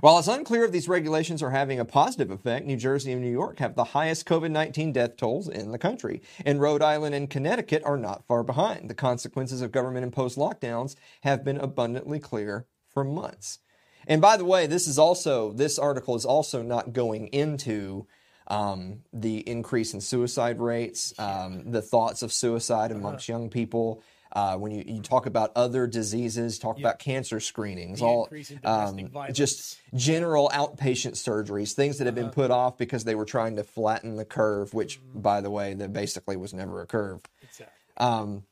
While 0.00 0.18
it's 0.18 0.28
unclear 0.28 0.64
if 0.64 0.72
these 0.72 0.88
regulations 0.88 1.42
are 1.42 1.50
having 1.50 1.80
a 1.80 1.84
positive 1.84 2.30
effect, 2.30 2.66
New 2.66 2.76
Jersey 2.76 3.12
and 3.12 3.20
New 3.20 3.30
York 3.30 3.58
have 3.58 3.74
the 3.74 3.84
highest 3.84 4.26
COVID 4.26 4.50
19 4.50 4.92
death 4.92 5.16
tolls 5.16 5.48
in 5.48 5.72
the 5.72 5.78
country, 5.78 6.22
and 6.44 6.60
Rhode 6.60 6.82
Island 6.82 7.14
and 7.14 7.28
Connecticut 7.28 7.82
are 7.84 7.96
not 7.96 8.26
far 8.26 8.42
behind. 8.42 8.88
The 8.88 8.94
consequences 8.94 9.60
of 9.60 9.72
government 9.72 10.04
imposed 10.04 10.38
lockdowns 10.38 10.94
have 11.22 11.44
been 11.44 11.58
abundantly 11.58 12.18
clear 12.18 12.66
for 12.88 13.04
months. 13.04 13.58
And 14.06 14.20
by 14.20 14.36
the 14.36 14.44
way, 14.44 14.66
this 14.66 14.86
is 14.86 14.98
also 14.98 15.52
this 15.52 15.78
article 15.78 16.14
is 16.14 16.24
also 16.24 16.62
not 16.62 16.92
going 16.92 17.26
into 17.28 18.06
um, 18.48 19.00
the 19.12 19.46
increase 19.48 19.94
in 19.94 20.00
suicide 20.00 20.58
rates, 20.60 21.12
um, 21.18 21.70
the 21.70 21.82
thoughts 21.82 22.22
of 22.22 22.32
suicide 22.32 22.90
amongst 22.90 23.28
young 23.28 23.50
people. 23.50 24.02
Uh, 24.32 24.56
when 24.56 24.70
you, 24.72 24.84
you 24.86 25.00
talk 25.00 25.24
about 25.26 25.50
other 25.56 25.86
diseases, 25.86 26.58
talk 26.58 26.78
about 26.78 26.98
cancer 26.98 27.40
screenings, 27.40 28.00
The 28.00 28.04
all 28.06 28.24
increase 28.24 28.50
in 28.50 28.58
domestic 28.60 29.16
um, 29.16 29.32
just 29.32 29.78
general 29.94 30.50
outpatient 30.52 31.12
surgeries, 31.12 31.72
things 31.72 31.98
that 31.98 32.06
have 32.06 32.16
Uh-huh. 32.16 32.26
been 32.26 32.34
put 32.34 32.50
off 32.50 32.76
because 32.76 33.04
they 33.04 33.14
were 33.14 33.24
trying 33.24 33.56
to 33.56 33.64
flatten 33.64 34.16
the 34.16 34.24
curve, 34.26 34.74
which, 34.74 35.00
Mm-hmm. 35.00 35.20
by 35.20 35.40
the 35.40 35.50
way, 35.50 35.72
that 35.74 35.92
basically 35.92 36.36
was 36.36 36.52
never 36.52 36.82
a 36.82 36.86
curve. 36.86 37.22
Exactly. 37.42 37.74
Um, 37.96 38.44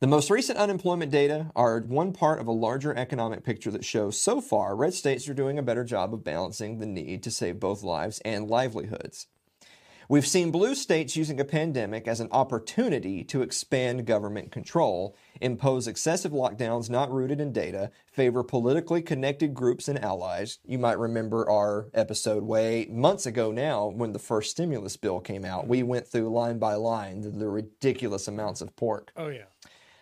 the 0.00 0.06
most 0.06 0.30
recent 0.30 0.58
unemployment 0.58 1.10
data 1.10 1.50
are 1.56 1.80
one 1.80 2.12
part 2.12 2.38
of 2.40 2.46
a 2.46 2.52
larger 2.52 2.94
economic 2.94 3.42
picture 3.42 3.72
that 3.72 3.84
shows 3.84 4.20
so 4.20 4.40
far 4.40 4.76
red 4.76 4.94
states 4.94 5.28
are 5.28 5.34
doing 5.34 5.58
a 5.58 5.62
better 5.62 5.82
job 5.82 6.14
of 6.14 6.22
balancing 6.22 6.78
the 6.78 6.86
need 6.86 7.20
to 7.24 7.32
save 7.32 7.58
both 7.58 7.82
lives 7.82 8.20
and 8.24 8.48
livelihoods. 8.48 9.26
We've 10.10 10.26
seen 10.26 10.50
blue 10.50 10.74
states 10.74 11.16
using 11.16 11.38
a 11.38 11.44
pandemic 11.44 12.08
as 12.08 12.18
an 12.20 12.28
opportunity 12.32 13.22
to 13.24 13.42
expand 13.42 14.06
government 14.06 14.50
control, 14.50 15.14
impose 15.38 15.86
excessive 15.86 16.32
lockdowns 16.32 16.88
not 16.88 17.12
rooted 17.12 17.42
in 17.42 17.52
data, 17.52 17.90
favor 18.10 18.42
politically 18.42 19.02
connected 19.02 19.52
groups 19.52 19.86
and 19.86 20.02
allies. 20.02 20.60
You 20.64 20.78
might 20.78 20.98
remember 20.98 21.46
our 21.50 21.88
episode 21.92 22.44
way 22.44 22.86
months 22.90 23.26
ago 23.26 23.52
now 23.52 23.88
when 23.88 24.14
the 24.14 24.18
first 24.18 24.50
stimulus 24.52 24.96
bill 24.96 25.20
came 25.20 25.44
out. 25.44 25.68
We 25.68 25.82
went 25.82 26.06
through 26.06 26.32
line 26.32 26.58
by 26.58 26.76
line 26.76 27.20
the, 27.20 27.28
the 27.28 27.48
ridiculous 27.48 28.26
amounts 28.28 28.62
of 28.62 28.74
pork. 28.76 29.12
Oh 29.14 29.28
yeah. 29.28 29.44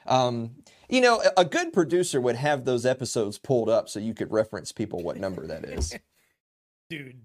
Um, 0.07 0.53
you 0.89 1.01
know, 1.01 1.21
a- 1.21 1.41
a 1.41 1.45
good 1.45 1.73
producer 1.73 2.21
would 2.21 2.37
have 2.37 2.65
those 2.65 2.87
episodes 2.87 3.39
pulled 3.39 3.69
up 3.69 3.89
so 3.89 3.99
you 3.99 4.15
could 4.15 4.31
reference 4.31 4.71
people 4.71 5.03
what 5.03 5.17
number 5.17 5.49
that 5.49 5.65
is. 5.65 5.97
Dude, 6.91 7.23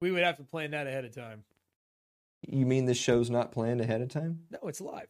we 0.00 0.10
would 0.10 0.22
have 0.22 0.38
to 0.38 0.44
plan 0.44 0.70
that 0.70 0.86
ahead 0.86 1.04
of 1.04 1.14
time. 1.14 1.44
You 2.42 2.66
mean 2.66 2.86
this 2.86 2.98
show's 2.98 3.30
not 3.30 3.52
planned 3.52 3.80
ahead 3.80 4.00
of 4.00 4.08
time? 4.08 4.40
No, 4.50 4.68
it's 4.68 4.80
live. 4.80 5.08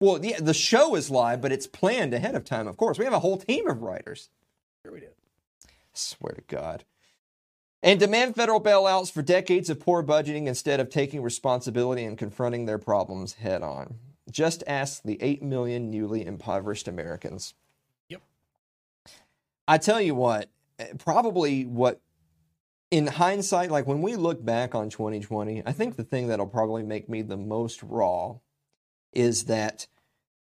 Well, 0.00 0.24
yeah, 0.24 0.40
the 0.40 0.54
show 0.54 0.94
is 0.96 1.10
live, 1.10 1.40
but 1.40 1.52
it's 1.52 1.66
planned 1.66 2.12
ahead 2.12 2.34
of 2.34 2.44
time, 2.44 2.66
of 2.66 2.76
course. 2.76 2.98
We 2.98 3.04
have 3.04 3.14
a 3.14 3.20
whole 3.20 3.38
team 3.38 3.68
of 3.68 3.82
writers. 3.82 4.28
Sure 4.84 4.92
we 4.92 5.00
do. 5.00 5.08
Swear 5.92 6.34
to 6.34 6.42
God. 6.42 6.84
And 7.82 8.00
demand 8.00 8.34
federal 8.34 8.60
bailouts 8.60 9.12
for 9.12 9.22
decades 9.22 9.70
of 9.70 9.78
poor 9.78 10.02
budgeting 10.02 10.46
instead 10.46 10.80
of 10.80 10.88
taking 10.88 11.22
responsibility 11.22 12.04
and 12.04 12.18
confronting 12.18 12.64
their 12.64 12.78
problems 12.78 13.34
head 13.34 13.62
on. 13.62 13.96
Just 14.30 14.64
ask 14.66 15.02
the 15.02 15.20
8 15.22 15.42
million 15.42 15.90
newly 15.90 16.24
impoverished 16.24 16.88
Americans. 16.88 17.54
Yep. 18.08 18.22
I 19.68 19.78
tell 19.78 20.00
you 20.00 20.14
what, 20.14 20.48
eh, 20.78 20.88
probably 20.98 21.66
what, 21.66 22.00
in 22.90 23.06
hindsight, 23.06 23.70
like 23.70 23.86
when 23.86 24.02
we 24.02 24.16
look 24.16 24.44
back 24.44 24.74
on 24.74 24.90
2020, 24.90 25.62
I 25.66 25.72
think 25.72 25.96
the 25.96 26.04
thing 26.04 26.28
that'll 26.28 26.46
probably 26.46 26.82
make 26.82 27.08
me 27.08 27.22
the 27.22 27.36
most 27.36 27.82
raw 27.82 28.36
is 29.12 29.44
that 29.44 29.86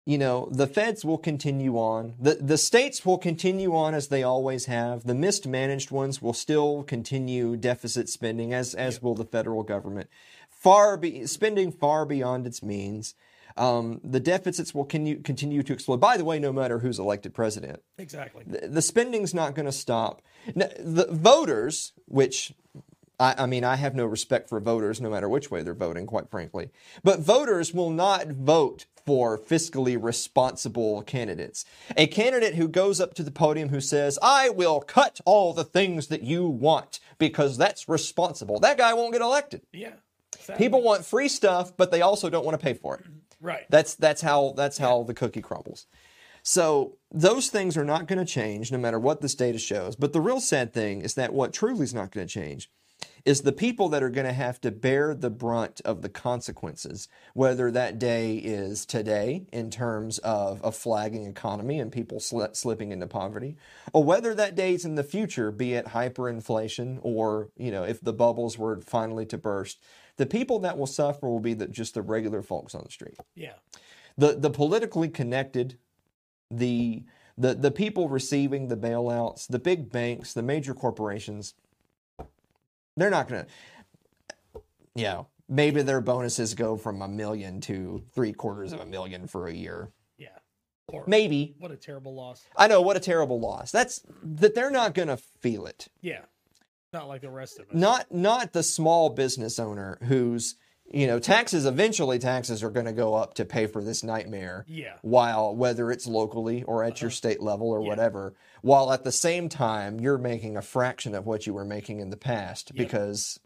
you 0.05 0.17
know 0.17 0.49
the 0.51 0.67
feds 0.67 1.05
will 1.05 1.17
continue 1.17 1.77
on. 1.77 2.15
The 2.19 2.35
the 2.35 2.57
states 2.57 3.05
will 3.05 3.17
continue 3.17 3.73
on 3.75 3.93
as 3.93 4.09
they 4.09 4.21
always 4.21 4.65
have. 4.65 5.05
The 5.05 5.15
mismanaged 5.15 5.91
ones 5.91 6.21
will 6.21 6.33
still 6.33 6.83
continue 6.83 7.55
deficit 7.55 8.09
spending 8.09 8.53
as 8.53 8.73
as 8.73 9.01
will 9.01 9.15
the 9.15 9.25
federal 9.25 9.63
government. 9.63 10.09
Far 10.49 10.97
be, 10.97 11.25
spending 11.25 11.71
far 11.71 12.05
beyond 12.05 12.45
its 12.45 12.61
means 12.61 13.15
um, 13.57 13.99
the 14.03 14.19
deficits 14.19 14.73
will 14.73 14.85
continue, 14.85 15.21
continue 15.21 15.63
to 15.63 15.73
explode 15.73 15.97
by 16.01 16.17
the 16.17 16.25
way 16.25 16.39
no 16.39 16.51
matter 16.51 16.79
who's 16.79 16.99
elected 16.99 17.33
president 17.33 17.81
Exactly. 17.97 18.43
the, 18.47 18.67
the 18.67 18.81
spending's 18.81 19.33
not 19.33 19.55
going 19.55 19.65
to 19.67 19.71
stop. 19.71 20.21
N- 20.47 20.71
The 20.79 21.07
voters, 21.11 21.93
which 22.07 22.53
I, 23.19 23.35
I 23.37 23.45
mean, 23.45 23.63
I 23.63 23.75
have 23.75 23.93
no 23.95 24.05
respect 24.05 24.49
for 24.49 24.59
voters, 24.59 24.99
no 24.99 25.09
matter 25.09 25.29
which 25.29 25.51
way 25.51 25.61
they're 25.61 25.73
voting, 25.73 26.05
quite 26.07 26.29
frankly. 26.31 26.69
But 27.03 27.19
voters 27.19 27.73
will 27.73 27.91
not 27.91 28.27
vote 28.27 28.85
for 29.05 29.37
fiscally 29.37 30.01
responsible 30.01 31.01
candidates. 31.03 31.65
A 31.97 32.07
candidate 32.07 32.55
who 32.55 32.67
goes 32.67 32.99
up 33.01 33.13
to 33.15 33.23
the 33.23 33.31
podium 33.31 33.69
who 33.69 33.81
says, 33.81 34.17
I 34.23 34.49
will 34.49 34.79
cut 34.81 35.19
all 35.25 35.53
the 35.53 35.63
things 35.65 36.07
that 36.07 36.23
you 36.23 36.47
want 36.47 36.99
because 37.19 37.57
that's 37.57 37.87
responsible. 37.89 38.59
That 38.61 38.77
guy 38.77 38.93
won't 38.93 39.11
get 39.13 39.21
elected. 39.21 39.61
Yeah. 39.73 39.91
Sadly. 40.39 40.65
People 40.65 40.81
want 40.81 41.05
free 41.05 41.27
stuff, 41.29 41.75
but 41.77 41.91
they 41.91 42.01
also 42.01 42.29
don't 42.29 42.45
want 42.45 42.59
to 42.59 42.63
pay 42.63 42.73
for 42.73 42.95
it. 42.97 43.05
Right. 43.43 43.65
That's 43.69 43.95
that's 43.95 44.21
how 44.21 44.53
that's 44.55 44.77
how 44.77 45.03
the 45.03 45.13
cookie 45.13 45.41
crumbles. 45.41 45.85
So 46.43 46.97
those 47.11 47.49
things 47.49 47.77
are 47.77 47.85
not 47.85 48.07
going 48.07 48.19
to 48.19 48.25
change 48.25 48.71
no 48.71 48.77
matter 48.77 48.99
what 48.99 49.21
this 49.21 49.35
data 49.35 49.59
shows. 49.59 49.95
But 49.95 50.13
the 50.13 50.21
real 50.21 50.39
sad 50.39 50.73
thing 50.73 51.01
is 51.01 51.13
that 51.15 51.33
what 51.33 51.53
truly 51.53 51.83
is 51.83 51.93
not 51.93 52.11
going 52.11 52.25
to 52.25 52.33
change 52.33 52.69
is 53.25 53.41
the 53.41 53.51
people 53.53 53.89
that 53.89 54.03
are 54.03 54.09
going 54.09 54.27
to 54.27 54.33
have 54.33 54.59
to 54.61 54.71
bear 54.71 55.13
the 55.13 55.29
brunt 55.29 55.79
of 55.85 56.01
the 56.01 56.09
consequences, 56.09 57.07
whether 57.33 57.71
that 57.71 57.97
day 57.97 58.35
is 58.35 58.85
today 58.85 59.45
in 59.51 59.69
terms 59.69 60.19
of 60.19 60.59
a 60.63 60.71
flagging 60.71 61.25
economy 61.25 61.79
and 61.79 61.91
people 61.91 62.19
sli- 62.19 62.55
slipping 62.55 62.91
into 62.91 63.07
poverty, 63.07 63.55
or 63.93 64.03
whether 64.03 64.35
that 64.35 64.55
day 64.55 64.73
is 64.73 64.83
in 64.83 64.95
the 64.95 65.03
future, 65.03 65.51
be 65.51 65.73
it 65.73 65.87
hyperinflation 65.87 66.99
or, 67.01 67.49
you 67.55 67.71
know, 67.71 67.83
if 67.83 68.01
the 68.01 68.13
bubbles 68.13 68.57
were 68.57 68.81
finally 68.81 69.25
to 69.25 69.37
burst. 69.37 69.81
The 70.17 70.25
people 70.25 70.59
that 70.59 70.77
will 70.77 70.87
suffer 70.87 71.27
will 71.27 71.39
be 71.39 71.53
the, 71.53 71.67
just 71.67 71.95
the 71.95 72.01
regular 72.01 72.41
folks 72.41 72.75
on 72.75 72.83
the 72.85 72.91
street 72.91 73.17
yeah. 73.35 73.53
the 74.17 74.33
the 74.33 74.49
politically 74.49 75.09
connected, 75.09 75.77
the 76.51 77.03
the 77.37 77.55
the 77.55 77.71
people 77.71 78.09
receiving 78.09 78.67
the 78.67 78.77
bailouts, 78.77 79.47
the 79.47 79.59
big 79.59 79.91
banks, 79.91 80.33
the 80.33 80.43
major 80.43 80.73
corporations, 80.73 81.55
they're 82.95 83.09
not 83.09 83.27
going 83.27 83.45
to, 83.45 84.61
you 84.95 85.03
know, 85.05 85.27
maybe 85.49 85.81
their 85.81 86.01
bonuses 86.01 86.53
go 86.53 86.77
from 86.77 87.01
a 87.01 87.07
million 87.07 87.61
to 87.61 88.03
three 88.13 88.33
quarters 88.33 88.73
of 88.73 88.79
a 88.79 88.85
million 88.85 89.27
for 89.27 89.47
a 89.47 89.53
year. 89.53 89.89
Yeah. 90.17 90.29
Or 90.87 91.03
Maybe. 91.07 91.55
what 91.59 91.71
a 91.71 91.77
terrible 91.77 92.13
loss. 92.13 92.45
I 92.57 92.67
know 92.67 92.81
what 92.81 92.97
a 92.97 92.99
terrible 92.99 93.39
loss. 93.39 93.71
That's 93.71 94.01
that 94.23 94.53
they're 94.53 94.71
not 94.71 94.93
going 94.93 95.07
to 95.07 95.17
feel 95.17 95.65
it. 95.65 95.87
Yeah. 96.01 96.21
Not 96.93 97.07
like 97.07 97.21
the 97.21 97.29
rest 97.31 97.59
of 97.59 97.67
us. 97.69 97.75
Not 97.75 98.13
not 98.13 98.53
the 98.53 98.63
small 98.63 99.09
business 99.09 99.57
owner 99.59 99.97
who's 100.03 100.55
you 100.91 101.07
know 101.07 101.17
taxes 101.17 101.65
eventually 101.65 102.19
taxes 102.19 102.61
are 102.61 102.69
going 102.69 102.85
to 102.85 102.91
go 102.93 103.15
up 103.15 103.33
to 103.35 103.45
pay 103.45 103.65
for 103.67 103.83
this 103.83 104.03
nightmare. 104.03 104.63
Yeah. 104.67 104.93
while 105.01 105.55
whether 105.55 105.91
it's 105.91 106.05
locally 106.05 106.61
or 106.63 106.83
at 106.83 107.01
your 107.01 107.09
state 107.09 107.41
level 107.41 107.69
or 107.69 107.77
Uh-huh. 107.77 107.83
Yeah. 107.85 107.89
whatever, 107.89 108.33
while 108.61 108.91
at 108.93 109.03
the 109.03 109.11
same 109.11 109.49
time 109.49 109.99
you're 109.99 110.17
making 110.19 110.55
a 110.57 110.61
fraction 110.61 111.15
of 111.15 111.25
what 111.25 111.47
you 111.47 111.53
were 111.53 111.65
making 111.65 111.99
in 111.99 112.09
the 112.11 112.17
past 112.17 112.75
because 112.75 113.39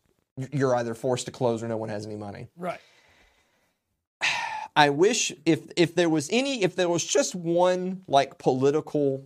you're 0.52 0.76
either 0.76 0.94
forced 0.94 1.26
to 1.28 1.32
close 1.32 1.64
or 1.64 1.68
no 1.68 1.78
one 1.78 1.90
has 1.90 2.06
any 2.06 2.16
money. 2.18 2.48
Right. 2.58 2.80
I 4.76 4.90
wish 4.90 5.32
if 5.46 5.62
if 5.76 5.96
there 5.96 6.10
was 6.10 6.30
any 6.32 6.64
if 6.64 6.76
there 6.76 6.90
was 6.90 7.04
just 7.06 7.34
one 7.34 8.04
like 8.08 8.38
political 8.38 9.26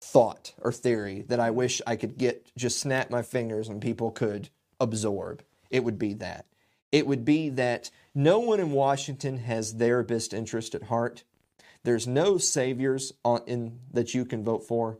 thought 0.00 0.54
or 0.58 0.72
theory 0.72 1.24
that 1.28 1.40
I 1.40 1.50
wish 1.50 1.82
I 1.86 1.96
could 1.96 2.16
get 2.16 2.50
just 2.56 2.80
snap 2.80 3.10
my 3.10 3.22
fingers 3.22 3.68
and 3.68 3.82
people 3.82 4.10
could 4.10 4.48
absorb, 4.78 5.42
it 5.70 5.84
would 5.84 5.98
be 5.98 6.14
that. 6.14 6.46
It 6.90 7.06
would 7.06 7.24
be 7.24 7.50
that 7.50 7.90
no 8.14 8.40
one 8.40 8.60
in 8.60 8.72
Washington 8.72 9.38
has 9.38 9.74
their 9.74 10.02
best 10.02 10.34
interest 10.34 10.74
at 10.74 10.84
heart. 10.84 11.22
There's 11.84 12.06
no 12.06 12.38
saviors 12.38 13.12
on, 13.24 13.42
in, 13.46 13.78
that 13.92 14.12
you 14.14 14.24
can 14.24 14.42
vote 14.42 14.66
for. 14.66 14.98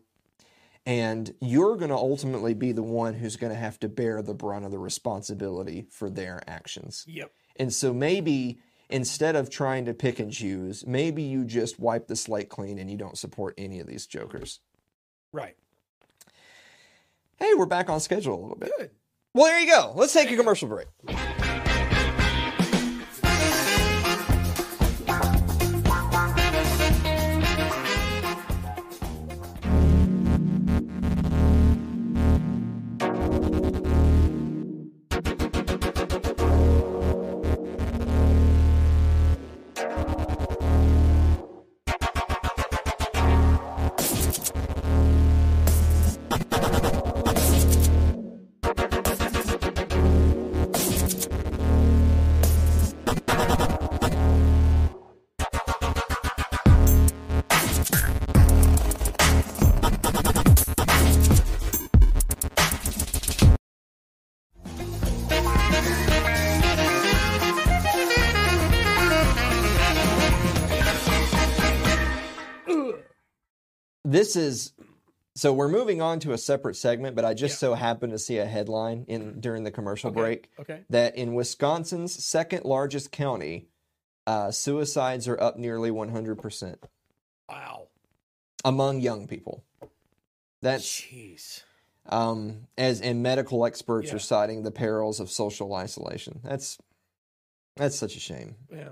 And 0.87 1.35
you're 1.41 1.77
going 1.77 1.91
to 1.91 1.97
ultimately 1.97 2.55
be 2.55 2.73
the 2.73 2.83
one 2.83 3.15
who's 3.15 3.37
going 3.37 3.53
to 3.53 3.59
have 3.59 3.79
to 3.81 3.89
bear 3.89 4.23
the 4.23 4.35
brunt 4.35 4.65
of 4.65 4.71
the 4.71 4.79
responsibility 4.79 5.87
for 5.91 6.09
their 6.09 6.43
actions. 6.47 7.05
Yep. 7.07 7.33
And 7.57 7.73
so 7.73 7.93
maybe 7.93 8.61
instead 8.89 9.37
of 9.37 9.51
trying 9.51 9.85
to 9.85 9.95
pick 9.95 10.19
and 10.19 10.33
choose, 10.33 10.87
maybe 10.87 11.23
you 11.23 11.45
just 11.45 11.79
wipe 11.79 12.07
the 12.07 12.17
slate 12.17 12.49
clean 12.49 12.79
and 12.79 12.91
you 12.91 12.97
don't 12.97 13.19
support 13.19 13.55
any 13.59 13.81
of 13.81 13.87
these 13.87 14.07
jokers. 14.07 14.61
Right. 15.33 15.57
Hey, 17.39 17.53
we're 17.57 17.67
back 17.67 17.89
on 17.89 18.01
schedule 18.01 18.35
a 18.35 18.41
little 18.41 18.57
bit. 18.57 18.71
Good. 18.79 18.91
Well, 19.35 19.47
there 19.47 19.61
you 19.61 19.71
go. 19.71 19.93
Let's 19.95 20.13
take 20.13 20.31
a 20.31 20.37
commercial 20.37 20.69
break. 20.69 20.89
This 74.21 74.37
is 74.37 74.75
so 75.35 75.51
we're 75.51 75.71
moving 75.71 76.03
on 76.03 76.21
to 76.21 76.33
a 76.33 76.37
separate 76.39 76.75
segment, 76.77 77.17
but 77.17 77.25
I 77.25 77.33
just 77.33 77.55
Yeah. 77.55 77.69
so 77.71 77.75
happened 77.75 78.13
to 78.13 78.19
see 78.19 78.37
a 78.37 78.45
headline 78.45 79.07
in 79.09 79.41
during 79.41 79.65
the 79.65 79.71
commercial 79.71 80.11
Okay. 80.11 80.21
break 80.21 80.51
Okay. 80.59 80.85
that 80.91 81.17
in 81.17 81.33
Wisconsin's 81.33 82.23
second 82.23 82.67
largest 82.67 83.13
county, 83.13 83.71
uh, 84.27 84.51
suicides 84.51 85.27
are 85.27 85.41
up 85.41 85.57
nearly 85.57 85.91
100% 85.91 86.85
Wow. 87.49 87.89
among 88.63 89.01
young 89.01 89.27
people. 89.27 89.65
That's 90.61 90.85
Jeez. 90.85 91.63
um, 92.05 92.67
as 92.77 93.01
and 93.01 93.23
medical 93.23 93.65
experts 93.65 94.09
Yeah. 94.11 94.17
are 94.17 94.19
citing 94.19 94.65
the 94.65 94.71
perils 94.71 95.19
of 95.19 95.31
social 95.31 95.73
isolation. 95.75 96.41
That's 96.45 96.77
That's 97.77 97.97
such 97.97 98.17
a 98.17 98.21
shame. 98.21 98.57
Yeah. 98.71 98.91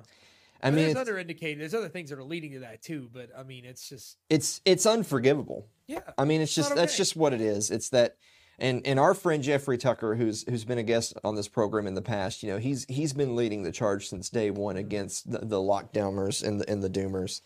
I 0.62 0.70
But 0.70 0.76
mean, 0.76 0.84
there's 0.86 0.96
other 0.96 1.18
indicator. 1.18 1.58
There's 1.60 1.74
other 1.74 1.88
things 1.88 2.10
that 2.10 2.18
are 2.18 2.24
leading 2.24 2.52
to 2.52 2.60
that 2.60 2.82
too. 2.82 3.08
But 3.12 3.30
I 3.36 3.42
mean, 3.42 3.64
it's 3.64 3.88
just 3.88 4.18
it's 4.28 4.60
it's 4.64 4.86
unforgivable. 4.86 5.66
yeah. 5.86 6.00
I 6.16 6.24
mean, 6.24 6.40
it's 6.40 6.50
It's 6.50 6.56
just 6.56 6.70
not 6.70 6.76
that's 6.76 6.96
just 6.96 7.16
what 7.16 7.32
it 7.32 7.40
is. 7.40 7.70
It's 7.70 7.90
that, 7.90 8.16
and 8.58 8.84
and 8.86 8.98
our 8.98 9.14
friend 9.14 9.42
Jeffrey 9.42 9.78
Tucker, 9.78 10.16
who's 10.16 10.44
who's 10.48 10.64
been 10.64 10.78
a 10.78 10.82
guest 10.82 11.14
on 11.22 11.36
this 11.36 11.48
program 11.48 11.86
in 11.86 11.94
the 11.94 12.02
past, 12.02 12.42
you 12.42 12.50
know, 12.50 12.58
he's 12.58 12.84
he's 12.88 13.12
been 13.12 13.36
leading 13.36 13.62
the 13.62 13.72
charge 13.72 14.08
since 14.08 14.30
day 14.30 14.50
one 14.50 14.76
against 14.76 15.30
the, 15.30 15.38
the 15.38 15.58
lockdowners 15.60 16.46
and 16.46 16.60
the 16.60 16.68
and 16.68 16.82
the 16.82 16.90
doomers, 16.90 17.40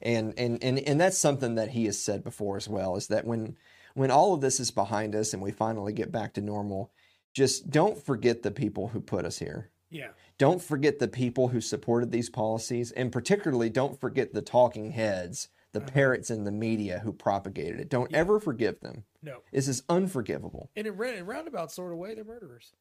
and 0.00 0.32
and 0.38 0.62
and 0.62 0.78
and 0.78 1.00
that's 1.00 1.18
something 1.18 1.56
that 1.56 1.70
he 1.70 1.86
has 1.86 2.00
said 2.00 2.22
before 2.22 2.56
as 2.56 2.68
well. 2.68 2.96
Is 2.96 3.08
that 3.08 3.26
when 3.26 3.56
when 3.94 4.10
all 4.10 4.34
of 4.34 4.40
this 4.40 4.60
is 4.60 4.70
behind 4.70 5.14
us 5.16 5.32
and 5.32 5.42
we 5.42 5.50
finally 5.50 5.92
get 5.92 6.12
back 6.12 6.32
to 6.34 6.40
normal, 6.40 6.92
just 7.34 7.70
don't 7.70 7.98
forget 8.02 8.42
the 8.42 8.50
people 8.52 8.88
who 8.88 9.00
put 9.00 9.24
us 9.24 9.38
here. 9.40 9.70
Yeah. 9.90 10.08
Don't 10.42 10.60
forget 10.60 10.98
the 10.98 11.06
people 11.06 11.46
who 11.48 11.60
supported 11.60 12.10
these 12.10 12.28
policies, 12.28 12.90
and 12.90 13.12
particularly 13.12 13.70
don't 13.70 14.00
forget 14.00 14.34
the 14.34 14.42
talking 14.42 14.90
heads, 14.90 15.46
the 15.70 15.78
Uh-huh. 15.78 15.88
parrots 15.90 16.30
in 16.30 16.42
the 16.42 16.50
media 16.50 16.98
who 16.98 17.12
propagated 17.12 17.78
it. 17.78 17.88
Don't 17.88 18.12
ever 18.12 18.40
forgive 18.40 18.80
them. 18.80 19.04
No. 19.22 19.42
This 19.52 19.68
is 19.68 19.84
unforgivable. 19.88 20.68
In 20.74 20.88
a, 20.88 20.92
in 21.02 21.20
a 21.20 21.24
roundabout 21.24 21.70
sort 21.70 21.92
of 21.92 21.98
way, 21.98 22.16
they're 22.16 22.24
murderers. 22.24 22.72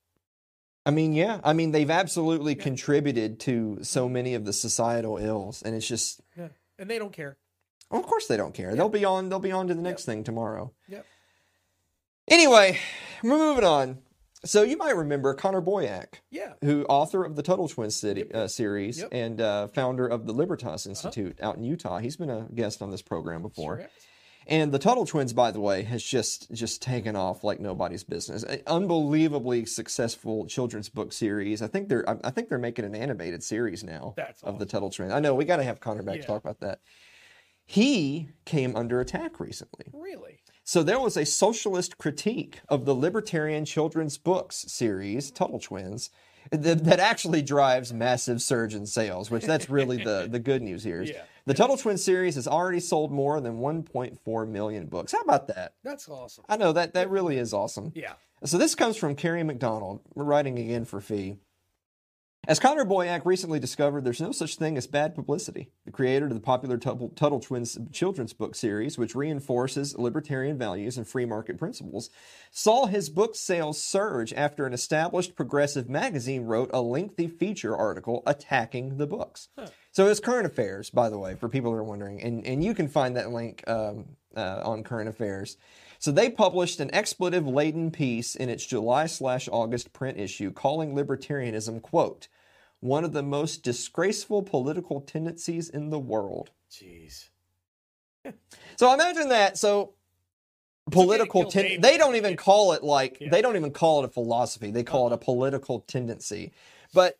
I 0.88 0.90
mean, 0.90 1.14
yeah, 1.14 1.40
I 1.44 1.54
mean, 1.54 1.70
they've 1.70 1.92
absolutely 1.92 2.56
contributed 2.56 3.40
to 3.42 3.78
so 3.84 4.10
many 4.10 4.34
of 4.34 4.44
the 4.46 4.54
societal 4.54 5.18
ills, 5.20 5.62
and 5.62 5.76
it's 5.76 5.88
just, 5.88 6.20
Yeah. 6.36 6.48
And 6.80 6.90
they 6.90 6.98
don't 6.98 7.14
care. 7.14 7.38
well, 7.92 8.02
of 8.02 8.08
course, 8.08 8.26
they 8.26 8.38
don't 8.38 8.56
care. 8.56 8.74
They'll 8.76 8.90
be 8.90 9.06
on. 9.06 9.30
They'll 9.30 9.38
be 9.38 9.52
on 9.52 9.68
to 9.68 9.76
the 9.76 9.84
next 9.84 10.06
thing 10.06 10.24
tomorrow. 10.24 10.74
Yep. 10.88 11.06
Anyway, 12.28 12.80
we're 13.22 13.38
moving 13.38 13.64
on. 13.66 14.00
So 14.44 14.64
you 14.64 14.76
might 14.78 14.96
remember 14.96 15.34
Connor 15.36 15.62
Boyack. 15.62 16.16
Yeah. 16.32 16.54
who 16.64 16.84
author 16.86 17.24
of 17.24 17.36
the 17.36 17.44
Tuttle 17.44 17.68
Twins 17.68 17.96
city, 17.96 18.32
uh, 18.34 18.48
series 18.48 19.00
Yep. 19.00 19.10
and 19.12 19.40
uh, 19.42 19.68
founder 19.68 20.08
of 20.08 20.26
the 20.26 20.34
Libertas 20.34 20.86
Institute 20.88 21.38
out 21.42 21.58
in 21.58 21.64
Utah. 21.64 22.00
He's 22.00 22.18
been 22.18 22.30
a 22.32 22.48
guest 22.56 22.82
on 22.82 22.90
this 22.90 23.02
program 23.04 23.42
before. 23.44 23.82
Sure. 23.82 23.90
And 24.48 24.72
the 24.72 24.80
Tuttle 24.80 25.06
Twins, 25.06 25.34
by 25.34 25.52
the 25.52 25.60
way, 25.60 25.84
has 25.84 26.02
just 26.04 26.52
just 26.52 26.82
taken 26.82 27.16
off 27.16 27.44
like 27.44 27.60
nobody's 27.60 28.04
business. 28.04 28.42
An 28.42 28.62
unbelievably 28.66 29.66
successful 29.68 30.48
children's 30.48 30.90
book 30.90 31.14
series. 31.14 31.62
I 31.62 31.68
think 31.68 31.90
they're 31.90 32.10
I 32.10 32.18
I 32.24 32.32
think 32.32 32.50
they're 32.50 32.58
making 32.58 32.84
an 32.86 32.96
animated 32.96 33.44
series 33.44 33.84
now 33.84 34.16
That's 34.18 34.42
of 34.42 34.58
the 34.58 34.66
Tuttle 34.66 34.90
Twins. 34.90 35.12
I 35.14 35.20
know 35.20 35.36
we 35.36 35.46
got 35.46 35.58
to 35.58 35.64
have 35.64 35.80
Connor 35.80 36.02
back 36.02 36.16
Yeah. 36.16 36.22
to 36.22 36.28
talk 36.28 36.42
about 36.44 36.60
that. 36.62 36.80
He 37.68 38.30
came 38.46 38.76
under 38.76 39.00
attack 39.00 39.40
recently. 39.40 39.86
Really? 39.94 40.40
So 40.72 40.84
there 40.84 41.02
was 41.02 41.18
a 41.18 41.26
socialist 41.26 41.98
critique 41.98 42.62
of 42.70 42.86
the 42.86 42.96
Libertarian 42.96 43.66
Children's 43.66 44.18
Books 44.18 44.56
series, 44.70 45.30
Tuttle 45.30 45.60
Twins, 45.60 46.12
that, 46.50 46.86
that 46.86 46.98
actually 46.98 47.42
drives 47.42 47.92
massive 47.92 48.42
surge 48.42 48.74
in 48.74 48.86
sales, 48.86 49.30
which 49.30 49.44
that's 49.44 49.70
really 49.70 50.02
the, 50.02 50.30
the 50.32 50.40
good 50.50 50.62
news 50.62 50.82
here. 50.82 51.02
Yeah. 51.02 51.24
The 51.46 51.56
Tuttle 51.56 51.76
Twins 51.76 52.02
series 52.02 52.36
has 52.36 52.48
already 52.48 52.80
sold 52.80 53.12
more 53.12 53.42
than 53.42 53.60
1.4 53.60 54.48
million 54.48 54.86
books. 54.86 55.12
How 55.12 55.20
about 55.20 55.48
that? 55.48 55.74
That's 55.84 56.08
awesome. 56.08 56.46
I 56.48 56.56
know 56.56 56.72
that 56.72 56.94
that 56.94 57.10
really 57.10 57.38
is 57.38 57.54
awesome. 57.54 57.92
Yeah. 57.94 58.14
So 58.46 58.58
this 58.58 58.74
comes 58.74 58.96
from 58.96 59.16
Kerry 59.16 59.44
McDonald, 59.44 60.00
writing 60.16 60.58
again 60.58 60.86
for 60.86 61.02
FEE. 61.02 61.36
As 62.48 62.60
Connor 62.60 62.86
Boyack 62.86 63.24
recently 63.24 63.60
discovered, 63.60 64.04
there's 64.04 64.20
no 64.20 64.32
such 64.32 64.56
thing 64.56 64.76
as 64.76 64.88
bad 64.88 65.14
publicity. 65.14 65.70
The 65.86 65.92
creator 65.92 66.26
of 66.26 66.34
the 66.34 66.40
popular 66.40 66.80
Tuttle, 66.80 67.10
Tuttle 67.10 67.40
Twins 67.40 67.78
children's 67.92 68.34
book 68.34 68.56
series, 68.56 68.98
which 68.98 69.14
reinforces 69.14 69.96
libertarian 69.96 70.58
values 70.58 70.98
and 70.98 71.08
free 71.08 71.26
market 71.26 71.60
principles, 71.60 72.10
saw 72.50 72.88
his 72.88 73.12
book 73.12 73.36
sales 73.36 73.82
surge 73.82 74.34
after 74.34 74.66
an 74.66 74.74
established 74.74 75.36
progressive 75.36 75.88
magazine 75.88 76.46
wrote 76.46 76.72
a 76.74 76.82
lengthy 76.82 77.28
feature 77.28 77.78
article 77.78 78.24
attacking 78.26 78.98
the 78.98 79.06
books. 79.06 79.50
So 79.92 80.08
it's 80.08 80.20
current 80.20 80.48
affairs, 80.48 80.90
by 80.90 81.12
the 81.12 81.20
way, 81.20 81.36
for 81.36 81.48
people 81.48 81.70
who 81.70 81.78
are 81.78 81.84
wondering, 81.84 82.24
and 82.24 82.44
and 82.48 82.64
you 82.64 82.74
can 82.74 82.88
find 82.88 83.18
that 83.18 83.32
link 83.32 83.64
um, 83.68 84.06
uh, 84.36 84.62
on 84.64 84.82
current 84.84 85.10
affairs. 85.10 85.58
So 86.02 86.12
they 86.12 86.32
published 86.32 86.80
an 86.80 86.92
expletive-laden 86.96 87.92
piece 87.92 88.34
in 88.36 88.50
its 88.50 88.66
July 88.66 89.06
slash 89.06 89.48
August 89.52 89.94
print 89.94 90.18
issue, 90.20 90.52
calling 90.52 90.96
libertarianism 90.96 91.80
"quote 91.84 92.28
one 92.80 93.04
of 93.04 93.14
the 93.14 93.22
most 93.22 93.62
disgraceful 93.62 94.42
political 94.42 95.00
tendencies 95.02 95.70
in 95.70 95.92
the 95.92 96.00
world." 96.00 96.50
Jeez. 96.72 97.30
So 98.78 98.92
imagine 98.94 99.30
that. 99.30 99.60
So 99.60 99.94
political 100.90 101.46
ten- 101.46 101.80
they 101.82 101.98
don't 102.00 102.16
even 102.16 102.36
call 102.36 102.72
it 102.74 102.84
like 102.84 103.20
Yeah. 103.22 103.30
they 103.30 103.42
don't 103.44 103.56
even 103.56 103.72
call 103.72 104.04
it 104.04 104.06
a 104.06 104.10
philosophy. 104.10 104.72
They 104.72 104.84
call 104.84 105.06
it 105.08 105.14
a 105.14 105.18
political 105.18 105.82
tendency. 105.82 106.52
But 106.94 107.20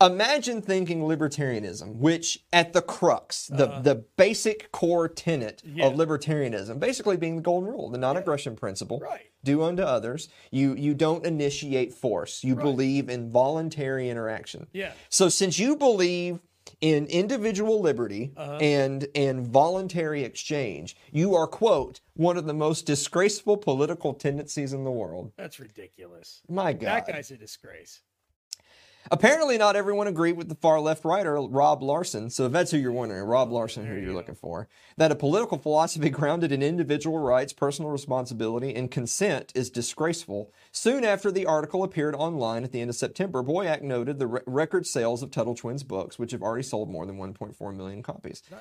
imagine 0.00 0.62
thinking 0.62 1.00
libertarianism, 1.02 1.96
which 1.96 2.44
at 2.52 2.72
the 2.72 2.82
crux, 2.82 3.46
the 3.48 3.80
the 3.82 3.94
basic 4.16 4.70
core 4.72 5.08
tenet. 5.08 5.62
Yeah. 5.64 5.86
of 5.86 5.94
libertarianism, 5.94 6.78
basically 6.80 7.16
being 7.16 7.36
the 7.36 7.42
golden 7.42 7.68
rule, 7.70 7.90
the 7.90 7.98
non-aggression 7.98 8.56
principle. 8.56 9.00
Right. 9.00 9.30
Do 9.44 9.62
unto 9.62 9.82
others. 9.82 10.28
You 10.50 10.74
you 10.74 10.94
don't 10.94 11.24
initiate 11.26 11.92
force. 11.94 12.42
You 12.44 12.54
Right. 12.54 12.62
believe 12.64 13.08
in 13.08 13.30
voluntary 13.30 14.08
interaction. 14.08 14.66
Yeah. 14.72 14.92
So 15.08 15.28
since 15.28 15.58
you 15.58 15.76
believe 15.76 16.40
in 16.80 17.06
individual 17.06 17.80
liberty 17.80 18.32
Uh-huh. 18.36 18.58
and 18.60 19.08
and 19.14 19.46
voluntary 19.46 20.22
exchange, 20.22 20.96
you 21.10 21.34
are 21.34 21.46
quote 21.46 22.00
one 22.14 22.36
of 22.36 22.44
the 22.46 22.52
most 22.54 22.84
disgraceful 22.86 23.56
political 23.56 24.12
tendencies 24.14 24.72
in 24.72 24.84
the 24.84 24.90
world. 24.90 25.32
That's 25.36 25.58
ridiculous. 25.58 26.42
My 26.48 26.72
God. 26.72 27.04
That 27.06 27.06
guy's 27.08 27.30
a 27.30 27.36
disgrace. 27.36 28.00
Apparently, 29.10 29.56
not 29.56 29.76
everyone 29.76 30.06
agreed 30.06 30.36
with 30.36 30.48
the 30.48 30.54
far 30.54 30.80
left 30.80 31.04
writer 31.04 31.40
Rob 31.40 31.82
Larson. 31.82 32.30
So, 32.30 32.46
if 32.46 32.52
that's 32.52 32.70
who 32.70 32.78
you're 32.78 32.92
wondering, 32.92 33.22
Rob 33.22 33.50
Larson, 33.50 33.86
who 33.86 33.94
you're 33.94 34.12
looking 34.12 34.34
for, 34.34 34.68
that 34.96 35.12
a 35.12 35.16
political 35.16 35.58
philosophy 35.58 36.10
grounded 36.10 36.52
in 36.52 36.62
individual 36.62 37.18
rights, 37.18 37.52
personal 37.52 37.90
responsibility, 37.90 38.74
and 38.74 38.90
consent 38.90 39.52
is 39.54 39.70
disgraceful. 39.70 40.52
Soon 40.72 41.04
after 41.04 41.30
the 41.30 41.46
article 41.46 41.82
appeared 41.82 42.14
online 42.14 42.64
at 42.64 42.72
the 42.72 42.80
end 42.80 42.90
of 42.90 42.96
September, 42.96 43.42
Boyack 43.42 43.82
noted 43.82 44.18
the 44.18 44.26
re- 44.26 44.40
record 44.46 44.86
sales 44.86 45.22
of 45.22 45.30
Tuttle 45.30 45.54
Twins 45.54 45.82
books, 45.82 46.18
which 46.18 46.32
have 46.32 46.42
already 46.42 46.62
sold 46.62 46.90
more 46.90 47.06
than 47.06 47.16
1.4 47.16 47.76
million 47.76 48.02
copies. 48.02 48.42
Nice. 48.50 48.60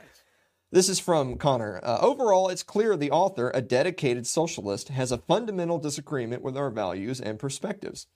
This 0.69 0.89
is 0.89 0.99
from 0.99 1.37
Connor. 1.37 1.79
Uh, 1.81 1.97
overall, 2.01 2.49
it's 2.49 2.61
clear 2.61 2.97
the 2.97 3.09
author, 3.09 3.51
a 3.53 3.61
dedicated 3.61 4.27
socialist, 4.27 4.89
has 4.89 5.13
a 5.13 5.17
fundamental 5.17 5.79
disagreement 5.79 6.41
with 6.41 6.57
our 6.57 6.69
values 6.69 7.21
and 7.21 7.39
perspectives. 7.39 8.07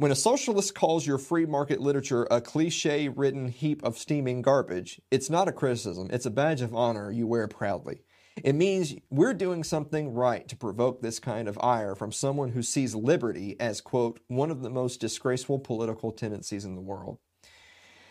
When 0.00 0.12
a 0.12 0.16
socialist 0.16 0.74
calls 0.74 1.06
your 1.06 1.18
free 1.18 1.44
market 1.44 1.78
literature 1.78 2.26
a 2.30 2.40
cliche 2.40 3.08
ridden 3.08 3.48
heap 3.48 3.84
of 3.84 3.98
steaming 3.98 4.40
garbage, 4.40 4.98
it's 5.10 5.28
not 5.28 5.46
a 5.46 5.52
criticism, 5.52 6.08
it's 6.10 6.24
a 6.24 6.30
badge 6.30 6.62
of 6.62 6.74
honor 6.74 7.10
you 7.10 7.26
wear 7.26 7.46
proudly. 7.48 8.00
It 8.42 8.54
means 8.54 8.94
we're 9.10 9.34
doing 9.34 9.62
something 9.62 10.14
right 10.14 10.48
to 10.48 10.56
provoke 10.56 11.02
this 11.02 11.18
kind 11.18 11.48
of 11.48 11.58
ire 11.62 11.94
from 11.94 12.12
someone 12.12 12.48
who 12.48 12.62
sees 12.62 12.94
liberty 12.94 13.60
as, 13.60 13.82
quote, 13.82 14.20
one 14.28 14.50
of 14.50 14.62
the 14.62 14.70
most 14.70 15.02
disgraceful 15.02 15.58
political 15.58 16.12
tendencies 16.12 16.64
in 16.64 16.76
the 16.76 16.80
world. 16.80 17.18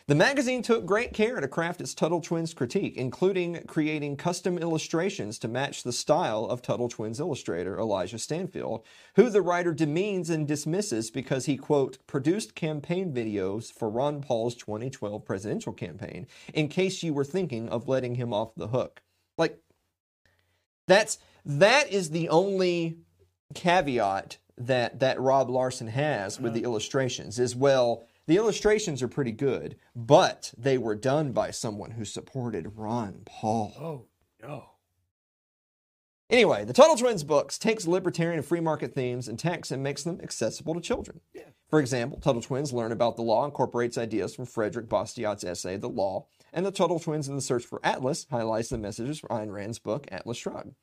The 0.10 0.16
magazine 0.16 0.64
took 0.64 0.88
great 0.88 1.14
care 1.14 1.39
to 1.39 1.47
craft 1.47 1.82
its 1.82 1.93
Tuttle 1.93 2.20
Twins 2.20 2.55
critique, 2.55 2.97
including 2.97 3.62
creating 3.68 4.18
custom 4.18 4.57
illustrations 4.57 5.38
to 5.38 5.47
match 5.47 5.84
the 5.84 5.93
style 5.93 6.45
of 6.45 6.64
Tuttle 6.64 6.89
Twins 6.89 7.20
illustrator 7.20 7.78
Elijah 7.78 8.18
Stanfield, 8.18 8.84
who 9.18 9.30
the 9.30 9.43
writer 9.43 9.72
demeans 9.72 10.32
and 10.32 10.47
dismisses 10.47 11.12
because 11.12 11.45
he, 11.45 11.57
quote, 11.57 11.99
produced 12.07 12.55
campaign 12.55 13.14
videos 13.14 13.72
for 13.72 13.88
Ron 13.88 14.20
Paul's 14.24 14.55
2012 14.55 15.24
presidential 15.24 15.74
campaign, 15.74 16.26
in 16.55 16.70
case 16.70 17.03
you 17.03 17.14
were 17.14 17.24
thinking 17.24 17.70
of 17.70 17.88
letting 17.88 18.16
him 18.16 18.34
off 18.34 18.55
the 18.55 18.70
hook. 18.70 19.03
Like, 19.38 19.60
that's 20.88 21.20
that 21.45 21.91
is 21.91 22.10
the 22.10 22.30
only 22.30 22.97
caveat 23.53 24.39
that 24.57 25.01
that 25.01 25.22
Rob 25.22 25.51
Larson 25.51 25.89
has 25.89 26.39
with 26.39 26.53
mm-hmm. 26.53 26.62
the 26.62 26.64
illustrations 26.64 27.38
is 27.38 27.55
well 27.55 28.07
the 28.30 28.38
illustrations 28.38 29.01
are 29.01 29.07
pretty 29.07 29.32
good 29.32 29.75
but 29.95 30.53
they 30.55 30.77
were 30.77 30.95
done 30.95 31.32
by 31.32 31.49
someone 31.49 31.91
who 31.91 32.05
supported 32.05 32.73
Ron 32.75 33.23
Paul. 33.25 33.73
Oh 33.80 34.47
no. 34.47 34.65
Anyway, 36.30 36.63
the 36.63 36.73
Tuttle 36.73 36.95
Twins 36.95 37.23
books 37.23 37.57
takes 37.57 37.88
libertarian 37.88 38.38
and 38.38 38.45
free 38.45 38.59
market 38.59 38.93
themes 38.93 39.27
and 39.27 39.39
texts 39.39 39.71
and 39.71 39.82
makes 39.82 40.03
them 40.03 40.19
accessible 40.21 40.75
to 40.75 40.80
children. 40.80 41.21
Yeah. 41.34 41.49
For 41.71 41.80
example, 41.80 42.19
Tuttle 42.19 42.43
Twins 42.43 42.71
Learn 42.71 42.91
About 42.91 43.15
the 43.15 43.23
Law 43.23 43.45
incorporates 43.45 43.97
ideas 43.97 44.36
from 44.36 44.45
Frederick 44.45 44.88
Bastiat's 44.88 45.43
essay, 45.43 45.77
The 45.77 45.89
Law, 45.89 46.27
and 46.53 46.63
the 46.63 46.71
Tuttle 46.71 46.99
Twins 46.99 47.27
in 47.27 47.36
the 47.36 47.41
Search 47.41 47.65
for 47.65 47.84
Atlas 47.84 48.27
highlights 48.30 48.69
the 48.69 48.77
messages 48.77 49.19
from 49.19 49.30
Ayn 49.30 49.51
Rand's 49.51 49.80
book, 49.80 50.05
Atlas 50.11 50.38
Shrugged. 50.38 50.75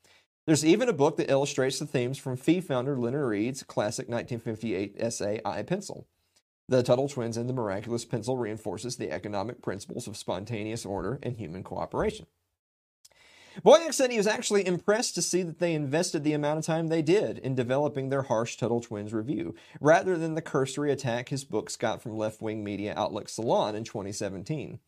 There's 0.47 0.65
even 0.65 0.89
a 0.89 0.93
book 0.93 1.17
that 1.17 1.31
illustrates 1.31 1.79
the 1.79 1.87
themes 1.87 2.19
from 2.19 2.37
FEE 2.37 2.61
founder 2.61 2.99
Leonard 2.99 3.29
Read's 3.29 3.63
classic 3.63 4.09
1958 4.09 4.97
essay, 4.99 5.41
I 5.45 5.63
Pencil. 5.63 6.09
The 6.69 6.83
Tuttle 6.83 7.09
Twins 7.09 7.37
and 7.37 7.49
the 7.49 7.55
Miraculous 7.55 8.05
Pencil 8.05 8.37
reinforces 8.37 8.97
the 8.97 9.13
economic 9.13 9.63
principles 9.63 10.09
of 10.09 10.17
spontaneous 10.17 10.85
order 10.85 11.21
and 11.23 11.37
human 11.37 11.63
cooperation. 11.63 12.27
Boyack 13.65 13.95
said 13.95 14.11
he 14.11 14.19
was 14.19 14.27
actually 14.27 14.67
impressed 14.67 15.15
to 15.15 15.23
see 15.23 15.43
that 15.43 15.61
they 15.61 15.75
invested 15.75 16.25
the 16.25 16.35
amount 16.35 16.59
of 16.59 16.67
time 16.67 16.89
they 16.89 17.03
did 17.03 17.39
in 17.39 17.55
developing 17.55 18.09
their 18.09 18.23
harsh 18.23 18.57
Tuttle 18.57 18.81
Twins 18.81 19.15
review, 19.15 19.55
rather 19.81 20.19
than 20.19 20.35
the 20.35 20.43
cursory 20.43 20.91
attack 20.91 21.29
his 21.29 21.45
books 21.45 21.77
got 21.77 22.03
from 22.03 22.19
left 22.19 22.43
wing 22.43 22.65
media 22.65 22.93
outlet 22.97 23.31
Salon 23.31 23.75
in 23.75 23.85
2017. 23.85 24.81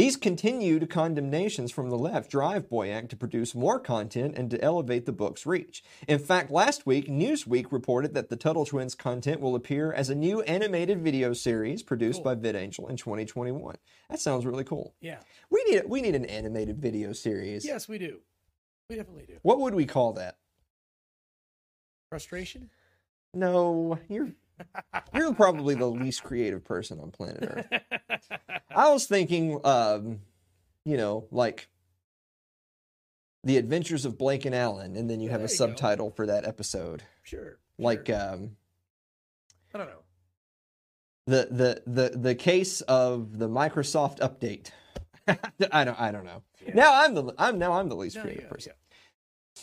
These 0.00 0.16
continued 0.16 0.88
condemnations 0.88 1.70
from 1.70 1.90
the 1.90 1.98
left 1.98 2.30
drive 2.30 2.70
Boyack 2.70 3.10
to 3.10 3.16
produce 3.16 3.54
more 3.54 3.78
content 3.78 4.34
and 4.34 4.50
to 4.50 4.64
elevate 4.64 5.04
the 5.04 5.12
book's 5.12 5.44
reach. 5.44 5.84
In 6.08 6.18
fact, 6.18 6.50
last 6.50 6.86
week, 6.86 7.06
Newsweek 7.06 7.70
reported 7.70 8.14
that 8.14 8.30
the 8.30 8.36
Tuttle 8.36 8.64
Twins 8.64 8.94
content 8.94 9.42
will 9.42 9.54
appear 9.54 9.92
as 9.92 10.08
a 10.08 10.14
new 10.14 10.40
animated 10.40 11.02
video 11.02 11.34
series 11.34 11.82
produced 11.82 12.22
Cool. 12.22 12.34
by 12.34 12.40
VidAngel 12.40 12.88
in 12.88 12.96
2021. 12.96 13.76
That 14.08 14.18
sounds 14.18 14.46
really 14.46 14.64
cool. 14.64 14.94
Yeah. 15.02 15.18
We 15.50 15.62
need 15.64 15.82
we 15.86 16.00
need 16.00 16.14
an 16.14 16.24
animated 16.24 16.78
video 16.78 17.12
series. 17.12 17.66
Yes, 17.66 17.86
we 17.86 17.98
do. 17.98 18.20
We 18.88 18.96
definitely 18.96 19.26
do. 19.26 19.36
What 19.42 19.60
would 19.60 19.74
we 19.74 19.84
call 19.84 20.14
that? 20.14 20.38
Frustration? 22.08 22.70
No, 23.34 23.98
you're 24.08 24.30
you're 25.14 25.34
probably 25.34 25.74
the 25.74 25.86
least 25.86 26.22
creative 26.22 26.64
person 26.64 27.00
on 27.00 27.10
planet 27.10 27.42
Earth. 27.42 27.82
I 28.74 28.90
was 28.90 29.06
thinking, 29.06 29.60
um, 29.64 30.20
you 30.84 30.96
know, 30.96 31.26
like 31.30 31.68
the 33.44 33.56
Adventures 33.56 34.04
of 34.04 34.18
Blake 34.18 34.44
and 34.44 34.54
Allen, 34.54 34.96
and 34.96 35.08
then 35.10 35.20
you 35.20 35.26
Yeah, 35.26 35.32
have 35.32 35.40
a 35.40 35.44
you 35.44 35.48
go. 35.48 35.54
subtitle 35.54 36.10
for 36.10 36.26
that 36.26 36.44
episode, 36.46 37.02
sure. 37.22 37.58
like 37.78 38.06
sure. 38.06 38.16
um, 38.34 38.56
I 39.74 39.78
don't 39.78 39.88
know. 39.88 40.02
the 41.26 41.48
the 41.50 41.82
the 42.10 42.18
the 42.18 42.34
case 42.34 42.80
of 42.82 43.38
the 43.38 43.48
Microsoft 43.48 44.18
update. 44.20 44.70
I 45.72 45.84
don't 45.84 45.98
I 46.00 46.10
don't 46.10 46.24
know. 46.24 46.42
Yeah. 46.66 46.74
Now 46.74 47.02
I'm 47.04 47.14
the 47.14 47.32
I'm 47.38 47.58
now 47.58 47.72
I'm 47.72 47.88
the 47.88 47.96
least 47.96 48.16
No, 48.16 48.22
creative 48.22 48.44
yeah, 48.44 48.48
person. 48.50 48.72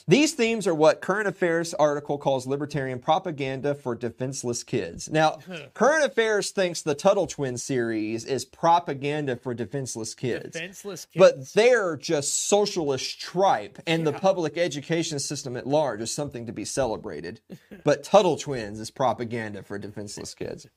These 0.07 0.33
themes 0.33 0.67
are 0.67 0.75
what 0.75 1.01
Current 1.01 1.27
Affairs 1.27 1.73
article 1.73 2.17
calls 2.17 2.47
libertarian 2.47 2.99
propaganda 2.99 3.75
for 3.75 3.95
defenseless 3.95 4.63
kids. 4.63 5.09
Now. 5.09 5.39
Current 5.73 6.05
Affairs 6.05 6.51
thinks 6.51 6.81
the 6.81 6.95
Tuttle 6.95 7.27
Twin 7.27 7.57
series 7.57 8.25
is 8.25 8.45
propaganda 8.45 9.35
for 9.35 9.53
defenseless 9.53 10.13
kids. 10.13 10.51
Defenseless 10.53 11.05
kids. 11.05 11.19
But 11.19 11.53
they're 11.53 11.95
just 11.95 12.47
socialist 12.47 13.19
tripe, 13.19 13.79
and 13.87 14.05
the 14.05 14.13
public 14.13 14.57
education 14.57 15.19
system 15.19 15.55
at 15.55 15.67
large 15.67 16.01
is 16.01 16.11
something 16.11 16.45
to 16.45 16.53
be 16.53 16.65
celebrated. 16.65 17.41
but 17.83 18.03
Tuttle 18.03 18.37
Twins 18.37 18.79
is 18.79 18.91
propaganda 18.91 19.63
for 19.63 19.77
defenseless 19.77 20.33
kids. 20.33 20.67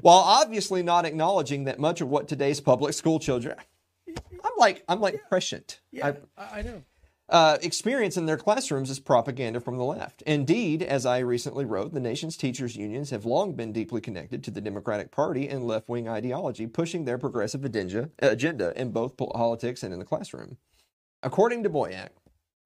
While 0.00 0.18
obviously 0.18 0.82
not 0.82 1.04
acknowledging 1.04 1.64
that 1.64 1.78
much 1.78 2.00
of 2.00 2.08
what 2.08 2.28
today's 2.28 2.60
public 2.60 2.94
school 2.94 3.18
children 3.18 3.56
I'm 4.44 4.52
like 4.58 4.84
I'm 4.88 5.00
like 5.00 5.22
prescient. 5.28 5.80
yeah, 5.90 6.12
I, 6.36 6.58
I 6.58 6.62
know. 6.62 6.82
Uh, 7.32 7.56
experience 7.62 8.18
in 8.18 8.26
their 8.26 8.36
classrooms 8.36 8.90
is 8.90 9.00
propaganda 9.00 9.58
from 9.58 9.78
the 9.78 9.84
left. 9.84 10.22
Indeed, 10.22 10.82
as 10.82 11.06
I 11.06 11.18
recently 11.20 11.64
wrote, 11.64 11.94
the 11.94 11.98
nation's 12.00 12.36
teachers' 12.36 12.76
unions 12.76 13.08
have 13.08 13.24
long 13.24 13.54
been 13.54 13.72
deeply 13.72 14.02
connected 14.02 14.44
to 14.44 14.50
the 14.50 14.60
Democratic 14.60 15.10
Party 15.10 15.48
and 15.48 15.66
left 15.66 15.88
wing 15.88 16.06
ideology, 16.08 16.66
pushing 16.66 17.04
their 17.06 17.16
progressive 17.16 17.64
agenda, 17.64 18.10
agenda 18.18 18.78
in 18.78 18.92
both 18.92 19.16
politics 19.16 19.82
and 19.82 19.94
in 19.94 19.98
the 19.98 20.04
classroom. 20.04 20.58
According 21.22 21.62
to 21.62 21.70
Boyack, 21.70 22.10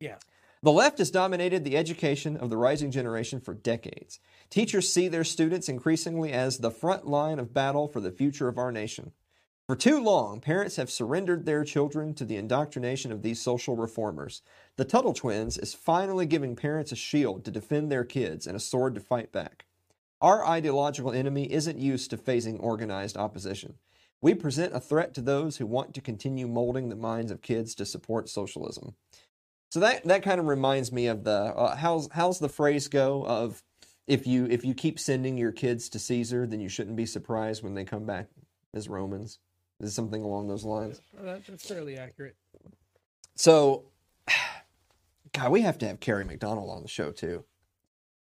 Yeah. 0.01 0.17
the 0.63 0.73
left 0.73 0.99
has 0.99 1.13
dominated 1.13 1.63
the 1.63 1.77
education 1.77 2.37
of 2.37 2.51
the 2.51 2.57
rising 2.57 2.91
generation 2.91 3.41
for 3.41 3.55
decades. 3.55 4.19
Teachers 4.51 4.93
see 4.93 5.07
their 5.07 5.23
students 5.25 5.69
increasingly 5.69 6.33
as 6.33 6.59
the 6.59 6.73
front 6.73 7.07
line 7.07 7.39
of 7.39 7.55
battle 7.55 7.87
for 7.87 8.01
the 8.01 8.11
future 8.11 8.49
of 8.49 8.59
our 8.59 8.73
nation. 8.73 9.13
For 9.67 9.75
too 9.75 10.01
long, 10.01 10.41
parents 10.41 10.77
have 10.77 10.93
surrendered 10.93 11.45
their 11.45 11.65
children 11.65 12.15
to 12.15 12.25
the 12.25 12.37
indoctrination 12.37 13.11
of 13.11 13.23
these 13.23 13.43
social 13.43 13.75
reformers. 13.75 14.41
The 14.77 14.85
Tuttle 14.85 15.13
Twins 15.13 15.59
is 15.59 15.75
finally 15.75 16.25
giving 16.25 16.55
parents 16.55 16.93
a 16.93 16.97
shield 16.97 17.45
to 17.45 17.51
defend 17.51 17.91
their 17.91 18.05
kids 18.05 18.47
and 18.47 18.57
a 18.57 18.61
sword 18.61 18.95
to 18.95 19.01
fight 19.01 19.33
back. 19.33 19.67
Our 20.21 20.47
ideological 20.47 21.11
enemy 21.11 21.53
isn't 21.53 21.81
used 21.81 22.11
to 22.11 22.17
facing 22.17 22.61
organized 22.61 23.17
opposition. 23.17 23.75
We 24.23 24.35
present 24.35 24.73
a 24.73 24.79
threat 24.79 25.15
to 25.15 25.21
those 25.21 25.57
who 25.57 25.67
want 25.67 25.95
to 25.95 26.01
continue 26.01 26.47
molding 26.47 26.89
the 26.89 26.95
minds 26.95 27.33
of 27.33 27.43
kids 27.43 27.75
to 27.75 27.85
support 27.85 28.29
socialism. 28.29 28.95
So 29.73 29.81
that 29.81 30.05
that 30.05 30.23
kind 30.23 30.39
of 30.39 30.47
reminds 30.47 30.93
me 30.93 31.09
of 31.09 31.25
the 31.25 31.33
uh, 31.33 31.75
how's 31.75 32.09
how's 32.13 32.39
the 32.39 32.49
phrase 32.49 32.87
go 32.87 33.27
of 33.27 33.65
if 34.07 34.29
you 34.29 34.47
if 34.47 34.65
you 34.65 34.75
keep 34.75 35.01
sending 35.01 35.37
your 35.37 35.51
kids 35.51 35.89
to 35.89 35.99
Caesar, 35.99 36.47
then 36.47 36.61
you 36.61 36.69
shouldn't 36.69 36.97
be 36.97 37.05
surprised 37.05 37.65
when 37.65 37.75
they 37.75 37.85
come 37.85 38.07
back 38.07 38.29
as 38.73 38.89
Romans. 38.89 39.41
Is 39.81 39.95
something 39.95 40.23
along 40.23 40.49
those 40.49 40.65
lines. 40.65 41.01
That's 41.21 41.67
fairly 41.69 41.99
accurate. 41.99 42.35
So, 43.35 43.85
God, 45.33 45.51
we 45.53 45.61
have 45.63 45.77
to 45.79 45.87
have 45.89 46.01
Kerry 46.01 46.25
McDonald 46.25 46.71
on 46.71 46.83
the 46.83 46.89
show 46.89 47.13
too. 47.13 47.45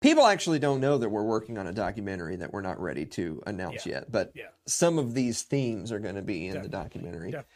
People 0.01 0.25
actually 0.25 0.59
don't 0.59 0.79
know 0.81 0.97
that 0.97 1.09
we're 1.09 1.23
working 1.23 1.57
on 1.57 1.67
a 1.67 1.73
documentary 1.73 2.35
that 2.37 2.51
we're 2.53 2.61
not 2.61 2.79
ready 2.79 3.05
to 3.05 3.41
announce 3.47 3.85
Yeah. 3.85 3.93
yet, 3.95 4.11
but 4.11 4.31
Yeah. 4.35 4.47
some 4.65 4.97
of 4.97 5.13
these 5.13 5.43
themes 5.43 5.91
are 5.91 5.99
going 5.99 6.15
to 6.15 6.21
be 6.21 6.47
in 6.47 6.61
the 6.61 6.69
documentary. 6.69 7.31
Definitely. 7.31 7.53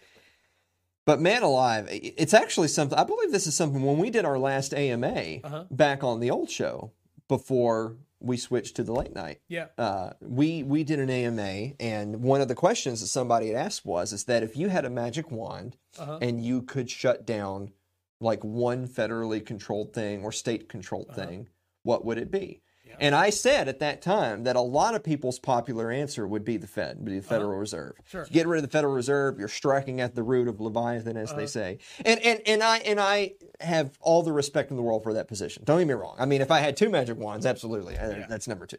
But 1.05 1.19
man 1.19 1.43
alive, 1.43 1.87
it's 1.91 2.33
actually 2.33 2.69
something. 2.69 2.97
I 2.97 3.03
believe 3.03 3.31
this 3.33 3.47
is 3.47 3.55
something 3.55 3.81
when 3.83 3.97
we 3.97 4.09
did 4.09 4.23
our 4.23 4.39
last 4.39 4.73
AMA 4.73 5.39
Uh-huh. 5.43 5.65
back 5.71 6.03
on 6.05 6.21
the 6.21 6.31
old 6.31 6.49
show 6.49 6.91
before 7.27 7.97
we 8.23 8.37
switched 8.37 8.75
to 8.77 8.83
the 8.83 8.93
late 8.93 9.13
night. 9.13 9.41
Yeah. 9.47 9.67
Uh, 9.77 10.13
we 10.21 10.63
we 10.63 10.83
did 10.83 10.99
an 10.99 11.09
AMA, 11.09 11.73
and 11.79 12.23
one 12.23 12.41
of 12.41 12.47
the 12.47 12.55
questions 12.55 13.01
that 13.01 13.07
somebody 13.07 13.47
had 13.47 13.55
asked 13.57 13.85
was, 13.85 14.13
is 14.13 14.23
that 14.23 14.41
if 14.43 14.57
you 14.57 14.69
had 14.69 14.85
a 14.85 14.89
magic 14.89 15.29
wand 15.29 15.77
Uh-huh. 15.99 16.17
and 16.21 16.43
you 16.43 16.61
could 16.63 16.89
shut 16.89 17.25
down 17.25 17.71
like 18.19 18.43
one 18.43 18.87
federally 18.87 19.45
controlled 19.45 19.93
thing 19.93 20.23
or 20.23 20.31
state 20.31 20.67
controlled 20.69 21.07
Uh-huh. 21.09 21.25
thing, 21.25 21.49
what 21.83 22.03
would 22.05 22.17
it 22.17 22.31
be? 22.31 22.61
And 22.99 23.15
I 23.15 23.29
said 23.29 23.67
at 23.67 23.79
that 23.79 24.01
time 24.01 24.43
that 24.43 24.55
a 24.55 24.61
lot 24.61 24.95
of 24.95 25.03
people's 25.03 25.39
popular 25.39 25.91
answer 25.91 26.27
would 26.27 26.43
be 26.45 26.57
the 26.57 26.67
Fed, 26.67 26.97
would 26.97 27.05
be 27.05 27.19
the 27.19 27.25
Federal 27.27 27.57
Reserve. 27.57 27.93
Uh-huh. 27.97 28.03
Sure. 28.09 28.21
If 28.23 28.29
you 28.29 28.33
get 28.33 28.47
rid 28.47 28.57
of 28.57 28.63
the 28.63 28.71
Federal 28.71 28.93
Reserve, 28.93 29.39
you're 29.39 29.47
striking 29.47 30.01
at 30.01 30.15
the 30.15 30.23
root 30.23 30.47
of 30.47 30.59
Leviathan, 30.61 31.17
as 31.17 31.31
Uh-huh. 31.31 31.39
they 31.39 31.47
say. 31.47 31.77
And 32.05 32.19
and 32.21 32.41
and 32.45 32.63
I 32.63 32.77
and 32.79 32.99
I 32.99 33.33
have 33.59 33.97
all 34.01 34.23
the 34.23 34.31
respect 34.33 34.71
in 34.71 34.77
the 34.77 34.83
world 34.83 35.03
for 35.03 35.13
that 35.13 35.27
position. 35.27 35.63
Don't 35.65 35.79
get 35.79 35.87
me 35.87 35.93
wrong. 35.93 36.15
I 36.19 36.25
mean, 36.25 36.41
if 36.41 36.51
I 36.51 36.59
had 36.59 36.77
two 36.77 36.89
magic 36.89 37.17
wands, 37.17 37.45
absolutely, 37.45 37.93
Yeah. 37.95 38.25
that's 38.29 38.47
number 38.47 38.65
two. 38.65 38.77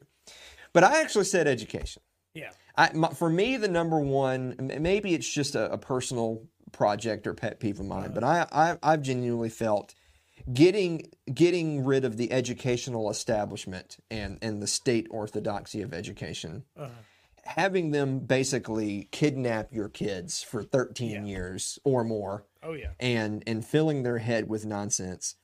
But 0.73 0.85
I 0.85 1.01
actually 1.01 1.25
said 1.25 1.47
education. 1.47 2.03
Yeah. 2.35 2.51
I, 2.77 2.91
my, 2.93 3.09
for 3.11 3.31
me, 3.31 3.57
the 3.57 3.69
number 3.69 4.01
one, 4.01 4.57
maybe 4.81 5.15
it's 5.15 5.29
just 5.33 5.55
a, 5.55 5.71
a 5.73 5.79
personal 5.79 6.43
project 6.73 7.27
or 7.29 7.35
pet 7.35 7.61
peeve 7.61 7.79
of 7.79 7.87
mine, 7.87 8.11
but 8.13 8.25
I, 8.25 8.47
I, 8.51 8.77
I've 8.83 9.03
genuinely 9.03 9.49
felt 9.51 9.95
getting 10.53 11.11
getting 11.33 11.85
rid 11.85 12.05
of 12.05 12.17
the 12.17 12.33
educational 12.33 13.11
establishment 13.11 13.97
and 14.11 14.39
and 14.43 14.63
the 14.63 14.67
state 14.67 15.07
orthodoxy 15.11 15.81
of 15.83 15.95
education, 15.95 16.65
Uh-huh. 16.77 16.91
having 17.45 17.91
them 17.91 18.21
basically 18.21 19.09
kidnap 19.11 19.73
your 19.73 19.89
kids 19.89 20.43
for 20.43 20.63
13 20.63 21.11
Yeah. 21.11 21.25
years 21.25 21.79
or 21.85 22.05
more 22.05 22.45
Oh 22.63 22.73
yeah. 22.75 22.91
and 23.01 23.43
and 23.47 23.65
filling 23.65 24.03
their 24.03 24.19
head 24.19 24.49
with 24.49 24.67
nonsense. 24.67 25.37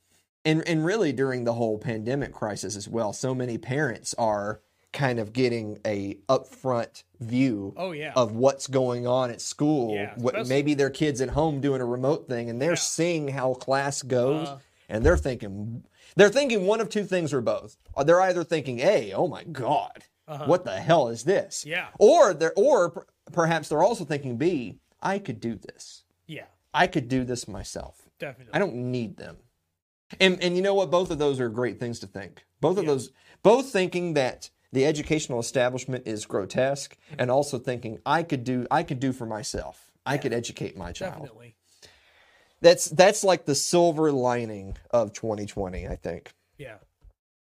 And 0.45 0.67
and 0.67 0.83
really 0.85 1.11
during 1.11 1.43
the 1.43 1.53
whole 1.53 1.77
pandemic 1.77 2.31
crisis 2.33 2.75
as 2.75 2.87
well, 2.87 3.13
so 3.13 3.33
many 3.35 3.57
parents 3.57 4.13
are 4.17 4.61
kind 4.93 5.19
of 5.19 5.31
getting 5.31 5.77
a 5.85 6.15
upfront 6.27 7.03
view 7.19 7.73
Oh 7.77 7.91
yeah. 7.91 8.11
of 8.15 8.35
what's 8.35 8.67
going 8.67 9.07
on 9.07 9.29
at 9.31 9.39
school. 9.39 9.95
Yeah, 9.95 10.13
what, 10.17 10.47
maybe 10.49 10.73
their 10.73 10.89
kids 10.89 11.21
at 11.21 11.29
home 11.29 11.61
doing 11.61 11.79
a 11.79 11.85
remote 11.85 12.27
thing 12.27 12.49
and 12.49 12.61
they're 12.61 12.71
Yeah. 12.71 12.75
seeing 12.75 13.27
how 13.29 13.53
class 13.53 14.01
goes 14.01 14.49
Uh, 14.49 14.59
and 14.91 15.03
they're 15.05 15.17
thinking 15.17 15.83
they're 16.15 16.29
thinking 16.29 16.67
one 16.67 16.79
of 16.81 16.89
two 16.89 17.05
things 17.05 17.33
or 17.33 17.41
both. 17.41 17.77
They're 18.05 18.21
either 18.21 18.43
thinking, 18.43 18.77
"Hey, 18.77 19.11
oh 19.13 19.27
my 19.27 19.43
god, 19.43 20.03
Uh-huh. 20.27 20.45
what 20.45 20.65
the 20.65 20.77
hell 20.79 21.07
is 21.07 21.23
this?" 21.23 21.65
Yeah. 21.65 21.87
Or 21.97 22.33
they're 22.35 22.53
or 22.55 22.89
per- 22.91 23.05
perhaps 23.31 23.69
they're 23.69 23.81
also 23.81 24.05
thinking, 24.05 24.37
"B, 24.37 24.77
I 25.01 25.17
could 25.17 25.39
do 25.39 25.55
this. 25.55 26.03
yeah. 26.27 26.45
I 26.73 26.85
could 26.87 27.07
do 27.07 27.23
this 27.23 27.47
myself." 27.47 28.07
Definitely. 28.19 28.53
I 28.53 28.59
don't 28.59 28.75
need 28.75 29.17
them. 29.17 29.37
And 30.19 30.41
and 30.43 30.55
you 30.55 30.61
know 30.61 30.73
what? 30.75 30.91
Both 30.91 31.09
of 31.09 31.17
those 31.17 31.39
are 31.39 31.49
great 31.49 31.79
things 31.79 31.99
to 32.01 32.07
think. 32.07 32.45
Both 32.59 32.77
of 32.77 32.83
Yeah. 32.83 32.91
those, 32.91 33.11
both 33.43 33.69
thinking 33.71 34.13
that 34.13 34.49
the 34.73 34.85
educational 34.85 35.39
establishment 35.39 36.05
is 36.07 36.25
grotesque, 36.25 36.97
and 37.17 37.31
also 37.31 37.57
thinking 37.57 37.99
I 38.05 38.23
could 38.23 38.43
do 38.43 38.67
I 38.69 38.83
could 38.83 38.99
do 38.99 39.11
for 39.13 39.25
myself. 39.25 39.91
I 40.05 40.17
could 40.17 40.33
educate 40.33 40.75
my 40.77 40.91
child. 40.91 41.13
Definitely. 41.23 41.55
That's 42.61 42.85
that's 42.85 43.23
like 43.23 43.45
the 43.45 43.55
silver 43.55 44.11
lining 44.11 44.77
of 44.91 45.13
2020, 45.13 45.87
I 45.87 45.95
think. 45.95 46.31
Yeah. 46.57 46.75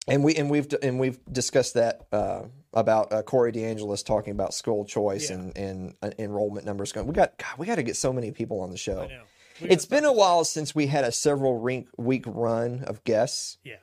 And 0.08 0.22
we 0.22 0.34
and 0.36 0.50
we've 0.50 0.68
and 0.82 0.98
we've 1.00 1.18
discussed 1.30 1.74
that 1.74 2.06
uh, 2.12 2.42
about 2.72 3.12
uh, 3.12 3.22
Corey 3.22 3.52
DeAngelis 3.52 4.04
talking 4.04 4.32
about 4.32 4.54
school 4.54 4.84
choice 4.84 5.30
Yeah. 5.30 5.36
and 5.36 5.56
and 5.56 5.94
uh, 6.02 6.10
enrollment 6.18 6.64
numbers 6.66 6.92
going. 6.92 7.06
We 7.06 7.14
got 7.14 7.36
God, 7.38 7.58
we 7.58 7.66
got 7.66 7.76
to 7.76 7.82
get 7.82 7.96
so 7.96 8.12
many 8.12 8.30
people 8.30 8.60
on 8.60 8.70
the 8.70 8.76
show. 8.76 9.00
I 9.02 9.06
know. 9.08 9.22
We 9.62 9.68
It's 9.70 9.86
been 9.86 10.04
a 10.04 10.12
while 10.12 10.44
since 10.44 10.74
we 10.74 10.86
had 10.86 11.04
a 11.04 11.10
several 11.12 11.58
rink, 11.58 11.88
week 11.96 12.24
run 12.26 12.84
of 12.84 13.02
guests, 13.04 13.56
Yeah. 13.64 13.76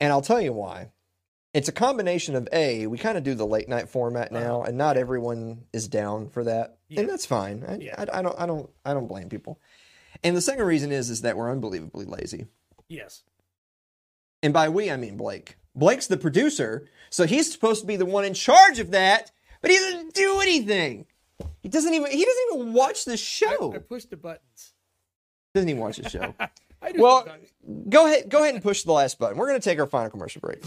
and 0.00 0.12
I'll 0.12 0.22
tell 0.22 0.40
you 0.40 0.52
why. 0.52 0.88
It's 1.52 1.68
a 1.68 1.72
combination 1.72 2.36
of 2.36 2.48
a 2.52 2.86
we 2.86 2.96
kind 2.96 3.18
of 3.18 3.22
do 3.24 3.34
the 3.34 3.46
late 3.46 3.68
night 3.68 3.88
format 3.88 4.32
now, 4.32 4.62
and 4.62 4.78
not 4.78 4.96
everyone 4.96 5.64
is 5.72 5.88
down 5.88 6.28
for 6.30 6.42
that, 6.44 6.66
Uh-huh. 6.70 6.76
Yeah. 6.88 7.00
and 7.00 7.08
that's 7.10 7.26
fine. 7.26 7.64
I, 7.68 7.74
Yeah. 7.76 7.94
I, 7.98 8.18
I 8.18 8.22
don't 8.22 8.40
I 8.40 8.46
don't 8.46 8.70
I 8.84 8.94
don't 8.94 9.06
blame 9.08 9.28
people. 9.28 9.60
And 10.22 10.36
the 10.36 10.40
second 10.40 10.64
reason 10.64 10.92
is 10.92 11.10
is 11.10 11.22
that 11.22 11.36
we're 11.36 11.50
unbelievably 11.50 12.04
lazy. 12.06 12.46
Yes. 12.88 13.22
And 14.42 14.52
by 14.52 14.68
we, 14.68 14.90
I 14.90 14.96
mean 14.96 15.16
Blake. 15.16 15.56
Blake's 15.74 16.06
the 16.08 16.16
producer, 16.16 16.88
so 17.10 17.26
he's 17.26 17.50
supposed 17.50 17.80
to 17.82 17.86
be 17.86 17.96
the 17.96 18.06
one 18.06 18.24
in 18.24 18.34
charge 18.34 18.78
of 18.80 18.90
that, 18.90 19.30
but 19.62 19.70
he 19.70 19.76
doesn't 19.76 20.14
do 20.14 20.40
anything. 20.40 21.06
He 21.62 21.68
doesn't 21.68 21.94
even 21.94 22.10
he 22.10 22.24
doesn't 22.24 22.42
even 22.54 22.72
watch 22.72 23.04
the 23.04 23.16
show. 23.16 23.72
I 23.74 23.78
pushed 23.78 24.10
the 24.10 24.16
buttons. 24.16 24.72
Doesn't 25.54 25.68
even 25.68 25.80
watch 25.80 25.98
the 25.98 26.08
show. 26.08 26.34
I 26.82 26.92
do 26.92 27.02
well, 27.02 27.20
sometimes. 27.20 27.52
go 27.88 28.06
ahead 28.06 28.28
go 28.28 28.42
ahead 28.42 28.54
and 28.54 28.62
push 28.62 28.82
the 28.82 28.92
last 28.92 29.18
button. 29.18 29.36
We're 29.36 29.46
gonna 29.46 29.60
take 29.60 29.78
our 29.78 29.86
final 29.86 30.10
commercial 30.10 30.40
break. 30.40 30.62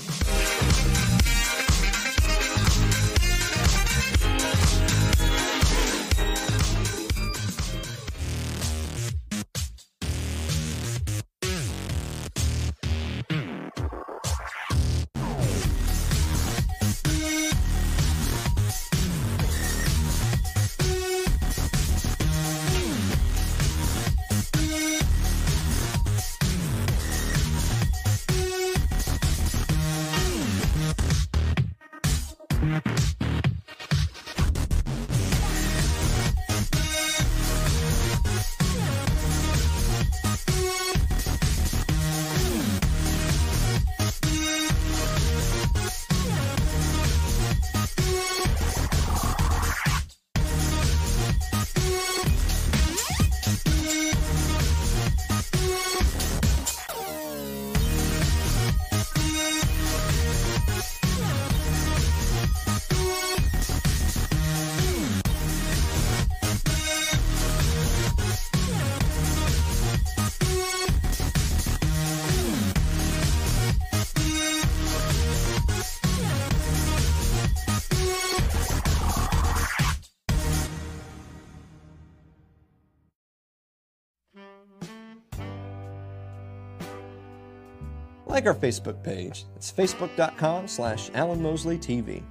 Like 88.44 88.56
our 88.58 88.62
Facebook 88.62 89.02
page. 89.02 89.46
It's 89.56 89.72
facebook.com 89.72 90.68
slash 90.68 91.10
Alan 91.14 91.42
Mosley 91.42 91.78
TV. 91.78 92.22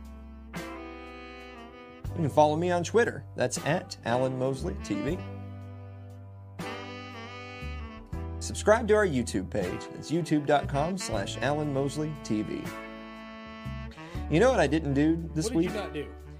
You 0.54 2.16
can 2.16 2.28
follow 2.28 2.54
me 2.54 2.70
on 2.70 2.84
Twitter. 2.84 3.24
That's 3.34 3.56
at 3.64 3.96
Alan 4.04 4.38
Mosley 4.38 4.74
TV. 4.84 5.18
Subscribe 8.40 8.86
to 8.88 8.94
our 8.94 9.06
YouTube 9.06 9.48
page. 9.48 9.80
It's 9.94 10.10
youtube.com 10.10 10.98
slash 10.98 11.38
Alan 11.40 11.72
Mosley 11.72 12.12
TV. 12.24 12.68
You 14.30 14.38
know 14.38 14.50
what 14.50 14.60
I 14.60 14.66
didn't 14.66 14.92
do 14.92 15.30
this 15.34 15.50
week? 15.50 15.70
What 15.70 15.94
did 15.94 15.96
you 15.96 16.02
not 16.02 16.10
do? 16.10 16.31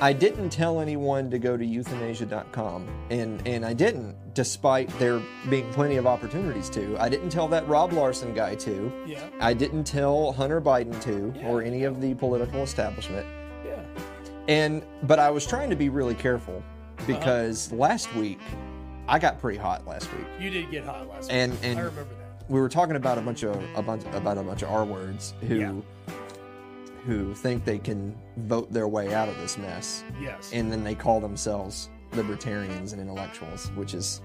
I 0.00 0.12
didn't 0.12 0.50
tell 0.50 0.80
anyone 0.80 1.30
to 1.30 1.38
go 1.38 1.56
to 1.56 1.64
euthanasia.com, 1.64 2.86
and 3.10 3.46
and 3.46 3.64
I 3.64 3.72
didn't, 3.72 4.14
despite 4.34 4.88
there 4.98 5.20
being 5.50 5.70
plenty 5.72 5.96
of 5.96 6.06
opportunities 6.06 6.70
to. 6.70 6.96
I 7.00 7.08
didn't 7.08 7.30
tell 7.30 7.48
that 7.48 7.66
Rob 7.68 7.92
Larson 7.92 8.32
guy 8.34 8.54
to. 8.56 8.92
Yeah. 9.06 9.28
I 9.40 9.54
didn't 9.54 9.84
tell 9.84 10.32
Hunter 10.32 10.60
Biden 10.60 11.00
to, 11.02 11.32
Yeah. 11.36 11.48
or 11.48 11.62
any 11.62 11.84
of 11.84 12.00
the 12.00 12.14
political 12.14 12.62
establishment. 12.62 13.26
Yeah. 13.64 13.80
And 14.46 14.82
but 15.04 15.18
I 15.18 15.30
was 15.30 15.46
trying 15.46 15.70
to 15.70 15.76
be 15.76 15.88
really 15.88 16.14
careful 16.14 16.56
Uh-huh. 16.56 17.06
because 17.06 17.72
last 17.72 18.14
week 18.14 18.38
I 19.08 19.18
got 19.18 19.40
pretty 19.40 19.58
hot 19.58 19.86
last 19.86 20.12
week, 20.12 20.26
You 20.38 20.50
did 20.50 20.70
get 20.70 20.84
hot 20.84 21.08
last 21.08 21.24
week. 21.28 21.32
and 21.32 21.52
and 21.62 21.78
I 21.78 21.82
remember 21.82 22.14
that. 22.14 22.48
we 22.50 22.60
were 22.60 22.68
talking 22.68 22.96
about 22.96 23.18
a 23.18 23.20
bunch 23.20 23.42
of 23.42 23.60
a 23.74 23.82
bunch 23.82 24.04
about 24.14 24.38
a 24.38 24.42
bunch 24.42 24.62
of 24.62 24.70
R 24.70 24.84
words 24.84 25.34
who 25.48 25.54
Yeah. 25.56 25.72
Who 27.06 27.34
think 27.34 27.64
they 27.64 27.78
can 27.78 28.14
vote 28.36 28.72
their 28.72 28.88
way 28.88 29.14
out 29.14 29.28
of 29.28 29.36
this 29.38 29.56
mess. 29.58 30.04
Yes. 30.20 30.50
and 30.52 30.70
then 30.72 30.84
they 30.84 30.94
call 30.94 31.20
themselves 31.20 31.90
libertarians 32.12 32.92
and 32.92 33.00
intellectuals, 33.02 33.70
which 33.72 33.94
is 33.94 34.20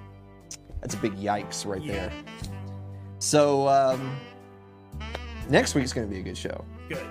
that's 0.82 0.96
a 0.96 0.98
big 0.98 1.16
yikes 1.16 1.66
right 1.66 1.82
Yeah. 1.82 1.94
there. 1.94 2.12
So 3.20 3.68
um, 3.70 4.18
next 5.50 5.76
week's 5.76 5.94
going 5.94 6.08
to 6.08 6.14
be 6.14 6.20
a 6.20 6.24
good 6.24 6.38
show. 6.38 6.64
Good. 6.90 7.06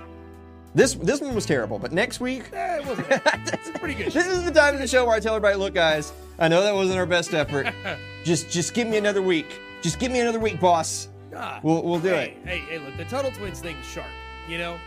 This 0.74 0.94
this 0.94 1.20
one 1.20 1.34
was 1.34 1.44
terrible, 1.44 1.78
but 1.78 1.92
next 1.92 2.18
week. 2.20 2.50
Eh, 2.52 2.78
it 2.78 2.86
wasn't. 2.86 3.06
It's 3.52 3.70
pretty 3.78 3.94
good. 3.94 4.10
This 4.12 4.26
is 4.26 4.42
the 4.44 4.50
time 4.50 4.74
of 4.74 4.80
the 4.80 4.86
show 4.86 5.04
where 5.04 5.14
I 5.14 5.20
tell 5.20 5.34
everybody, 5.34 5.56
look, 5.58 5.74
guys, 5.74 6.12
I 6.38 6.48
know 6.48 6.62
that 6.62 6.74
wasn't 6.74 6.98
our 6.98 7.04
best 7.06 7.34
effort. 7.34 7.72
just 8.24 8.50
just 8.50 8.72
give 8.72 8.88
me 8.88 8.96
another 8.96 9.20
week. 9.22 9.58
Just 9.82 9.98
give 9.98 10.10
me 10.12 10.20
another 10.20 10.38
week, 10.40 10.58
boss. 10.60 11.08
Ah, 11.36 11.60
We'll 11.62 11.82
we'll 11.82 11.98
do 12.00 12.08
hey, 12.08 12.36
it. 12.42 12.48
Hey, 12.48 12.58
hey, 12.60 12.78
look, 12.78 12.96
the 12.96 13.04
Tuttle 13.04 13.30
Twins 13.32 13.60
thing 13.60 13.76
is 13.76 13.86
sharp, 13.86 14.06
you 14.48 14.56
know? 14.58 14.78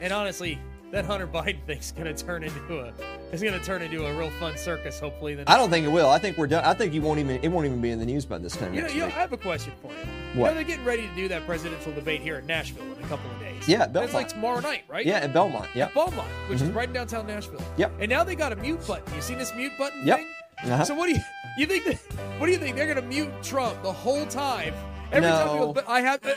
And 0.00 0.12
honestly, 0.12 0.58
that 0.92 1.04
Hunter 1.04 1.26
Biden 1.26 1.64
thing's 1.66 1.92
gonna 1.92 2.14
turn 2.14 2.42
into 2.42 2.80
a 2.80 2.92
it's 3.32 3.42
gonna 3.42 3.62
turn 3.62 3.80
into 3.82 4.04
a 4.06 4.14
real 4.14 4.30
fun 4.40 4.56
circus, 4.58 4.98
hopefully. 4.98 5.38
I 5.46 5.56
don't 5.56 5.70
think 5.70 5.86
it 5.86 5.90
will. 5.90 6.08
I 6.08 6.18
think 6.18 6.36
we're 6.36 6.48
done. 6.48 6.64
I 6.64 6.74
think 6.74 6.92
you 6.92 7.00
won't 7.00 7.20
even. 7.20 7.38
It 7.44 7.48
won't 7.48 7.66
even 7.66 7.80
be 7.80 7.90
in 7.90 8.00
the 8.00 8.06
news 8.06 8.24
by 8.24 8.38
this 8.38 8.56
time 8.56 8.74
you 8.74 8.82
know, 8.82 8.88
you 8.88 9.00
know, 9.00 9.06
I 9.06 9.10
have 9.10 9.32
a 9.32 9.36
question 9.36 9.72
for 9.80 9.92
you. 9.92 9.98
You 10.34 10.40
What? 10.40 10.48
know, 10.48 10.54
they're 10.54 10.64
getting 10.64 10.84
ready 10.84 11.06
to 11.06 11.14
do 11.14 11.28
that 11.28 11.46
presidential 11.46 11.92
debate 11.92 12.22
here 12.22 12.38
in 12.40 12.46
Nashville 12.46 12.84
in 12.84 13.04
a 13.04 13.06
couple 13.08 13.30
of 13.30 13.38
days. 13.40 13.68
Yeah, 13.68 13.78
That's 13.78 13.92
Belmont. 13.92 14.14
like 14.14 14.28
tomorrow 14.28 14.60
night, 14.60 14.82
right? 14.88 15.06
Yeah, 15.06 15.18
at 15.18 15.32
Belmont. 15.32 15.68
Yep. 15.74 15.94
Belmont, 15.94 16.28
which 16.48 16.60
is 16.60 16.68
Mhm. 16.68 16.74
right 16.74 16.88
in 16.88 16.94
downtown 16.94 17.26
Nashville. 17.26 17.62
Yep. 17.76 17.92
And 18.00 18.08
now 18.10 18.24
they 18.24 18.34
got 18.34 18.52
a 18.52 18.56
mute 18.56 18.84
button. 18.86 19.14
You 19.14 19.20
seen 19.20 19.38
this 19.38 19.54
mute 19.54 19.72
button 19.78 20.04
Yep. 20.06 20.18
thing? 20.18 20.72
Uh-huh. 20.72 20.84
So 20.84 20.94
what 20.94 21.06
do 21.06 21.12
you 21.12 21.20
you 21.58 21.66
think? 21.66 21.84
That, 21.84 21.96
what 22.38 22.46
do 22.46 22.52
you 22.52 22.58
think? 22.58 22.74
They're 22.76 22.92
gonna 22.92 23.06
mute 23.06 23.30
Trump 23.42 23.80
the 23.82 23.92
whole 23.92 24.26
time? 24.26 24.74
Every 25.12 25.28
time 25.28 25.48
he 25.48 25.54
No. 25.54 25.66
goes, 25.66 25.74
but 25.74 25.88
I 25.88 26.00
have. 26.00 26.24
Uh, 26.24 26.30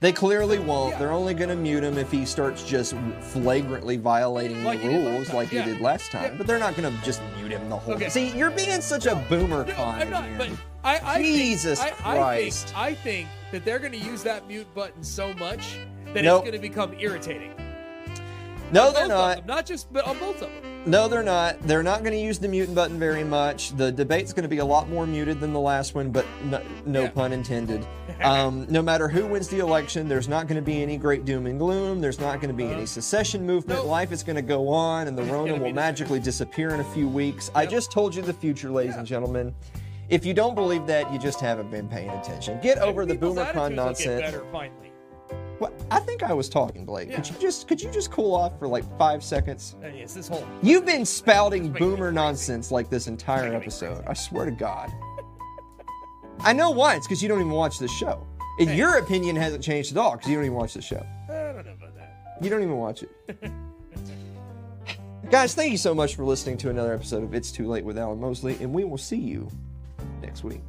They 0.00 0.12
clearly 0.12 0.58
won't. 0.58 0.98
They're 0.98 1.12
only 1.12 1.34
going 1.34 1.48
to 1.50 1.56
mute 1.56 1.84
him 1.84 1.98
if 1.98 2.10
he 2.10 2.24
starts 2.24 2.62
just 2.64 2.94
flagrantly 3.20 3.96
violating 3.96 4.64
Like 4.64 4.80
the 4.82 4.88
he 4.88 4.92
did 4.94 5.04
last 5.04 5.12
rules 5.14 5.32
like 5.32 5.52
Yeah. 5.52 5.62
he 5.62 5.72
did 5.72 5.80
last 5.80 6.10
time. 6.10 6.22
Yeah. 6.32 6.34
But 6.38 6.46
they're 6.46 6.58
not 6.58 6.76
going 6.76 6.92
to 6.94 7.04
just 7.04 7.22
mute 7.36 7.52
him 7.52 7.68
the 7.68 7.76
whole 7.76 7.94
Okay. 7.94 8.08
See, 8.08 8.28
you're 8.36 8.50
being 8.50 8.80
such 8.80 9.06
a 9.06 9.16
boomer 9.28 9.64
no, 9.64 9.72
con. 9.74 10.00
I'm 10.02 10.10
not. 10.10 10.24
man. 10.24 10.38
But 10.38 10.50
I, 10.84 11.00
I 11.14 11.22
Jesus 11.22 11.82
think, 11.82 12.06
I, 12.06 12.12
I 12.12 12.16
Christ. 12.18 12.66
think, 12.66 12.78
I 12.78 12.94
think 12.94 13.28
that 13.52 13.64
they're 13.64 13.78
gonna 13.78 13.96
use 13.96 14.22
that 14.24 14.46
mute 14.46 14.66
button 14.74 15.02
so 15.02 15.32
much 15.34 15.78
that 16.12 16.22
Nope. 16.24 16.42
it's 16.42 16.50
gonna 16.50 16.60
become 16.60 16.92
irritating. 17.00 17.52
no, 18.70 18.88
On 18.88 18.92
they're 18.94 19.08
not. 19.08 19.36
Them, 19.38 19.46
not 19.46 19.64
just, 19.64 19.90
but 19.92 20.06
on 20.06 20.18
both 20.18 20.42
of 20.42 20.50
them. 20.50 20.82
No, 20.84 21.08
they're 21.08 21.22
not. 21.22 21.58
They're 21.62 21.82
not 21.82 22.00
going 22.00 22.12
to 22.12 22.20
use 22.20 22.38
the 22.38 22.48
mute 22.48 22.74
button 22.74 22.98
very 22.98 23.24
much. 23.24 23.74
The 23.78 23.90
debate's 23.90 24.34
going 24.34 24.42
to 24.42 24.48
be 24.50 24.58
a 24.58 24.64
lot 24.64 24.90
more 24.90 25.06
muted 25.06 25.40
than 25.40 25.54
the 25.54 25.60
last 25.60 25.94
one, 25.94 26.10
but 26.10 26.26
no, 26.44 26.60
no 26.84 27.02
Yeah. 27.04 27.08
pun 27.08 27.32
intended. 27.32 27.86
Um, 28.24 28.66
no 28.70 28.80
matter 28.82 29.08
who 29.08 29.26
wins 29.26 29.48
the 29.48 29.58
election, 29.58 30.08
there's 30.08 30.28
not 30.28 30.46
going 30.46 30.56
to 30.56 30.62
be 30.62 30.82
any 30.82 30.96
great 30.96 31.24
doom 31.24 31.46
and 31.46 31.58
gloom. 31.58 32.00
There's 32.00 32.20
not 32.20 32.36
going 32.40 32.48
to 32.48 32.54
be 32.56 32.64
any 32.64 32.74
Uh-huh. 32.74 32.86
secession 32.86 33.44
movement. 33.46 33.80
Nope. 33.80 33.88
Life 33.88 34.12
is 34.12 34.22
going 34.22 34.36
to 34.36 34.42
go 34.42 34.68
on, 34.68 35.08
and 35.08 35.16
the 35.18 35.22
Rona 35.32 35.54
will 35.54 35.64
the 35.68 35.72
magically 35.72 36.20
disappear 36.20 36.70
in 36.70 36.80
a 36.80 36.84
few 36.92 37.08
weeks. 37.08 37.50
I 37.54 37.66
just 37.66 37.90
told 37.92 38.14
you 38.14 38.22
the 38.22 38.32
future, 38.32 38.70
ladies 38.70 38.92
Yeah. 38.94 38.98
and 39.00 39.06
gentlemen. 39.06 39.54
If 40.08 40.24
you 40.26 40.34
don't 40.34 40.54
believe 40.54 40.86
that, 40.86 41.10
you 41.12 41.18
just 41.18 41.40
haven't 41.40 41.70
been 41.70 41.88
paying 41.88 42.10
attention. 42.10 42.60
Get 42.62 42.78
over 42.78 43.04
the 43.06 43.14
People's 43.14 43.36
boomer 43.36 43.52
con 43.52 43.72
attitudes 43.78 43.98
will 44.04 44.04
get 44.16 44.20
nonsense. 44.20 44.20
better 44.32 44.44
finally. 44.52 44.92
Well, 45.60 45.72
I 45.90 46.00
think 46.00 46.22
I 46.22 46.32
was 46.34 46.48
talking, 46.48 46.84
Blake. 46.84 47.14
Could 47.14 47.28
you 47.28 47.36
just 47.40 47.68
could 47.68 47.80
you 47.80 47.90
just 47.90 48.10
cool 48.10 48.34
off 48.34 48.58
for 48.58 48.66
like 48.68 48.84
five 48.98 49.22
seconds? 49.24 49.76
Yes, 49.94 50.12
this 50.14 50.28
whole. 50.28 50.44
You've 50.62 50.84
been 50.84 51.04
spouting 51.06 51.66
It's 51.66 51.72
making 51.74 51.90
me 51.90 51.96
boomer 51.96 52.12
nonsense 52.12 52.70
like 52.70 52.90
this 52.90 53.06
entire 53.06 53.54
episode. 53.54 54.04
I 54.06 54.14
swear 54.14 54.44
to 54.46 54.50
God. 54.50 54.92
I 56.40 56.52
know 56.52 56.70
why. 56.70 56.96
It's 56.96 57.06
because 57.06 57.22
you 57.22 57.28
don't 57.28 57.40
even 57.40 57.52
watch 57.52 57.78
the 57.78 57.88
show. 57.88 58.26
And 58.60 58.68
Hey. 58.70 58.76
your 58.76 58.98
opinion 58.98 59.36
hasn't 59.36 59.62
changed 59.64 59.92
at 59.92 59.98
all 59.98 60.12
because 60.12 60.28
you 60.28 60.36
don't 60.36 60.44
even 60.44 60.56
watch 60.56 60.74
the 60.74 60.82
show. 60.82 61.04
I 61.28 61.32
don't 61.32 61.64
know 61.66 61.72
about 61.72 61.94
that. 61.96 62.38
You 62.42 62.50
don't 62.50 62.62
even 62.62 62.76
watch 62.76 63.02
it. 63.02 63.10
Guys, 65.30 65.54
thank 65.54 65.72
you 65.72 65.78
so 65.78 65.94
much 65.94 66.14
for 66.14 66.24
listening 66.24 66.58
to 66.58 66.70
another 66.70 66.92
episode 66.94 67.22
of 67.24 67.34
It's 67.34 67.50
Too 67.50 67.66
Late 67.66 67.84
with 67.84 67.98
Alan 67.98 68.20
Mosley, 68.20 68.56
and 68.60 68.72
we 68.72 68.84
will 68.84 68.98
see 68.98 69.16
you 69.16 69.48
next 70.22 70.44
week. 70.44 70.60